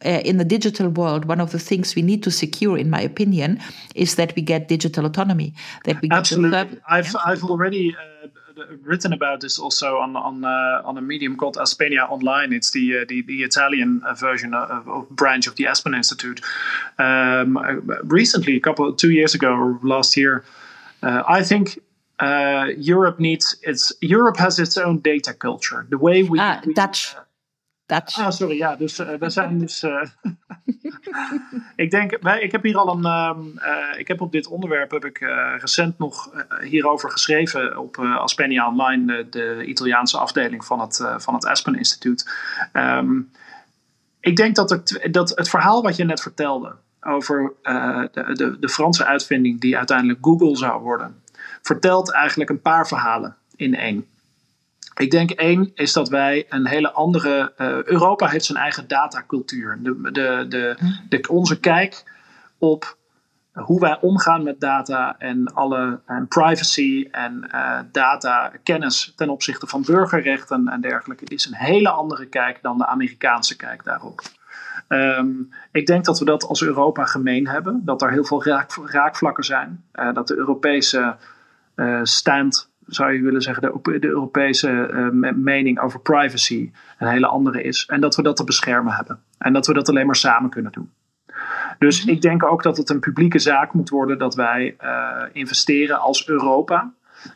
uh, 0.03 0.09
in 0.25 0.37
the 0.37 0.45
digital 0.45 0.89
world, 0.89 1.25
one 1.25 1.39
of 1.39 1.51
the 1.51 1.59
things 1.59 1.95
we 1.95 2.01
need 2.01 2.23
to 2.23 2.31
secure, 2.31 2.77
in 2.77 2.89
my 2.89 3.01
opinion, 3.01 3.59
is 3.95 4.15
that 4.15 4.35
we 4.35 4.41
get 4.41 4.67
digital 4.67 5.05
autonomy. 5.05 5.53
That 5.85 6.01
we 6.01 6.09
absolutely. 6.11 6.79
I've 6.89 7.13
yeah? 7.13 7.19
I've 7.25 7.43
already. 7.43 7.95
Uh, 7.95 8.27
written 8.81 9.13
about 9.13 9.41
this 9.41 9.59
also 9.59 9.97
on 9.97 10.15
on 10.15 10.43
uh, 10.43 10.81
on 10.83 10.97
a 10.97 11.01
medium 11.01 11.35
called 11.35 11.57
Aspenia 11.57 12.09
Online. 12.09 12.53
It's 12.53 12.71
the 12.71 12.99
uh, 12.99 13.05
the, 13.07 13.21
the, 13.21 13.43
Italian 13.43 14.01
uh, 14.05 14.13
version 14.13 14.53
of, 14.53 14.87
of, 14.87 15.09
branch 15.09 15.47
of 15.47 15.55
the 15.55 15.67
Aspen 15.67 15.93
Institute. 15.93 16.41
Um, 16.97 17.57
recently, 18.03 18.55
a 18.55 18.59
couple 18.59 18.93
two 18.93 19.11
years 19.11 19.35
ago 19.35 19.51
or 19.53 19.79
last 19.83 20.17
year, 20.17 20.43
uh, 21.03 21.23
I 21.27 21.43
think. 21.43 21.79
Uh, 22.19 22.67
Europe 22.77 23.19
needs 23.19 23.55
its. 23.63 23.91
Europe 23.99 24.37
has 24.37 24.59
its 24.59 24.77
own 24.77 24.99
data 24.99 25.33
culture. 25.33 25.87
The 25.89 25.97
way 25.97 26.21
we, 26.21 26.37
ah, 26.39 26.61
we 26.63 26.71
Dutch 26.71 27.15
Ah, 27.91 28.29
sorry, 28.29 28.57
ja. 28.57 28.75
Dus 28.75 28.99
uh, 28.99 29.13
we 29.19 29.29
zijn 29.29 29.59
dus. 29.59 29.83
Uh, 29.83 30.03
ik 31.75 31.91
denk, 31.91 32.17
wij, 32.21 32.41
ik 32.41 32.51
heb 32.51 32.63
hier 32.63 32.77
al 32.77 32.95
een. 32.95 33.05
Uh, 33.55 33.99
ik 33.99 34.07
heb 34.07 34.21
op 34.21 34.31
dit 34.31 34.47
onderwerp 34.47 34.91
heb 34.91 35.05
ik 35.05 35.17
recent 35.57 35.97
nog 35.97 36.31
hierover 36.61 37.11
geschreven 37.11 37.77
op 37.77 37.97
Aspenia 37.97 38.67
Online, 38.67 39.29
de, 39.29 39.65
Italiaanse 39.65 40.17
afdeling 40.17 40.65
van 40.65 40.79
het, 40.79 41.05
van 41.17 41.33
het 41.33 41.45
Aspen 41.45 41.75
Instituut. 41.75 42.31
Um, 42.73 43.31
ik 44.19 44.35
denk 44.35 44.55
dat 44.55 44.69
het, 44.69 45.07
dat 45.11 45.29
het 45.29 45.49
verhaal 45.49 45.81
wat 45.81 45.95
je 45.95 46.03
net 46.03 46.21
vertelde. 46.21 46.75
over 47.01 47.53
de, 47.63 48.33
de, 48.33 48.59
de, 48.59 48.69
Franse 48.69 49.05
uitvinding 49.05 49.61
die 49.61 49.77
uiteindelijk 49.77 50.19
Google 50.21 50.57
zou 50.57 50.81
worden, 50.81 51.21
vertelt 51.61 52.11
eigenlijk 52.11 52.49
een 52.49 52.61
paar 52.61 52.87
verhalen 52.87 53.35
in 53.55 53.75
één. 53.75 54.05
Ik 55.01 55.11
denk 55.11 55.31
één 55.31 55.71
is 55.73 55.93
dat 55.93 56.09
wij 56.09 56.45
een 56.49 56.67
hele 56.67 56.91
andere. 56.91 57.53
Uh, 57.57 57.83
Europa 57.83 58.27
heeft 58.27 58.45
zijn 58.45 58.57
eigen 58.57 58.87
datacultuur. 58.87 59.79
De, 59.81 60.01
de, 60.01 60.45
de, 60.49 60.77
de, 61.09 61.27
onze 61.29 61.59
kijk 61.59 62.03
op 62.57 62.97
hoe 63.53 63.79
wij 63.79 63.97
omgaan 64.01 64.43
met 64.43 64.59
data 64.59 65.15
en 65.17 65.53
alle 65.53 65.99
privacy 66.27 67.07
en 67.11 67.49
uh, 67.53 67.79
data 67.91 68.51
kennis 68.63 69.13
ten 69.15 69.29
opzichte 69.29 69.67
van 69.67 69.81
burgerrechten 69.81 70.67
en 70.67 70.81
dergelijke 70.81 71.25
is 71.25 71.45
een 71.45 71.55
hele 71.55 71.89
andere 71.89 72.25
kijk 72.25 72.59
dan 72.61 72.77
de 72.77 72.85
Amerikaanse 72.85 73.55
kijk 73.55 73.83
daarop. 73.83 74.21
Um, 74.87 75.49
ik 75.71 75.85
denk 75.85 76.05
dat 76.05 76.19
we 76.19 76.25
dat 76.25 76.43
als 76.43 76.63
Europa 76.63 77.05
gemeen 77.05 77.47
hebben, 77.47 77.81
dat 77.85 78.01
er 78.01 78.11
heel 78.11 78.25
veel 78.25 78.43
raak, 78.43 78.75
raakvlakken 78.85 79.43
zijn, 79.43 79.83
uh, 79.93 80.13
dat 80.13 80.27
de 80.27 80.35
Europese 80.35 81.15
uh, 81.75 81.99
stand, 82.03 82.70
zou 82.93 83.13
je 83.13 83.21
willen 83.21 83.41
zeggen, 83.41 83.81
de, 83.83 83.99
de 83.99 84.07
Europese 84.07 84.69
mening 85.35 85.79
over 85.79 85.99
privacy 85.99 86.71
een 86.97 87.07
hele 87.07 87.27
andere 87.27 87.61
is 87.61 87.85
en 87.85 88.01
dat 88.01 88.15
we 88.15 88.21
dat 88.21 88.35
te 88.35 88.43
beschermen 88.43 88.93
hebben 88.93 89.19
en 89.37 89.53
dat 89.53 89.67
we 89.67 89.73
dat 89.73 89.89
alleen 89.89 90.05
maar 90.05 90.15
samen 90.15 90.49
kunnen 90.49 90.71
doen. 90.71 90.91
Dus 91.79 92.05
ik 92.05 92.21
denk 92.21 92.43
ook 92.43 92.63
dat 92.63 92.77
het 92.77 92.89
een 92.89 92.99
publieke 92.99 93.39
zaak 93.39 93.73
moet 93.73 93.89
worden 93.89 94.17
dat 94.17 94.35
wij 94.35 94.75
uh, 94.83 95.23
investeren 95.31 95.99
als 95.99 96.27
Europa 96.27 96.93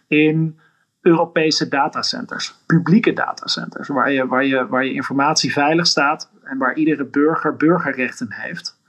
in 0.07 0.59
Europese 1.01 1.67
datacenters, 1.67 2.55
publieke 2.65 3.13
datacenters, 3.13 3.87
waar 3.87 4.11
je, 4.11 4.27
waar, 4.27 4.45
je, 4.45 4.67
waar 4.67 4.85
je 4.85 4.93
informatie 4.93 5.53
veilig 5.53 5.87
staat 5.87 6.31
en 6.43 6.57
waar 6.57 6.75
iedere 6.75 7.05
burger 7.05 7.55
burgerrechten 7.55 8.27
heeft. 8.29 8.79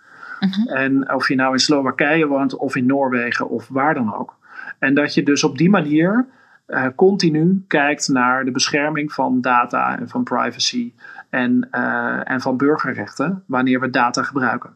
Uh-huh. 0.40 0.80
En 0.80 1.12
of 1.12 1.28
je 1.28 1.34
nou 1.34 1.52
in 1.52 1.58
Slowakije 1.58 2.26
woont 2.26 2.56
of 2.56 2.76
in 2.76 2.86
Noorwegen 2.86 3.48
of 3.48 3.68
waar 3.68 3.94
dan 3.94 4.14
ook. 4.14 4.36
En 4.78 4.94
dat 4.94 5.14
je 5.14 5.22
dus 5.22 5.44
op 5.44 5.58
die 5.58 5.70
manier 5.70 6.26
uh, 6.66 6.86
continu 6.94 7.64
kijkt 7.66 8.08
naar 8.08 8.44
de 8.44 8.50
bescherming 8.50 9.12
van 9.12 9.40
data 9.40 9.98
en 9.98 10.08
van 10.08 10.24
privacy 10.24 10.92
en, 11.30 11.68
uh, 11.72 12.30
en 12.30 12.40
van 12.40 12.56
burgerrechten 12.56 13.42
wanneer 13.46 13.80
we 13.80 13.90
data 13.90 14.22
gebruiken. 14.22 14.74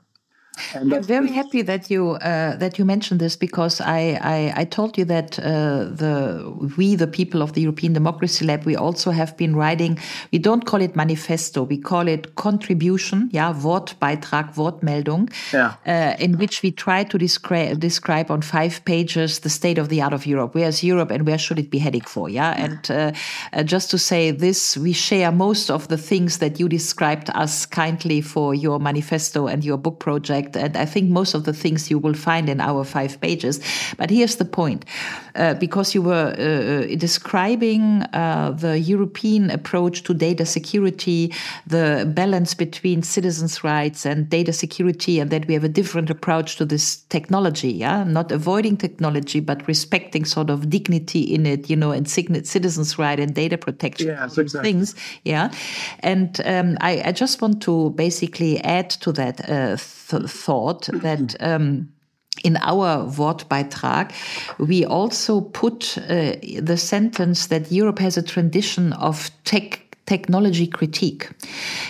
I'm 0.75 1.03
very 1.03 1.31
happy 1.31 1.63
that 1.63 1.91
you 1.91 2.13
uh, 2.13 2.57
that 2.57 2.79
you 2.79 2.85
mentioned 2.85 3.21
this 3.21 3.37
because 3.37 3.81
I 3.81 4.19
I, 4.21 4.53
I 4.63 4.65
told 4.65 4.99
you 4.99 5.05
that 5.07 5.39
uh, 5.39 5.85
the 6.03 6.53
we 6.77 6.97
the 6.97 7.07
people 7.07 7.43
of 7.43 7.53
the 7.53 7.63
European 7.63 7.93
Democracy 7.93 8.45
Lab 8.45 8.65
we 8.65 8.77
also 8.77 9.11
have 9.11 9.37
been 9.37 9.57
writing 9.57 9.99
we 10.33 10.39
don't 10.39 10.65
call 10.67 10.81
it 10.81 10.97
manifesto 10.97 11.63
we 11.63 11.79
call 11.79 12.09
it 12.09 12.35
contribution 12.35 13.29
yeah 13.33 13.53
Wortbeitrag 13.53 14.55
Wortmeldung 14.55 15.31
yeah. 15.53 15.75
Uh, 15.87 16.17
in 16.19 16.39
which 16.39 16.63
we 16.63 16.71
try 16.71 17.05
to 17.05 17.19
describe 17.19 17.81
describe 17.81 18.31
on 18.31 18.43
five 18.43 18.85
pages 18.85 19.41
the 19.41 19.51
state 19.51 19.79
of 19.79 19.89
the 19.89 20.01
art 20.03 20.13
of 20.13 20.27
Europe 20.27 20.55
where's 20.55 20.83
Europe 20.83 21.11
and 21.11 21.27
where 21.27 21.39
should 21.39 21.59
it 21.59 21.71
be 21.71 21.79
heading 21.79 22.03
for 22.03 22.29
yeah, 22.29 22.57
yeah. 22.57 22.65
and 22.65 22.91
uh, 22.91 23.13
uh, 23.53 23.63
just 23.63 23.91
to 23.91 23.99
say 23.99 24.31
this 24.31 24.77
we 24.77 24.93
share 24.93 25.33
most 25.33 25.71
of 25.71 25.89
the 25.89 25.97
things 25.97 26.39
that 26.39 26.61
you 26.61 26.69
described 26.69 27.31
us 27.35 27.67
kindly 27.67 28.21
for 28.21 28.55
your 28.55 28.79
manifesto 28.79 29.47
and 29.47 29.65
your 29.65 29.77
book 29.77 29.99
project 29.99 30.49
and 30.57 30.76
I 30.76 30.84
think 30.84 31.11
most 31.11 31.34
of 31.34 31.44
the 31.44 31.53
things 31.53 31.90
you 31.90 31.98
will 31.98 32.14
find 32.14 32.48
in 32.48 32.61
our 32.61 32.84
five 32.84 33.20
pages. 33.20 33.61
But 33.96 34.11
here's 34.11 34.36
the 34.36 34.44
point 34.44 34.84
uh, 35.34 35.55
because 35.55 35.94
you 35.94 36.03
were 36.03 36.34
uh, 36.38 36.92
uh, 36.92 36.96
describing 36.96 38.03
uh, 38.12 38.53
the 38.57 38.78
European 38.78 39.51
approach 39.51 40.03
to 40.05 40.14
data 40.14 40.44
security, 40.44 41.32
the 41.66 42.11
balance 42.14 42.55
between 42.55 43.03
citizens' 43.03 43.62
rights 43.62 44.05
and 44.07 44.28
data 44.28 44.53
security, 44.53 45.20
and 45.20 45.30
that 45.30 45.46
we 45.46 45.55
have 45.55 45.64
a 45.64 45.68
different 45.68 46.11
approach 46.11 46.57
to 46.57 46.64
this 46.64 46.96
technology, 47.09 47.72
yeah, 47.72 48.05
not 48.05 48.32
avoiding 48.32 48.76
technology, 48.76 49.40
but 49.40 49.66
respecting 49.68 50.24
sort 50.24 50.51
of 50.51 50.68
dignity 50.68 51.20
in 51.20 51.46
it, 51.46 51.70
you 51.70 51.76
know, 51.76 51.92
and 51.92 52.09
citizens' 52.09 52.98
right 52.98 53.20
and 53.20 53.34
data 53.34 53.57
protection 53.57 54.09
yeah, 54.09 54.24
exactly. 54.24 54.61
things, 54.61 54.94
yeah. 55.24 55.51
And 56.01 56.40
um, 56.44 56.76
I, 56.80 57.03
I, 57.07 57.12
just 57.12 57.42
want 57.42 57.62
to 57.62 57.90
basically 57.90 58.61
add 58.62 58.90
to 58.90 59.12
that 59.12 59.48
uh, 59.48 59.76
th 59.76 60.30
thought 60.45 60.88
that. 60.93 61.36
Um, 61.51 61.93
in 62.45 62.57
our 62.59 63.05
Wortbeitrag, 63.07 64.12
we 64.59 64.84
also 64.84 65.41
put 65.41 65.99
uh, 65.99 66.36
the 66.61 66.76
sentence 66.76 67.49
that 67.49 67.70
Europe 67.70 67.99
has 67.99 68.16
a 68.16 68.22
tradition 68.22 68.93
of 68.95 69.30
tech 69.45 69.89
technology 70.11 70.67
critique. 70.67 71.31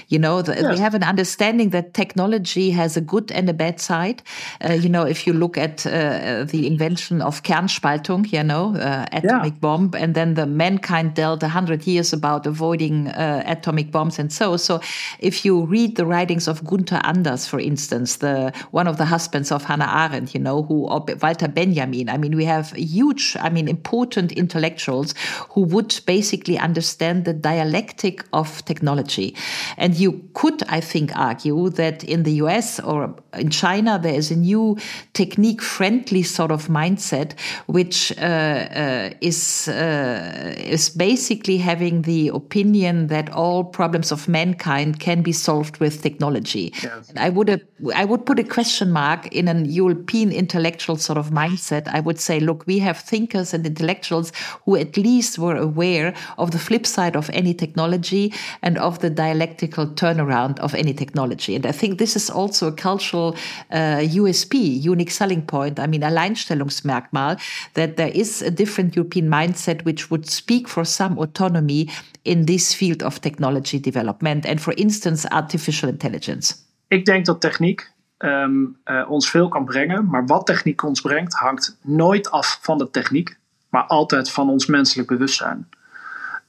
You 0.08 0.18
know, 0.18 0.42
the, 0.42 0.54
yes. 0.54 0.70
we 0.72 0.78
have 0.78 0.94
an 0.94 1.02
understanding 1.02 1.70
that 1.70 1.94
technology 1.94 2.70
has 2.80 2.96
a 2.96 3.00
good 3.00 3.32
and 3.32 3.48
a 3.48 3.54
bad 3.54 3.80
side. 3.80 4.22
Uh, 4.62 4.74
you 4.74 4.90
know, 4.94 5.04
if 5.14 5.26
you 5.26 5.32
look 5.32 5.56
at 5.56 5.86
uh, 5.86 6.44
the 6.44 6.66
invention 6.66 7.22
of 7.22 7.42
Kernspaltung, 7.42 8.30
you 8.30 8.44
know, 8.44 8.76
uh, 8.76 9.06
atomic 9.12 9.54
yeah. 9.54 9.64
bomb, 9.64 9.84
and 10.02 10.14
then 10.14 10.34
the 10.34 10.46
mankind 10.46 11.14
dealt 11.14 11.42
a 11.42 11.48
hundred 11.48 11.86
years 11.86 12.12
about 12.12 12.46
avoiding 12.46 13.08
uh, 13.08 13.42
atomic 13.46 13.90
bombs 13.90 14.18
and 14.18 14.30
so. 14.30 14.58
So, 14.58 14.80
if 15.18 15.44
you 15.44 15.54
read 15.64 15.96
the 15.96 16.04
writings 16.04 16.46
of 16.46 16.62
Gunther 16.64 17.00
Anders, 17.04 17.46
for 17.46 17.58
instance, 17.58 18.16
the 18.16 18.52
one 18.70 18.86
of 18.86 18.96
the 18.98 19.06
husbands 19.06 19.50
of 19.50 19.64
Hannah 19.64 19.90
Arendt, 20.02 20.34
you 20.34 20.40
know, 20.40 20.62
who 20.62 20.86
or 20.92 21.04
Walter 21.22 21.48
Benjamin. 21.48 22.10
I 22.10 22.18
mean, 22.18 22.36
we 22.36 22.44
have 22.44 22.72
huge, 22.72 23.36
I 23.40 23.48
mean, 23.48 23.66
important 23.68 24.32
intellectuals 24.32 25.14
who 25.52 25.62
would 25.72 25.92
basically 26.06 26.58
understand 26.58 27.24
the 27.24 27.32
dialectic 27.32 28.09
of 28.32 28.64
technology. 28.64 29.34
And 29.76 29.94
you 29.94 30.22
could, 30.34 30.62
I 30.68 30.80
think, 30.80 31.16
argue 31.16 31.70
that 31.70 32.02
in 32.04 32.22
the 32.24 32.32
US 32.44 32.80
or 32.80 33.14
in 33.34 33.50
China, 33.50 33.98
there 33.98 34.14
is 34.14 34.30
a 34.30 34.36
new 34.36 34.76
technique 35.12 35.62
friendly 35.62 36.22
sort 36.22 36.50
of 36.50 36.68
mindset, 36.68 37.38
which 37.66 38.12
uh, 38.18 38.24
uh, 38.24 39.10
is, 39.20 39.68
uh, 39.68 40.54
is 40.56 40.90
basically 40.90 41.58
having 41.58 42.02
the 42.02 42.28
opinion 42.28 43.06
that 43.08 43.30
all 43.30 43.64
problems 43.64 44.12
of 44.12 44.28
mankind 44.28 45.00
can 45.00 45.22
be 45.22 45.32
solved 45.32 45.78
with 45.78 46.02
technology. 46.02 46.72
Yes. 46.82 47.12
I 47.16 47.28
would 47.28 47.50
I 47.94 48.04
would 48.04 48.26
put 48.26 48.38
a 48.38 48.44
question 48.44 48.92
mark 48.92 49.26
in 49.32 49.48
an 49.48 49.64
European 49.64 50.32
intellectual 50.32 50.96
sort 50.96 51.18
of 51.18 51.30
mindset. 51.30 51.88
I 51.88 52.00
would 52.00 52.18
say, 52.18 52.40
look, 52.40 52.66
we 52.66 52.78
have 52.80 52.98
thinkers 52.98 53.54
and 53.54 53.64
intellectuals 53.64 54.32
who 54.64 54.76
at 54.76 54.96
least 54.96 55.38
were 55.38 55.56
aware 55.56 56.14
of 56.36 56.50
the 56.50 56.58
flip 56.58 56.86
side 56.86 57.16
of 57.16 57.30
any 57.30 57.54
technology 57.54 57.99
technology 58.00 58.32
and 58.62 58.78
of 58.78 58.98
the 58.98 59.10
dialectical 59.10 59.86
turnaround 59.86 60.58
of 60.60 60.74
any 60.74 60.94
technology. 60.94 61.56
And 61.56 61.66
I 61.66 61.72
think 61.72 61.98
this 61.98 62.16
is 62.16 62.30
also 62.30 62.68
a 62.68 62.72
cultural 62.72 63.34
uh, 63.70 64.02
USP, 64.02 64.82
unique 64.82 65.10
selling 65.10 65.42
point. 65.42 65.78
I 65.78 65.86
mean, 65.86 66.02
Alleinstellungsmerkmal, 66.02 67.38
that 67.74 67.96
there 67.96 68.12
is 68.14 68.42
a 68.42 68.50
different 68.50 68.96
European 68.96 69.28
mindset 69.28 69.84
which 69.84 70.10
would 70.10 70.28
speak 70.28 70.68
for 70.68 70.84
some 70.84 71.18
autonomy 71.18 71.88
in 72.24 72.46
this 72.46 72.74
field 72.74 73.02
of 73.02 73.20
technology 73.20 73.78
development 73.78 74.46
and, 74.46 74.60
for 74.60 74.74
instance, 74.76 75.26
artificial 75.30 75.88
intelligence. 75.88 76.54
Ik 76.88 77.04
denk 77.04 77.26
dat 77.26 77.40
techniek 77.40 77.90
um, 78.18 78.76
uh, 78.84 79.10
ons 79.10 79.30
veel 79.30 79.48
kan 79.48 79.64
brengen, 79.64 80.06
maar 80.06 80.26
wat 80.26 80.46
techniek 80.46 80.82
ons 80.82 81.00
brengt 81.00 81.34
hangt 81.34 81.76
nooit 81.82 82.30
af 82.30 82.58
van 82.62 82.78
de 82.78 82.90
techniek, 82.90 83.38
maar 83.70 83.82
altijd 83.82 84.30
van 84.30 84.50
ons 84.50 84.66
menselijk 84.66 85.08
bewustzijn. 85.08 85.68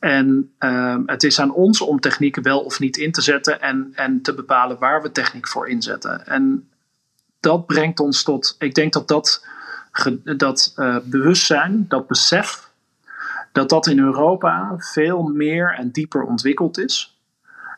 En 0.01 0.53
um, 0.59 1.03
het 1.05 1.23
is 1.23 1.39
aan 1.39 1.53
ons 1.53 1.81
om 1.81 1.99
technieken 1.99 2.43
wel 2.43 2.59
of 2.59 2.79
niet 2.79 2.97
in 2.97 3.11
te 3.11 3.21
zetten 3.21 3.61
en, 3.61 3.91
en 3.93 4.21
te 4.21 4.33
bepalen 4.33 4.79
waar 4.79 5.01
we 5.01 5.11
techniek 5.11 5.47
voor 5.47 5.69
inzetten. 5.69 6.27
En 6.27 6.69
dat 7.39 7.65
brengt 7.65 7.99
ons 7.99 8.23
tot, 8.23 8.55
ik 8.59 8.73
denk 8.73 8.93
dat 8.93 9.07
dat, 9.07 9.45
dat 10.23 10.73
uh, 10.75 10.97
bewustzijn, 11.03 11.85
dat 11.87 12.07
besef, 12.07 12.69
dat 13.51 13.69
dat 13.69 13.87
in 13.87 13.99
Europa 13.99 14.75
veel 14.77 15.23
meer 15.23 15.73
en 15.73 15.91
dieper 15.91 16.23
ontwikkeld 16.23 16.77
is. 16.77 17.19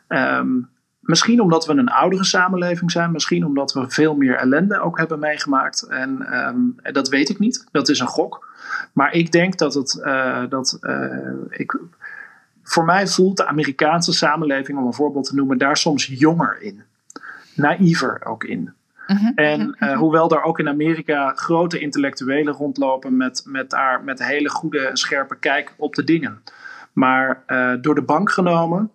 Um, 0.08 0.68
misschien 1.00 1.40
omdat 1.40 1.66
we 1.66 1.72
een 1.72 1.88
oudere 1.88 2.24
samenleving 2.24 2.90
zijn, 2.90 3.12
misschien 3.12 3.46
omdat 3.46 3.72
we 3.72 3.90
veel 3.90 4.14
meer 4.14 4.36
ellende 4.36 4.80
ook 4.80 4.98
hebben 4.98 5.18
meegemaakt. 5.18 5.82
En 5.82 6.38
um, 6.46 6.76
dat 6.92 7.08
weet 7.08 7.28
ik 7.28 7.38
niet, 7.38 7.66
dat 7.72 7.88
is 7.88 7.98
een 7.98 8.06
gok. 8.06 8.52
Maar 8.92 9.12
ik 9.12 9.32
denk 9.32 9.58
dat 9.58 9.74
het, 9.74 10.00
uh, 10.04 10.42
dat, 10.48 10.78
uh, 10.80 11.32
ik, 11.48 11.78
voor 12.64 12.84
mij 12.84 13.06
voelt 13.06 13.36
de 13.36 13.46
Amerikaanse 13.46 14.12
samenleving, 14.12 14.78
om 14.78 14.86
een 14.86 14.92
voorbeeld 14.92 15.24
te 15.24 15.34
noemen, 15.34 15.58
daar 15.58 15.76
soms 15.76 16.06
jonger 16.06 16.62
in. 16.62 16.82
Naïver 17.54 18.24
ook 18.24 18.44
in. 18.44 18.72
Mhm, 19.06 19.32
en 19.34 19.76
uh, 19.78 19.98
hoewel 19.98 20.30
er 20.30 20.42
ook 20.42 20.58
in 20.58 20.68
Amerika 20.68 21.32
grote 21.34 21.78
intellectuelen 21.78 22.54
rondlopen 22.54 23.16
met, 23.16 23.42
met, 23.46 23.70
daar, 23.70 24.04
met 24.04 24.24
hele 24.24 24.48
goede 24.48 24.86
en 24.86 24.96
scherpe 24.96 25.38
kijk 25.38 25.74
op 25.76 25.94
de 25.94 26.04
dingen. 26.04 26.42
Maar 26.92 27.42
uh, 27.46 27.72
door 27.80 27.94
de 27.94 28.02
bank 28.02 28.30
genomen, 28.30 28.90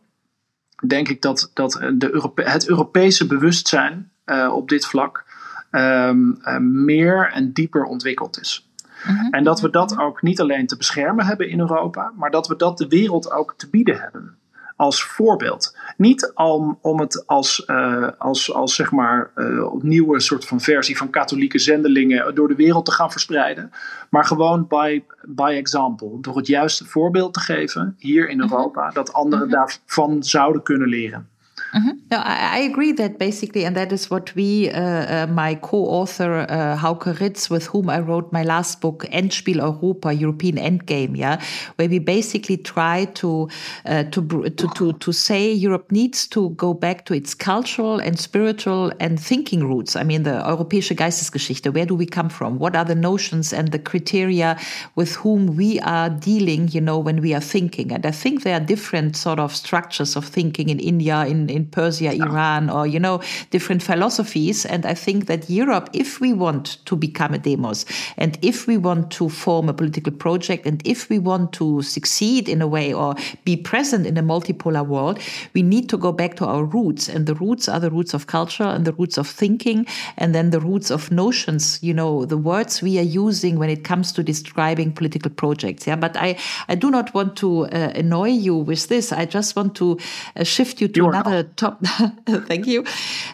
denk 0.88 1.10
ik 1.10 1.22
dat, 1.22 1.52
dat 1.54 1.72
de 1.94 2.14
Europe 2.14 2.44
het 2.44 2.68
Europese 2.68 3.28
bewustzijn 3.28 4.12
op 4.52 4.70
dit 4.70 4.86
vlak 4.86 5.26
um, 5.72 6.40
meer 6.84 7.32
en 7.32 7.54
dieper 7.54 7.84
ontwikkeld 7.84 8.40
is. 8.40 8.69
Mhm. 9.06 9.34
En 9.34 9.44
dat 9.44 9.62
we 9.62 9.70
dat 9.70 9.98
ook 9.98 10.22
niet 10.22 10.42
alleen 10.42 10.68
te 10.68 10.78
beschermen 10.78 11.26
hebben 11.26 11.50
in 11.50 11.60
Europa, 11.60 12.12
maar 12.16 12.32
dat 12.32 12.48
we 12.48 12.56
dat 12.56 12.78
de 12.78 12.88
wereld 12.88 13.32
ook 13.32 13.54
te 13.58 13.70
bieden 13.70 14.00
hebben. 14.00 14.38
als 14.76 15.04
voorbeeld. 15.04 15.78
Niet 15.98 16.32
om, 16.36 16.78
om 16.82 17.00
het 17.00 17.28
als, 17.28 17.64
uh, 17.68 18.08
als, 18.18 18.54
als 18.54 18.76
zeg 18.76 18.92
maar 18.92 19.32
uh, 19.36 19.74
nieuwe 19.82 20.20
soort 20.20 20.46
van 20.46 20.62
versie 20.62 20.98
van 20.98 21.10
katholieke 21.10 21.60
zendelingen 21.60 22.36
door 22.36 22.48
de 22.48 22.56
wereld 22.56 22.86
te 22.86 22.92
gaan 22.92 23.12
verspreiden. 23.12 23.72
Maar 24.10 24.26
gewoon 24.26 24.68
by, 24.68 25.04
by 25.26 25.54
example. 25.58 26.18
Door 26.22 26.38
het 26.38 26.48
juiste 26.48 26.86
voorbeeld 26.86 27.34
te 27.34 27.40
geven 27.40 27.96
hier 27.98 28.30
in 28.30 28.38
mhm. 28.38 28.52
Europa. 28.52 28.80
Mm 28.80 28.86
-hmm. 28.86 28.96
Dat 28.96 29.14
anderen 29.14 29.48
mm 29.48 29.54
-hmm. 29.54 29.66
daarvan 29.66 30.24
zouden 30.24 30.64
kunnen 30.64 30.88
leren. 30.88 31.30
Mm-hmm. 31.74 31.92
No, 32.10 32.18
I, 32.18 32.56
I, 32.56 32.58
agree 32.60 32.94
that 32.94 33.20
basically, 33.20 33.64
and 33.64 33.76
that 33.76 33.92
is 33.92 34.10
what 34.10 34.34
we, 34.34 34.72
uh, 34.72 34.82
uh, 34.82 35.28
my 35.28 35.54
co-author 35.54 36.48
uh, 36.50 36.76
Hauke 36.76 37.20
Ritz, 37.20 37.48
with 37.48 37.68
whom 37.68 37.92
I 37.92 38.00
wrote 38.00 38.34
my 38.34 38.42
last 38.42 38.82
book, 38.82 39.06
Endspiel 39.12 39.58
Europa, 39.58 40.12
European 40.12 40.56
Endgame, 40.56 41.16
yeah, 41.16 41.40
where 41.76 41.88
we 41.88 42.00
basically 42.00 42.58
try 42.58 43.06
to 43.16 43.50
uh, 43.86 44.04
to, 44.06 44.50
to 44.50 44.68
to 44.76 44.94
to 44.94 45.12
say 45.12 45.52
Europe 45.52 45.92
needs 45.92 46.26
to 46.30 46.50
go 46.52 46.74
back 46.74 47.06
to 47.06 47.14
its 47.14 47.36
cultural 47.36 48.00
and 48.00 48.18
spiritual 48.18 48.92
and 49.00 49.20
thinking 49.20 49.64
roots. 49.64 49.96
I 49.96 50.04
mean, 50.04 50.24
the 50.24 50.42
Europäische 50.42 50.96
Geistesgeschichte. 50.96 51.72
Where 51.72 51.86
do 51.86 51.94
we 51.94 52.08
come 52.08 52.30
from? 52.30 52.58
What 52.58 52.76
are 52.76 52.86
the 52.86 52.96
notions 52.96 53.54
and 53.54 53.72
the 53.72 53.80
criteria 53.80 54.58
with 54.96 55.14
whom 55.18 55.56
we 55.56 55.80
are 55.82 56.10
dealing? 56.10 56.70
You 56.70 56.82
know, 56.82 56.98
when 56.98 57.22
we 57.22 57.36
are 57.36 57.42
thinking, 57.42 57.92
and 57.92 58.08
I 58.08 58.12
think 58.12 58.42
there 58.42 58.56
are 58.56 58.66
different 58.66 59.16
sort 59.16 59.40
of 59.40 59.56
structures 59.56 60.16
of 60.16 60.26
thinking 60.26 60.70
in 60.70 60.80
India, 60.80 61.26
in 61.26 61.48
in 61.59 61.59
Persia, 61.66 62.14
Iran, 62.14 62.70
or, 62.70 62.88
you 62.88 63.00
know, 63.00 63.22
different 63.50 63.84
philosophies. 63.84 64.66
And 64.66 64.86
I 64.86 64.94
think 64.94 65.26
that 65.28 65.50
Europe, 65.50 65.90
if 65.94 66.20
we 66.20 66.34
want 66.34 66.78
to 66.86 66.96
become 66.96 67.34
a 67.34 67.38
demos, 67.38 67.86
and 68.18 68.38
if 68.42 68.68
we 68.68 68.78
want 68.78 69.12
to 69.12 69.30
form 69.30 69.70
a 69.70 69.74
political 69.74 70.14
project, 70.14 70.66
and 70.66 70.82
if 70.86 71.10
we 71.10 71.20
want 71.20 71.54
to 71.54 71.82
succeed 71.82 72.50
in 72.50 72.62
a 72.62 72.68
way 72.68 72.94
or 72.94 73.16
be 73.46 73.56
present 73.58 74.06
in 74.06 74.18
a 74.18 74.24
multipolar 74.24 74.86
world, 74.86 75.20
we 75.54 75.62
need 75.62 75.90
to 75.90 75.98
go 75.98 76.12
back 76.12 76.36
to 76.36 76.46
our 76.46 76.64
roots. 76.64 77.10
And 77.10 77.26
the 77.26 77.36
roots 77.36 77.68
are 77.68 77.80
the 77.80 77.92
roots 77.92 78.14
of 78.14 78.28
culture 78.28 78.64
and 78.64 78.86
the 78.86 78.94
roots 78.94 79.18
of 79.18 79.28
thinking, 79.28 79.86
and 80.18 80.34
then 80.34 80.50
the 80.52 80.60
roots 80.60 80.92
of 80.92 81.12
notions, 81.12 81.80
you 81.82 81.94
know, 81.94 82.26
the 82.26 82.38
words 82.38 82.82
we 82.82 83.00
are 83.00 83.02
using 83.04 83.60
when 83.60 83.70
it 83.70 83.84
comes 83.84 84.12
to 84.14 84.24
describing 84.24 84.92
political 84.92 85.32
projects. 85.32 85.88
Yeah, 85.88 85.96
but 85.96 86.16
I, 86.18 86.38
I 86.68 86.76
do 86.76 86.90
not 86.92 87.14
want 87.14 87.36
to 87.38 87.66
uh, 87.66 87.92
annoy 87.96 88.30
you 88.30 88.56
with 88.56 88.88
this. 88.88 89.12
I 89.12 89.26
just 89.26 89.56
want 89.56 89.76
to 89.76 89.98
uh, 90.36 90.44
shift 90.44 90.82
you 90.82 90.88
to 90.90 91.10
another 91.10 91.44
not. 91.44 91.49
Top. 91.56 91.84
thank 92.48 92.68
you. 92.68 92.86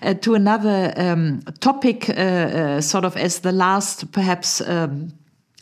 Uh, 0.01 0.13
to 0.15 0.35
another 0.35 0.93
um, 0.97 1.41
topic, 1.59 2.09
uh, 2.09 2.13
uh, 2.13 2.81
sort 2.81 3.05
of 3.05 3.15
as 3.17 3.39
the 3.39 3.51
last, 3.51 4.11
perhaps. 4.11 4.61
Um, 4.61 5.13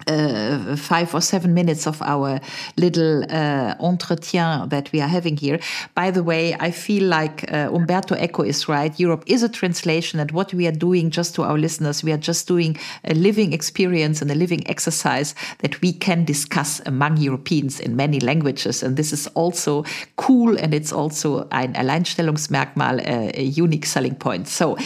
uh, 0.07 0.75
five 0.75 1.13
or 1.13 1.21
seven 1.21 1.53
minutes 1.53 1.87
of 1.87 2.01
our 2.01 2.39
little 2.77 3.23
uh, 3.23 3.75
entretien 3.79 4.69
that 4.69 4.91
we 4.91 5.01
are 5.01 5.07
having 5.07 5.37
here. 5.37 5.59
By 5.95 6.11
the 6.11 6.23
way, 6.23 6.55
I 6.59 6.71
feel 6.71 7.03
like 7.03 7.51
uh, 7.51 7.69
Umberto 7.73 8.15
Eco 8.15 8.43
is 8.43 8.67
right. 8.67 8.99
Europe 8.99 9.23
is 9.27 9.43
a 9.43 9.49
translation, 9.49 10.19
and 10.19 10.31
what 10.31 10.53
we 10.53 10.67
are 10.67 10.71
doing, 10.71 11.09
just 11.09 11.35
to 11.35 11.43
our 11.43 11.57
listeners, 11.57 12.03
we 12.03 12.11
are 12.11 12.17
just 12.17 12.47
doing 12.47 12.77
a 13.03 13.13
living 13.13 13.53
experience 13.53 14.21
and 14.21 14.31
a 14.31 14.35
living 14.35 14.67
exercise 14.67 15.35
that 15.59 15.81
we 15.81 15.93
can 15.93 16.25
discuss 16.25 16.81
among 16.85 17.17
Europeans 17.17 17.79
in 17.79 17.95
many 17.95 18.19
languages. 18.19 18.83
And 18.83 18.97
this 18.97 19.13
is 19.13 19.27
also 19.35 19.83
cool, 20.15 20.57
and 20.57 20.73
it's 20.73 20.91
also 20.91 21.47
ein 21.51 21.73
Alleinstellungsmerkmal, 21.73 23.01
a 23.37 23.43
unique 23.43 23.85
selling 23.85 24.15
point. 24.15 24.47
So, 24.47 24.77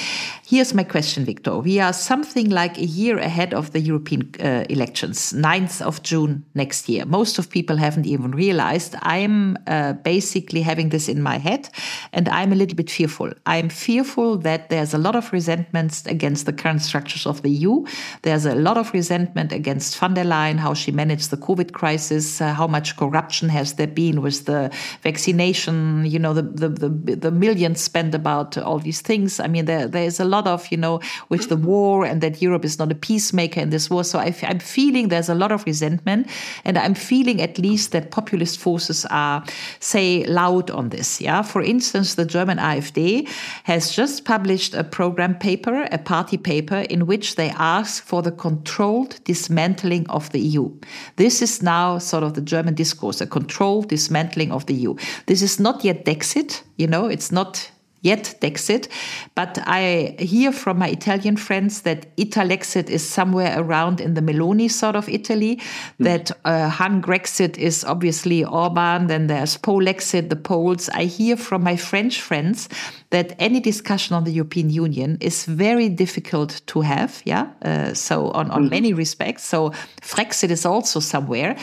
here's 0.50 0.74
my 0.74 0.84
question, 0.84 1.26
Victor. 1.26 1.58
We 1.58 1.82
are 1.82 1.92
something 1.92 2.50
like 2.50 2.78
a 2.78 2.86
year 2.86 3.18
ahead 3.18 3.54
of 3.54 3.74
the 3.74 3.82
European 3.82 4.32
uh, 4.40 4.64
elections. 4.70 5.34
9th 5.34 5.82
of 5.82 6.02
June 6.04 6.46
next 6.56 6.88
year. 6.88 7.06
Most 7.06 7.38
of 7.38 7.50
people 7.50 7.76
haven't 7.76 8.06
even 8.06 8.32
realized. 8.32 8.96
I'm 9.02 9.58
uh, 9.68 9.94
basically 9.94 10.62
having 10.62 10.88
this 10.88 11.10
in 11.10 11.22
my 11.22 11.38
head 11.38 11.68
and 12.14 12.30
I'm 12.30 12.54
a 12.54 12.56
little 12.56 12.78
bit 12.78 12.90
fearful. 12.90 13.34
I'm 13.46 13.68
fearful 13.68 14.38
that 14.38 14.70
there's 14.70 14.94
a 14.94 14.98
lot 14.98 15.18
of 15.18 15.34
resentments 15.34 16.06
against 16.06 16.46
the 16.46 16.54
current 16.54 16.82
structures 16.82 17.26
of 17.26 17.42
the 17.42 17.50
EU. 17.50 17.86
There's 18.22 18.46
a 18.46 18.56
lot 18.56 18.78
of 18.78 18.94
resentment 18.94 19.52
against 19.52 19.98
von 19.98 20.14
der 20.14 20.24
Leyen, 20.24 20.60
how 20.60 20.74
she 20.74 20.92
managed 20.92 21.30
the 21.30 21.38
COVID 21.38 21.74
crisis, 21.74 22.40
uh, 22.40 22.54
how 22.54 22.68
much 22.68 22.96
corruption 22.96 23.50
has 23.50 23.74
there 23.74 23.88
been 23.88 24.22
with 24.22 24.46
the 24.46 24.72
vaccination, 25.04 26.06
you 26.06 26.20
know, 26.20 26.34
the, 26.34 26.44
the, 26.44 26.70
the, 26.70 27.16
the 27.16 27.32
millions 27.32 27.82
spent 27.82 28.16
about 28.16 28.58
all 28.58 28.80
these 28.80 29.02
things. 29.02 29.42
I 29.42 29.48
mean, 29.48 29.66
there, 29.66 29.88
there 29.88 30.06
is 30.06 30.22
a 30.22 30.26
lot 30.26 30.37
of, 30.46 30.70
you 30.70 30.78
know, 30.78 31.00
with 31.30 31.48
the 31.48 31.56
mm-hmm. 31.56 31.66
war 31.66 32.06
and 32.06 32.22
that 32.22 32.42
Europe 32.42 32.66
is 32.66 32.78
not 32.78 32.92
a 32.92 32.96
peacemaker 32.96 33.62
in 33.62 33.70
this 33.70 33.90
war. 33.90 34.04
So 34.04 34.20
I, 34.20 34.36
I'm 34.44 34.60
feeling 34.60 34.98
feeling 34.98 35.10
there's 35.10 35.30
a 35.30 35.36
lot 35.36 35.52
of 35.52 35.66
resentment, 35.66 36.28
and 36.66 36.78
I'm 36.78 36.96
feeling 36.96 37.42
at 37.42 37.58
least 37.58 37.92
that 37.92 38.10
populist 38.12 38.60
forces 38.60 39.06
are, 39.10 39.44
say, 39.80 40.26
loud 40.26 40.72
on 40.72 40.90
this. 40.90 41.22
Yeah, 41.22 41.44
for 41.44 41.62
instance, 41.62 42.16
the 42.16 42.26
German 42.26 42.58
AfD 42.58 43.28
has 43.64 43.92
just 43.92 44.26
published 44.26 44.74
a 44.74 44.84
program 44.84 45.36
paper, 45.36 45.88
a 45.92 45.98
party 45.98 46.38
paper, 46.38 46.86
in 46.90 47.06
which 47.06 47.36
they 47.36 47.50
ask 47.52 48.04
for 48.04 48.22
the 48.22 48.32
controlled 48.32 49.20
dismantling 49.24 50.10
of 50.10 50.32
the 50.32 50.40
EU. 50.40 50.72
This 51.16 51.42
is 51.42 51.62
now 51.62 52.00
sort 52.00 52.24
of 52.24 52.34
the 52.34 52.42
German 52.42 52.74
discourse, 52.74 53.22
a 53.22 53.28
controlled 53.28 53.90
dismantling 53.90 54.52
of 54.52 54.66
the 54.66 54.74
EU. 54.74 54.96
This 55.28 55.42
is 55.42 55.60
not 55.60 55.84
yet 55.84 56.06
Dexit, 56.06 56.64
you 56.78 56.88
know, 56.88 57.06
it's 57.06 57.32
not 57.32 57.72
yet 58.02 58.36
Dexit, 58.42 58.88
but 59.36 59.58
I 59.66 60.16
hear 60.20 60.52
from 60.52 60.80
my 60.80 60.90
Italian 60.90 61.38
friends 61.38 61.82
that 61.82 62.16
Italexit 62.18 62.90
is 62.90 63.08
somewhere 63.08 63.60
around 63.60 64.00
in 64.00 64.14
the 64.14 64.22
Meloni 64.22 64.70
sort 64.70 64.96
of 64.96 65.10
Italy, 65.10 65.56
mm. 65.56 65.62
that 66.00 66.32
uh, 66.46 66.70
Hung 66.70 67.02
Grexit 67.02 67.58
is 67.58 67.84
obviously 67.84 68.44
Orban, 68.44 69.08
then 69.08 69.28
there's 69.28 69.58
Polexit, 69.58 70.30
the 70.30 70.36
Poles. 70.36 70.90
I 70.90 71.06
hear 71.06 71.38
from 71.38 71.64
my 71.64 71.76
French 71.76 72.22
friends 72.22 72.70
that 73.10 73.36
any 73.40 73.60
discussion 73.60 74.16
on 74.16 74.24
the 74.26 74.32
European 74.32 74.70
Union 74.70 75.18
is 75.22 75.46
very 75.46 75.90
difficult 75.90 76.62
to 76.68 76.82
have, 76.82 77.22
yeah, 77.26 77.48
uh, 77.64 77.94
so 77.94 78.32
on, 78.32 78.52
on 78.52 78.66
mm. 78.66 78.70
many 78.70 78.94
respects. 78.94 79.44
So 79.44 79.72
Frexit 80.02 80.52
is 80.52 80.66
also 80.66 81.00
somewhere. 81.00 81.56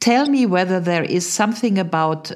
Tell 0.00 0.28
me 0.28 0.46
whether 0.46 0.80
there 0.80 1.04
is 1.04 1.30
something 1.30 1.78
about 1.78 2.32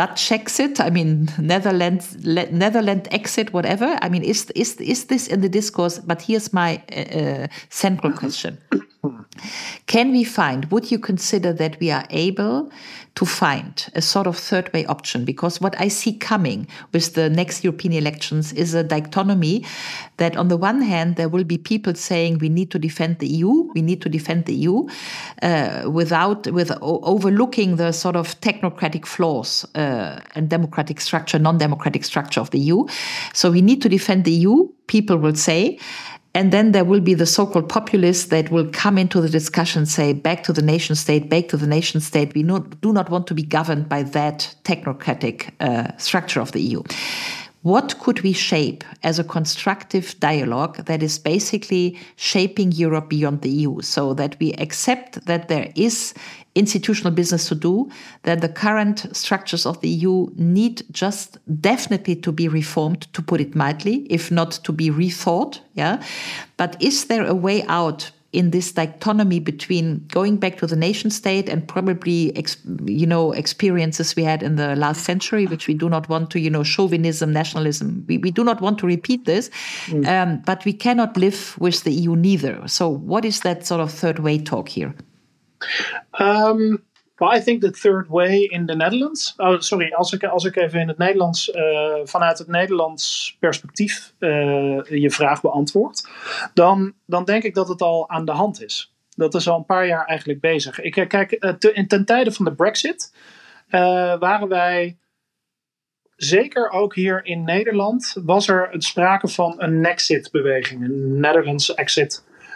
Dutch 0.00 0.32
exit, 0.32 0.80
I 0.80 0.88
mean 0.88 1.28
Netherlands 1.38 2.16
Netherlands 2.24 3.06
exit, 3.10 3.52
whatever. 3.52 3.98
I 4.00 4.08
mean, 4.08 4.22
is 4.22 4.50
is 4.54 4.76
is 4.76 5.04
this 5.04 5.28
in 5.28 5.40
the 5.42 5.48
discourse? 5.48 5.98
But 5.98 6.22
here's 6.22 6.52
my 6.52 6.82
uh, 6.96 7.48
central 7.68 8.12
question: 8.12 8.56
Can 9.86 10.10
we 10.12 10.24
find? 10.24 10.64
Would 10.70 10.90
you 10.90 10.98
consider 10.98 11.52
that 11.52 11.78
we 11.80 11.90
are 11.90 12.06
able 12.08 12.70
to 13.14 13.26
find 13.26 13.88
a 13.94 14.02
sort 14.02 14.26
of 14.26 14.36
third 14.36 14.72
way 14.72 14.84
option? 14.86 15.24
Because 15.24 15.60
what 15.60 15.78
I 15.80 15.88
see 15.88 16.12
coming 16.12 16.66
with 16.92 17.14
the 17.14 17.30
next 17.30 17.64
European 17.64 17.92
elections 17.92 18.52
is 18.52 18.74
a 18.74 18.84
dichotomy 18.84 19.64
that, 20.16 20.36
on 20.36 20.48
the 20.48 20.56
one 20.56 20.82
hand, 20.82 21.16
there 21.16 21.28
will 21.28 21.44
be 21.44 21.58
people 21.58 21.94
saying 21.94 22.38
we 22.38 22.48
need 22.48 22.70
to 22.70 22.78
defend 22.78 23.18
the 23.18 23.26
EU, 23.26 23.70
we 23.74 23.82
need 23.82 24.02
to 24.02 24.08
defend 24.08 24.46
the 24.46 24.54
EU, 24.54 24.86
uh, 25.42 25.88
without 25.90 26.46
with 26.52 26.70
overlooking 26.80 27.76
the 27.76 27.92
sort 27.92 28.16
of 28.16 28.40
technocratic 28.40 29.06
flaws 29.06 29.64
uh, 29.74 30.20
and 30.34 30.48
democratic 30.48 31.00
structure, 31.00 31.38
non-democratic 31.38 32.04
structure 32.04 32.40
of 32.40 32.50
the 32.50 32.58
EU. 32.58 32.86
So 33.32 33.50
we 33.50 33.62
need 33.62 33.82
to 33.82 33.88
defend 33.88 34.24
the 34.24 34.32
EU. 34.32 34.68
People 34.86 35.18
will 35.18 35.36
say. 35.36 35.78
And 36.32 36.52
then 36.52 36.72
there 36.72 36.84
will 36.84 37.00
be 37.00 37.14
the 37.14 37.26
so 37.26 37.44
called 37.46 37.68
populists 37.68 38.26
that 38.26 38.50
will 38.50 38.68
come 38.70 38.98
into 38.98 39.20
the 39.20 39.28
discussion, 39.28 39.84
say, 39.84 40.12
back 40.12 40.44
to 40.44 40.52
the 40.52 40.62
nation 40.62 40.94
state, 40.94 41.28
back 41.28 41.48
to 41.48 41.56
the 41.56 41.66
nation 41.66 42.00
state. 42.00 42.34
We 42.34 42.42
do 42.42 42.92
not 42.92 43.10
want 43.10 43.26
to 43.28 43.34
be 43.34 43.42
governed 43.42 43.88
by 43.88 44.04
that 44.04 44.54
technocratic 44.62 45.50
uh, 45.58 45.96
structure 45.96 46.40
of 46.40 46.52
the 46.52 46.60
EU. 46.60 46.82
What 47.62 47.98
could 47.98 48.22
we 48.22 48.32
shape 48.32 48.84
as 49.02 49.18
a 49.18 49.24
constructive 49.24 50.18
dialogue 50.18 50.86
that 50.86 51.02
is 51.02 51.18
basically 51.18 51.98
shaping 52.16 52.72
Europe 52.72 53.10
beyond 53.10 53.42
the 53.42 53.50
EU 53.50 53.82
so 53.82 54.14
that 54.14 54.38
we 54.40 54.54
accept 54.54 55.26
that 55.26 55.48
there 55.48 55.70
is 55.76 56.14
institutional 56.54 57.12
business 57.12 57.48
to 57.48 57.54
do, 57.54 57.90
that 58.22 58.40
the 58.40 58.48
current 58.48 59.14
structures 59.14 59.66
of 59.66 59.80
the 59.82 59.88
EU 59.88 60.28
need 60.36 60.82
just 60.90 61.36
definitely 61.60 62.16
to 62.16 62.32
be 62.32 62.48
reformed, 62.48 63.02
to 63.12 63.20
put 63.20 63.42
it 63.42 63.54
mildly, 63.54 64.06
if 64.08 64.30
not 64.30 64.52
to 64.64 64.72
be 64.72 64.90
rethought. 64.90 65.60
Yeah. 65.74 66.02
But 66.56 66.80
is 66.82 67.04
there 67.04 67.26
a 67.26 67.34
way 67.34 67.62
out 67.64 68.10
in 68.32 68.50
this 68.50 68.70
dichotomy 68.72 69.40
between 69.40 70.06
going 70.08 70.36
back 70.36 70.56
to 70.58 70.66
the 70.66 70.76
nation 70.76 71.10
state 71.10 71.48
and 71.48 71.66
probably 71.66 72.32
you 72.84 73.06
know 73.06 73.32
experiences 73.32 74.14
we 74.14 74.22
had 74.22 74.42
in 74.42 74.56
the 74.56 74.76
last 74.76 75.04
century 75.04 75.46
which 75.46 75.66
we 75.66 75.74
do 75.74 75.88
not 75.88 76.08
want 76.08 76.30
to 76.30 76.38
you 76.38 76.50
know 76.50 76.62
chauvinism 76.62 77.32
nationalism 77.32 78.04
we, 78.06 78.18
we 78.18 78.30
do 78.30 78.44
not 78.44 78.60
want 78.60 78.78
to 78.78 78.86
repeat 78.86 79.24
this 79.24 79.50
mm. 79.86 80.06
um, 80.06 80.40
but 80.46 80.64
we 80.64 80.72
cannot 80.72 81.16
live 81.16 81.56
with 81.58 81.82
the 81.82 81.92
eu 81.92 82.14
neither 82.14 82.66
so 82.68 82.88
what 82.88 83.24
is 83.24 83.40
that 83.40 83.66
sort 83.66 83.80
of 83.80 83.90
third 83.90 84.20
way 84.20 84.38
talk 84.38 84.68
here 84.68 84.94
um, 86.18 86.80
well, 87.20 87.38
I 87.38 87.40
think 87.40 87.60
the 87.60 87.70
third 87.70 88.08
way 88.08 88.44
in 88.44 88.66
the 88.66 88.74
Netherlands. 88.74 89.34
Oh, 89.36 89.60
sorry, 89.60 89.92
als 89.92 90.12
ik, 90.12 90.24
als 90.24 90.44
ik 90.44 90.56
even 90.56 90.80
in 90.80 90.88
het 90.88 90.98
Nederlands, 90.98 91.48
uh, 91.48 91.94
vanuit 92.04 92.38
het 92.38 92.48
Nederlands 92.48 93.36
perspectief 93.40 94.12
uh, 94.18 94.84
je 94.84 95.10
vraag 95.10 95.40
beantwoord, 95.40 96.08
dan, 96.54 96.94
dan 97.06 97.24
denk 97.24 97.42
ik 97.42 97.54
dat 97.54 97.68
het 97.68 97.82
al 97.82 98.08
aan 98.08 98.24
de 98.24 98.32
hand 98.32 98.62
is. 98.62 98.94
Dat 99.16 99.34
is 99.34 99.48
al 99.48 99.56
een 99.56 99.64
paar 99.64 99.86
jaar 99.86 100.04
eigenlijk 100.04 100.40
bezig. 100.40 100.80
Ik, 100.80 101.04
kijk, 101.08 101.36
uh, 101.40 101.52
te, 101.52 101.84
ten 101.86 102.04
tijde 102.04 102.32
van 102.32 102.44
de 102.44 102.54
Brexit 102.54 103.14
waren 104.18 104.48
wij 104.48 104.98
zeker 106.16 106.70
ook 106.70 106.94
hier 106.94 107.24
in 107.24 107.44
Nederland 107.44 108.16
was 108.24 108.48
er 108.48 108.68
een 108.72 108.82
sprake 108.82 109.28
van 109.28 109.54
een 109.56 109.80
Nexit-beweging, 109.80 110.84
een 110.84 111.20
Netherlands 111.20 111.74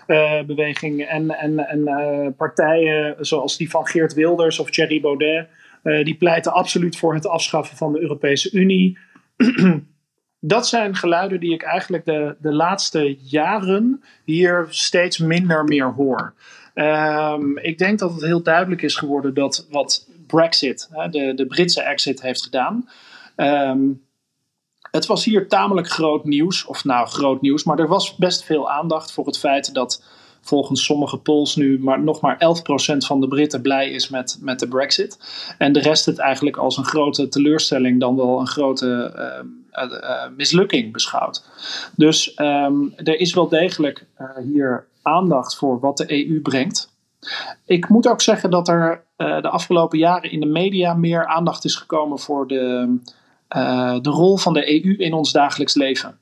exit-beweging. 0.06 1.06
en 1.06 1.30
en, 1.30 1.58
en 1.58 2.34
partijen 2.36 3.16
zoals 3.20 3.56
die 3.56 3.70
van 3.70 3.86
Geert 3.86 4.14
Wilders 4.14 4.58
of 4.58 4.70
Thierry 4.70 5.00
Baudet, 5.00 5.46
die 5.82 6.14
pleiten 6.14 6.52
absoluut 6.52 6.96
voor 6.96 7.14
het 7.14 7.26
afschaffen 7.26 7.76
van 7.76 7.92
de 7.92 8.00
Europese 8.00 8.50
Unie. 8.52 8.98
dat 10.40 10.68
zijn 10.68 10.94
geluiden 10.94 11.40
die 11.40 11.52
ik 11.52 11.62
eigenlijk 11.62 12.04
de, 12.04 12.36
de 12.38 12.52
laatste 12.52 13.16
jaren 13.22 14.02
hier 14.24 14.66
steeds 14.68 15.18
minder 15.18 15.64
meer 15.64 15.92
hoor. 15.92 16.34
Um, 16.74 17.58
ik 17.58 17.78
denk 17.78 17.98
dat 17.98 18.12
het 18.12 18.22
heel 18.22 18.42
duidelijk 18.42 18.82
is 18.82 18.96
geworden 18.96 19.34
dat 19.34 19.66
wat 19.70 20.08
Brexit, 20.26 20.88
de, 21.10 21.32
de 21.34 21.46
Britse 21.46 21.82
exit, 21.82 22.22
heeft 22.22 22.42
gedaan. 22.42 22.88
Um, 23.36 24.03
het 24.94 25.06
was 25.06 25.24
hier 25.24 25.48
tamelijk 25.48 25.88
groot 25.88 26.24
nieuws, 26.24 26.64
of 26.64 26.84
nou 26.84 27.06
groot 27.06 27.40
nieuws, 27.40 27.64
maar 27.64 27.78
er 27.78 27.88
was 27.88 28.16
best 28.16 28.44
veel 28.44 28.70
aandacht 28.70 29.12
voor 29.12 29.26
het 29.26 29.38
feit 29.38 29.74
dat 29.74 30.02
volgens 30.40 30.84
sommige 30.84 31.18
polls 31.18 31.56
nu 31.56 31.78
maar, 31.78 32.02
nog 32.02 32.20
maar 32.20 32.36
11% 32.94 32.96
van 32.96 33.20
de 33.20 33.28
Britten 33.28 33.62
blij 33.62 33.90
is 33.90 34.08
met, 34.08 34.38
met 34.40 34.58
de 34.60 34.68
Brexit. 34.68 35.18
En 35.58 35.72
de 35.72 35.80
rest 35.80 36.06
het 36.06 36.18
eigenlijk 36.18 36.56
als 36.56 36.76
een 36.76 36.84
grote 36.84 37.28
teleurstelling 37.28 38.00
dan 38.00 38.16
wel 38.16 38.40
een 38.40 38.46
grote 38.46 39.14
uh, 39.16 39.88
uh, 39.88 40.26
mislukking 40.36 40.92
beschouwt. 40.92 41.44
Dus 41.96 42.38
um, 42.40 42.92
er 42.96 43.20
is 43.20 43.34
wel 43.34 43.48
degelijk 43.48 44.06
hier 44.42 44.86
aandacht 45.02 45.56
voor 45.56 45.80
wat 45.80 45.96
de 45.96 46.28
EU 46.28 46.40
brengt. 46.40 46.92
Ik 47.64 47.88
moet 47.88 48.08
ook 48.08 48.20
zeggen 48.20 48.50
dat 48.50 48.68
er 48.68 49.04
de 49.16 49.48
afgelopen 49.48 49.98
jaren 49.98 50.30
in 50.30 50.40
de 50.40 50.46
media 50.46 50.94
meer 50.94 51.26
aandacht 51.26 51.64
is 51.64 51.76
gekomen 51.76 52.18
voor 52.18 52.46
de, 52.46 52.96
de 54.02 54.10
rol 54.10 54.36
van 54.36 54.52
de 54.52 54.84
EU 54.84 54.96
in 54.96 55.12
ons 55.12 55.32
dagelijks 55.32 55.74
leven. 55.74 56.18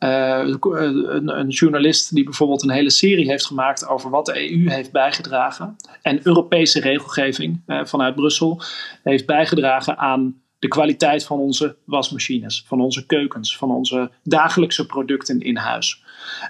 Uh, 0.00 0.38
een, 0.60 1.38
een, 1.38 1.48
journalist 1.48 2.14
die 2.14 2.24
bijvoorbeeld 2.24 2.62
een 2.62 2.70
hele 2.70 2.90
serie 2.90 3.28
heeft 3.28 3.46
gemaakt 3.46 3.88
over 3.88 4.10
wat 4.10 4.26
de 4.26 4.50
EU 4.50 4.70
heeft 4.70 4.92
bijgedragen. 4.92 5.76
En 6.02 6.26
Europese 6.26 6.80
regelgeving 6.80 7.60
vanuit 7.66 8.14
Brussel 8.14 8.60
heeft 9.02 9.26
bijgedragen 9.26 9.98
aan 9.98 10.42
de 10.64 10.70
kwaliteit 10.70 11.24
van 11.24 11.38
onze 11.38 11.76
wasmachines, 11.84 12.64
van 12.66 12.80
onze 12.80 13.06
keukens, 13.06 13.56
van 13.56 13.70
onze 13.70 14.10
dagelijkse 14.22 14.86
producten 14.86 15.40
in 15.40 15.56
huis. 15.56 16.04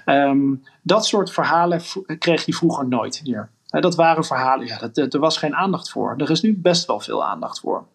Um, 0.05 0.63
dat 0.81 1.05
soort 1.05 1.31
verhalen 1.31 1.81
kreeg 2.19 2.45
je 2.45 2.53
vroeger 2.53 2.87
nooit 2.87 3.21
hier. 3.23 3.49
Dat 3.65 3.95
waren 3.95 4.23
verhalen, 4.23 4.67
ja, 4.67 4.87
dat, 4.87 5.13
er 5.13 5.19
was 5.19 5.37
geen 5.37 5.55
aandacht 5.55 5.89
voor. 5.89 6.15
Er 6.17 6.29
is 6.29 6.41
nu 6.41 6.57
best 6.57 6.87
wel 6.87 6.99
veel 6.99 7.25
aandacht 7.25 7.59
voor. 7.59 7.87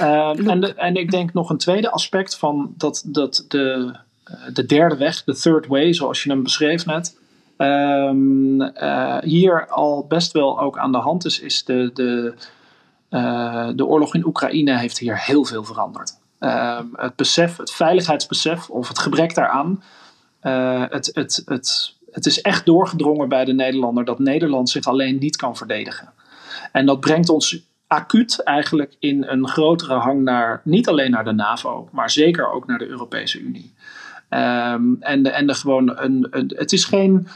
Uh, 0.00 0.48
en, 0.48 0.60
de, 0.60 0.74
en, 0.74 0.96
ik 0.96 1.10
denk 1.10 1.32
nog 1.32 1.50
een 1.50 1.58
tweede 1.58 1.90
aspect 1.90 2.36
van 2.36 2.74
dat, 2.76 3.02
dat 3.06 3.44
de, 3.48 3.96
de 4.52 4.66
derde 4.66 4.96
weg, 4.96 5.24
de 5.24 5.36
third 5.36 5.66
way, 5.66 5.92
zoals 5.92 6.22
je 6.22 6.30
hem 6.30 6.42
beschreef 6.42 6.86
net, 6.86 7.18
um, 7.56 8.60
uh, 8.60 9.18
hier 9.18 9.68
al 9.68 10.06
best 10.06 10.32
wel 10.32 10.60
ook 10.60 10.78
aan 10.78 10.92
de 10.92 10.98
hand 10.98 11.24
is, 11.24 11.40
is 11.40 11.64
de, 11.64 11.90
de, 11.94 12.34
uh, 13.10 13.68
de 13.74 13.86
oorlog 13.86 14.14
in 14.14 14.26
Oekraïne 14.26 14.78
heeft 14.78 14.98
hier 14.98 15.24
heel 15.24 15.44
veel 15.44 15.64
veranderd. 15.64 16.18
Uh, 16.40 16.80
het 16.92 17.16
besef, 17.16 17.56
het 17.56 17.72
veiligheidsbesef 17.72 18.70
of 18.70 18.88
het 18.88 18.98
gebrek 18.98 19.34
daaraan, 19.34 19.82
het, 20.90 21.10
het, 21.12 21.42
het, 21.44 21.94
het 22.10 22.26
is 22.26 22.40
echt 22.40 22.66
doorgedrongen 22.66 23.28
bij 23.28 23.44
de 23.44 23.52
Nederlander 23.52 24.04
dat 24.04 24.18
Nederland 24.18 24.70
zich 24.70 24.84
alleen 24.84 25.18
niet 25.18 25.36
kan 25.36 25.56
verdedigen. 25.56 26.12
En 26.72 26.86
dat 26.86 27.00
brengt 27.00 27.28
ons 27.28 27.58
acuut 27.86 28.42
eigenlijk 28.42 28.96
in 28.98 29.24
een 29.24 29.48
grotere 29.48 29.94
hang 29.94 30.22
naar, 30.22 30.60
niet 30.64 30.88
alleen 30.88 31.10
naar 31.10 31.24
de 31.24 31.32
NAVO, 31.32 31.88
maar 31.92 32.10
zeker 32.10 32.52
ook 32.52 32.66
naar 32.66 32.78
de 32.78 32.88
Europese 32.88 33.40
Unie. 33.40 33.74
Um, 34.30 34.96
en, 35.00 35.22
de, 35.22 35.30
en 35.30 35.46
de 35.46 35.54
gewoon 35.54 35.98
een, 35.98 36.26
een, 36.30 36.52
het 36.56 36.72
is 36.72 36.84
geen. 36.84 37.26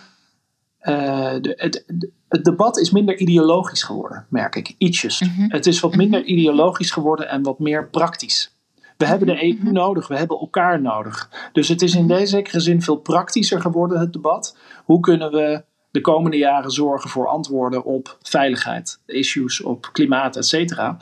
Uh, 0.82 1.34
de, 1.40 1.52
het, 1.56 1.84
het, 2.28 2.44
debat 2.44 2.78
is 2.78 2.90
minder 2.90 3.16
ideologisch 3.16 3.82
geworden, 3.82 4.26
merk 4.28 4.56
ik. 4.56 4.74
Ietsjes. 4.78 5.20
Mm 5.20 5.28
-hmm. 5.28 5.50
Het 5.50 5.66
is 5.66 5.80
wat 5.80 5.96
minder 5.96 6.24
ideologisch 6.24 6.90
geworden 6.90 7.28
en 7.28 7.42
wat 7.42 7.58
meer 7.58 7.88
praktisch. 7.88 8.54
We 8.96 9.06
hebben 9.06 9.26
de 9.26 9.44
EU 9.44 9.58
mhm. 9.60 9.72
nodig, 9.72 10.08
we 10.08 10.16
hebben 10.16 10.38
elkaar 10.38 10.80
nodig. 10.80 11.30
Dus 11.52 11.68
het 11.68 11.82
is 11.82 11.94
in 11.94 12.06
deze 12.06 12.26
zekere 12.26 12.60
zin 12.60 12.82
veel 12.82 12.96
praktischer 12.96 13.60
geworden, 13.60 14.00
het 14.00 14.12
debat. 14.12 14.56
Hoe 14.84 15.00
kunnen 15.00 15.30
we 15.30 15.64
de 15.90 16.00
komende 16.00 16.36
jaren 16.36 16.70
zorgen 16.70 17.10
voor 17.10 17.28
antwoorden 17.28 17.84
op 17.84 18.18
veiligheid, 18.22 18.98
issues 19.06 19.62
op 19.62 19.88
klimaat, 19.92 20.36
et 20.36 20.46
cetera. 20.46 20.96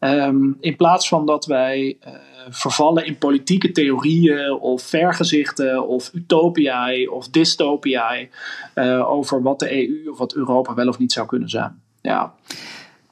Um, 0.00 0.56
in 0.60 0.76
plaats 0.76 1.08
van 1.08 1.26
dat 1.26 1.46
wij 1.46 1.96
uh, 2.06 2.12
vervallen 2.48 3.06
in 3.06 3.18
politieke 3.18 3.72
theorieën 3.72 4.52
of 4.52 4.82
vergezichten 4.82 5.88
of 5.88 6.10
utopiae 6.14 7.12
of 7.12 7.28
dystopiae 7.28 8.28
uh, 8.74 9.10
over 9.10 9.42
wat 9.42 9.58
de 9.58 9.88
EU 9.88 10.10
of 10.10 10.18
wat 10.18 10.34
Europa 10.34 10.74
wel 10.74 10.88
of 10.88 10.98
niet 10.98 11.12
zou 11.12 11.26
kunnen 11.26 11.48
zijn. 11.48 11.80
Ja. 12.00 12.34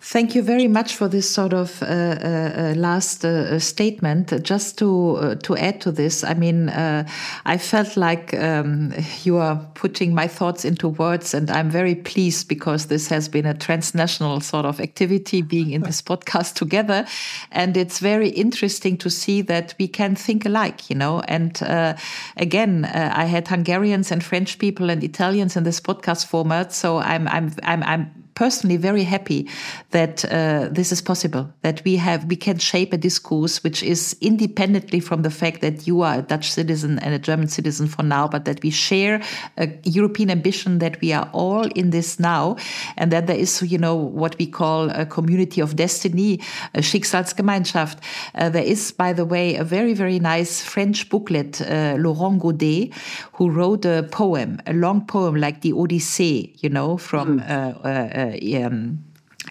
Thank 0.03 0.35
you 0.35 0.41
very 0.43 0.67
much 0.67 0.95
for 0.95 1.09
this 1.09 1.31
sort 1.31 1.53
of 1.53 1.83
uh, 1.83 1.87
uh, 1.87 2.75
last 2.75 3.23
uh, 3.23 3.59
statement. 3.59 4.33
Just 4.43 4.79
to 4.79 5.17
uh, 5.17 5.35
to 5.43 5.59
add 5.59 5.83
to 5.83 5.93
this, 5.93 6.25
I 6.25 6.33
mean, 6.33 6.71
uh, 6.71 7.07
I 7.45 7.59
felt 7.59 7.99
like 7.99 8.33
um, 8.33 8.95
you 9.25 9.37
are 9.37 9.57
putting 9.75 10.15
my 10.15 10.27
thoughts 10.27 10.65
into 10.65 10.89
words, 10.89 11.35
and 11.35 11.51
I'm 11.51 11.69
very 11.69 11.95
pleased 11.95 12.49
because 12.49 12.87
this 12.87 13.09
has 13.09 13.29
been 13.29 13.45
a 13.45 13.53
transnational 13.53 14.41
sort 14.41 14.65
of 14.65 14.81
activity, 14.81 15.43
being 15.43 15.71
in 15.73 15.83
this 15.83 16.01
podcast 16.11 16.55
together, 16.55 17.07
and 17.53 17.77
it's 17.77 17.99
very 17.99 18.31
interesting 18.31 18.97
to 18.97 19.11
see 19.11 19.43
that 19.43 19.75
we 19.79 19.87
can 19.87 20.17
think 20.17 20.47
alike, 20.47 20.89
you 20.89 20.97
know. 20.97 21.21
And 21.29 21.63
uh, 21.63 21.95
again, 22.39 22.87
I 22.87 23.27
had 23.27 23.49
Hungarians 23.49 24.11
and 24.11 24.25
French 24.25 24.59
people 24.59 24.89
and 24.89 25.05
Italians 25.05 25.57
in 25.57 25.65
this 25.65 25.79
podcast 25.79 26.25
format, 26.25 26.73
so 26.73 27.01
I'm 27.01 27.29
I'm 27.29 27.53
I'm 27.63 27.83
I'm 27.83 28.21
personally 28.41 28.79
very 28.79 29.05
happy 29.05 29.47
that 29.91 30.25
uh, 30.25 30.67
this 30.73 30.93
is 30.93 31.03
possible, 31.03 31.45
that 31.61 31.85
we 31.85 31.97
have 31.97 32.25
we 32.25 32.37
can 32.37 32.59
shape 32.59 32.91
a 32.95 32.97
discourse 32.97 33.63
which 33.63 33.83
is 33.83 34.17
independently 34.23 35.01
from 35.09 35.21
the 35.27 35.31
fact 35.41 35.61
that 35.61 35.87
you 35.87 36.01
are 36.01 36.21
a 36.21 36.23
Dutch 36.23 36.51
citizen 36.51 36.99
and 37.01 37.13
a 37.15 37.19
German 37.19 37.49
citizen 37.49 37.87
for 37.87 38.03
now, 38.03 38.27
but 38.35 38.47
that 38.47 38.63
we 38.63 38.71
share 38.71 39.21
a 39.59 39.67
European 39.85 40.31
ambition 40.31 40.79
that 40.79 40.99
we 41.03 41.13
are 41.13 41.29
all 41.35 41.67
in 41.81 41.91
this 41.91 42.19
now, 42.19 42.57
and 42.97 43.13
that 43.13 43.27
there 43.27 43.41
is 43.45 43.53
you 43.75 43.79
know 43.85 43.95
what 44.23 44.33
we 44.39 44.47
call 44.47 44.89
a 44.89 45.05
community 45.05 45.61
of 45.61 45.77
destiny, 45.77 46.41
a 46.75 46.81
Schicksalsgemeinschaft. 46.81 47.99
Uh, 48.35 48.49
there 48.49 48.69
is, 48.75 48.91
by 48.93 49.13
the 49.13 49.27
way, 49.27 49.57
a 49.57 49.65
very 49.65 49.93
very 49.93 50.19
nice 50.19 50.63
French 50.63 51.11
booklet, 51.11 51.61
uh, 51.61 51.95
Laurent 51.99 52.41
Gaudé, 52.41 52.91
who 53.35 53.51
wrote 53.51 53.85
a 53.85 54.03
poem, 54.11 54.51
a 54.67 54.73
long 54.73 55.05
poem 55.05 55.35
like 55.35 55.61
the 55.61 55.73
Odyssey, 55.73 56.55
you 56.63 56.71
know, 56.71 56.97
from. 56.97 57.41
Mm. 57.41 58.30
Um, 58.65 59.05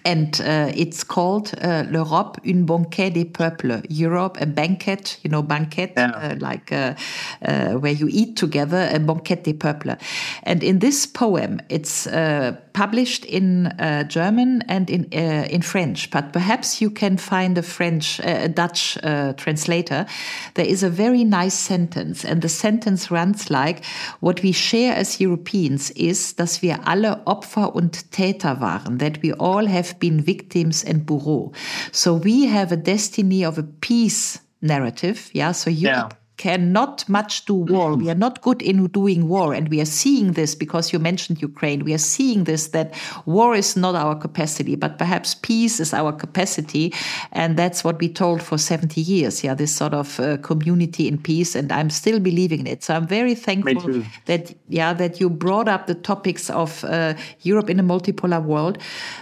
and 0.04 0.40
uh, 0.40 0.70
it's 0.74 1.04
called 1.04 1.52
uh, 1.60 1.84
l'Europe, 1.90 2.38
une 2.44 2.64
banquet 2.64 3.10
des 3.10 3.24
peuples. 3.24 3.82
Europe, 3.90 4.38
a 4.40 4.46
banquet, 4.46 5.18
you 5.22 5.30
know, 5.30 5.42
banquet, 5.42 5.92
yeah. 5.96 6.10
uh, 6.10 6.36
like 6.38 6.72
uh, 6.72 6.94
uh, 7.42 7.72
where 7.72 7.92
you 7.92 8.08
eat 8.10 8.36
together, 8.36 8.88
a 8.92 8.98
banquet 8.98 9.44
des 9.44 9.54
peuples. 9.54 9.96
And 10.44 10.62
in 10.62 10.78
this 10.78 11.06
poem, 11.06 11.60
it's 11.68 12.06
uh, 12.06 12.56
published 12.72 13.24
in 13.24 13.66
uh, 13.66 14.04
German 14.04 14.62
and 14.68 14.90
in 14.90 15.06
uh, 15.12 15.46
in 15.48 15.62
French. 15.62 16.10
But 16.10 16.32
perhaps 16.32 16.80
you 16.80 16.90
can 16.90 17.16
find 17.16 17.56
a 17.58 17.62
French, 17.62 18.20
uh, 18.20 18.44
a 18.44 18.48
Dutch 18.48 18.98
translator. 19.36 20.06
There 20.54 20.66
is 20.66 20.82
a 20.82 20.90
very 20.90 21.24
nice 21.24 21.54
sentence, 21.54 22.24
and 22.24 22.42
the 22.42 22.48
sentence 22.48 23.10
runs 23.10 23.50
like: 23.50 23.84
"What 24.20 24.42
we 24.42 24.52
share 24.52 24.96
as 24.96 25.20
Europeans 25.20 25.90
is, 25.90 26.34
alle 26.38 27.22
Opfer 27.26 27.74
und 27.74 28.10
Täter 28.10 28.60
waren. 28.60 28.98
That 28.98 29.22
we 29.22 29.32
all 29.34 29.66
have." 29.66 30.00
been 30.00 30.20
victims 30.20 30.82
and 30.82 31.06
bourreaux. 31.06 31.52
So 31.92 32.14
we 32.14 32.46
have 32.46 32.72
a 32.72 32.76
destiny 32.76 33.44
of 33.44 33.58
a 33.58 33.62
peace 33.62 34.40
narrative. 34.60 35.30
Yeah. 35.32 35.52
So 35.52 35.70
you 35.70 35.88
yeah 35.88 36.08
cannot 36.40 37.06
much 37.06 37.44
do 37.44 37.52
war. 37.52 37.94
We 37.94 38.08
are 38.08 38.14
not 38.26 38.40
good 38.40 38.62
in 38.62 38.86
doing 38.86 39.28
war. 39.28 39.52
And 39.52 39.68
we 39.68 39.78
are 39.82 39.92
seeing 40.02 40.32
this 40.32 40.54
because 40.54 40.90
you 40.90 40.98
mentioned 40.98 41.42
Ukraine. 41.42 41.84
We 41.84 41.92
are 41.92 42.06
seeing 42.16 42.44
this 42.44 42.68
that 42.68 42.94
war 43.26 43.54
is 43.54 43.76
not 43.76 43.94
our 43.94 44.16
capacity, 44.16 44.74
but 44.74 44.96
perhaps 44.96 45.34
peace 45.34 45.80
is 45.80 45.92
our 45.92 46.12
capacity. 46.14 46.94
And 47.32 47.58
that's 47.58 47.84
what 47.84 47.98
we 48.00 48.08
told 48.08 48.40
for 48.40 48.56
70 48.56 49.02
years. 49.02 49.44
Yeah, 49.44 49.52
this 49.52 49.70
sort 49.70 49.92
of 49.92 50.18
uh, 50.18 50.38
community 50.38 51.06
in 51.08 51.18
peace. 51.18 51.54
And 51.54 51.70
I'm 51.70 51.90
still 51.90 52.18
believing 52.18 52.60
in 52.60 52.66
it. 52.66 52.82
So 52.84 52.94
I'm 52.94 53.06
very 53.06 53.34
thankful 53.34 54.02
that, 54.24 54.54
yeah, 54.68 54.94
that 54.94 55.20
you 55.20 55.28
brought 55.28 55.68
up 55.68 55.88
the 55.88 55.94
topics 55.94 56.48
of 56.48 56.82
uh, 56.84 57.12
Europe 57.42 57.68
in 57.68 57.78
a 57.78 57.82
multipolar 57.82 58.42
world, 58.42 58.78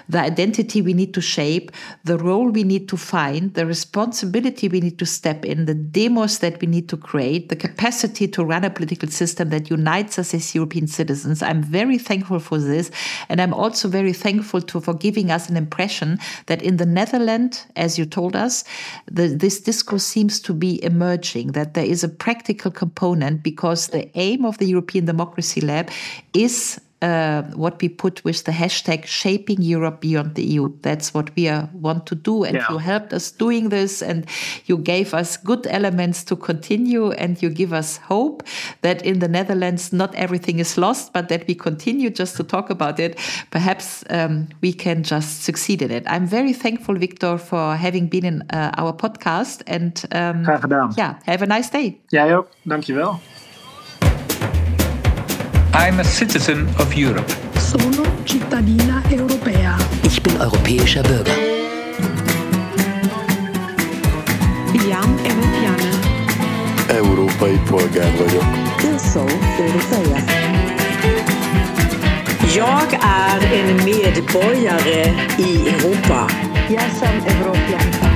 the 0.09 0.21
identity 0.21 0.83
we 0.83 0.95
need 0.95 1.14
to 1.14 1.21
shape, 1.21 1.73
the 2.05 2.16
role 2.16 2.49
we 2.49 2.62
need 2.62 2.89
to 2.91 2.97
find, 2.97 3.55
the 3.55 3.66
responsibility 3.66 4.69
we 4.69 4.81
need 4.81 5.01
to 5.01 5.07
step 5.07 5.45
in, 5.45 5.64
the 5.64 5.75
demos 5.75 6.39
that 6.39 6.61
we 6.61 6.69
need 6.69 6.89
to 6.89 6.97
create, 7.09 7.48
the 7.48 7.56
capacity 7.56 8.28
to 8.28 8.44
run 8.44 8.64
a 8.64 8.70
political 8.70 9.09
system 9.09 9.48
that 9.48 9.70
unites 9.70 10.18
us 10.18 10.34
as 10.34 10.54
European 10.54 10.86
citizens. 10.86 11.42
I'm 11.42 11.62
very 11.62 11.96
thankful 11.96 12.38
for 12.38 12.59
this. 12.59 12.90
And 13.30 13.40
I'm 13.40 13.54
also 13.54 13.88
very 13.88 14.12
thankful 14.12 14.61
to, 14.61 14.80
for 14.80 14.92
giving 14.92 15.30
us 15.30 15.48
an 15.48 15.56
impression 15.56 16.18
that 16.46 16.61
in 16.62 16.76
the 16.76 16.84
Netherlands, 16.84 17.64
as 17.76 17.98
you 17.98 18.04
told 18.04 18.36
us, 18.36 18.62
the, 19.11 19.28
this 19.28 19.59
discourse 19.61 20.04
seems 20.04 20.38
to 20.40 20.52
be 20.52 20.84
emerging, 20.84 21.52
that 21.52 21.72
there 21.72 21.86
is 21.94 22.04
a 22.04 22.11
practical 22.11 22.70
component 22.70 23.42
because 23.42 23.88
the 23.88 24.11
aim 24.14 24.44
of 24.44 24.59
the 24.59 24.66
European 24.66 25.06
Democracy 25.06 25.62
Lab 25.62 25.90
is 26.34 26.78
uh, 27.03 27.42
what 27.55 27.80
we 27.80 27.88
put 27.88 28.24
with 28.24 28.44
the 28.44 28.53
hashtag 28.53 29.05
shaping 29.07 29.62
Europe 29.62 30.01
beyond 30.01 30.34
the 30.34 30.42
EU. 30.42 30.72
That's 30.82 31.14
what 31.14 31.34
we 31.36 31.49
are, 31.49 31.68
want 31.72 32.07
to 32.07 32.14
do. 32.14 32.44
And 32.44 32.57
yeah. 32.57 32.66
you 32.70 32.78
helped 32.78 33.12
us 33.12 33.30
doing 33.30 33.68
this 33.68 34.03
and 34.03 34.26
you 34.66 34.78
gave 34.78 35.14
us 35.14 35.36
good 35.36 35.66
elements 35.68 36.24
to 36.24 36.36
continue 36.36 37.12
and 37.12 37.40
you 37.42 37.51
give 37.51 37.72
us 37.72 37.99
hope 37.99 38.42
that 38.82 39.05
in 39.05 39.20
the 39.20 39.28
Netherlands, 39.28 39.92
not 39.92 40.14
everything 40.14 40.59
is 40.59 40.76
lost, 40.76 41.12
but 41.12 41.28
that 41.28 41.46
we 41.46 41.55
continue 41.55 42.11
just 42.11 42.36
to 42.36 42.44
talk 42.44 42.70
about 42.70 42.99
it. 42.99 43.18
Perhaps 43.51 44.05
um, 44.11 44.49
we 44.61 44.72
can 44.72 45.03
just 45.03 45.44
succeed 45.44 45.82
in 45.82 45.90
it. 45.90 46.05
I'm 46.07 46.26
very 46.26 46.53
thankful, 46.53 46.96
Victor, 46.96 47.38
for 47.38 47.76
having 47.76 48.09
been 48.09 48.24
in 48.24 48.42
uh, 48.51 48.72
our 48.76 48.92
podcast. 48.92 49.62
And 49.66 50.05
um, 50.12 50.42
Graag 50.42 50.61
gedaan. 50.61 50.92
Yeah, 50.96 51.14
have 51.24 51.42
a 51.42 51.46
nice 51.46 51.70
day. 51.70 52.01
Jij 52.07 52.36
ook. 52.36 52.49
Dankjewel. 52.62 53.20
I'm 55.75 56.01
a 56.01 56.05
citizen 56.05 56.66
of 56.79 56.95
Europe. 56.97 57.31
Sono 57.59 58.03
cittadina 58.25 59.03
europea. 59.11 59.77
Ich 60.03 60.23
bin 60.23 60.35
europäischer 60.41 61.03
Bürger. 61.03 61.37
Iam 64.73 65.19
Europeană. 65.25 65.91
Európai 66.89 67.61
polgár 67.71 68.11
vagyok. 68.19 68.45
Eu 68.85 68.99
sou 69.12 69.29
europeia. 69.59 70.23
Jag 72.55 72.93
är 73.03 73.41
en 73.59 73.75
medborgare 73.85 75.14
i 75.39 75.69
Europa. 75.69 76.27
Jag 76.69 76.91
som 76.99 77.37
europeanka. 77.37 78.09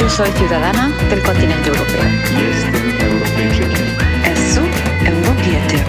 Yo 0.00 0.08
soy 0.08 0.30
ciudadana 0.38 0.90
del 1.10 1.22
continente 1.22 1.68
europeo. 1.68 2.04
Jestem 2.40 2.84
Europejczykiem. 3.08 3.83
Esu 5.03 5.11
europietė. 5.11 5.79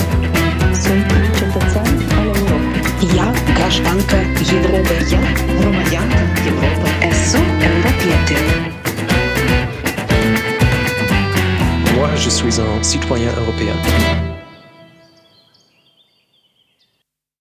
Sunt 0.74 1.06
cetățean 1.38 1.86
al 2.18 2.26
Europei. 2.26 2.82
Я 3.14 3.26
гражданка 3.54 4.16
Европы. 4.56 4.94
Я 5.10 5.20
громадянка 5.60 6.20
Європи. 6.44 6.90
Esu 7.10 7.38
europietė. 7.68 8.36
Moi, 11.96 12.10
je 12.16 12.30
suis 12.30 12.58
un 12.58 12.82
citoyen 12.82 13.32
européen. 13.38 14.33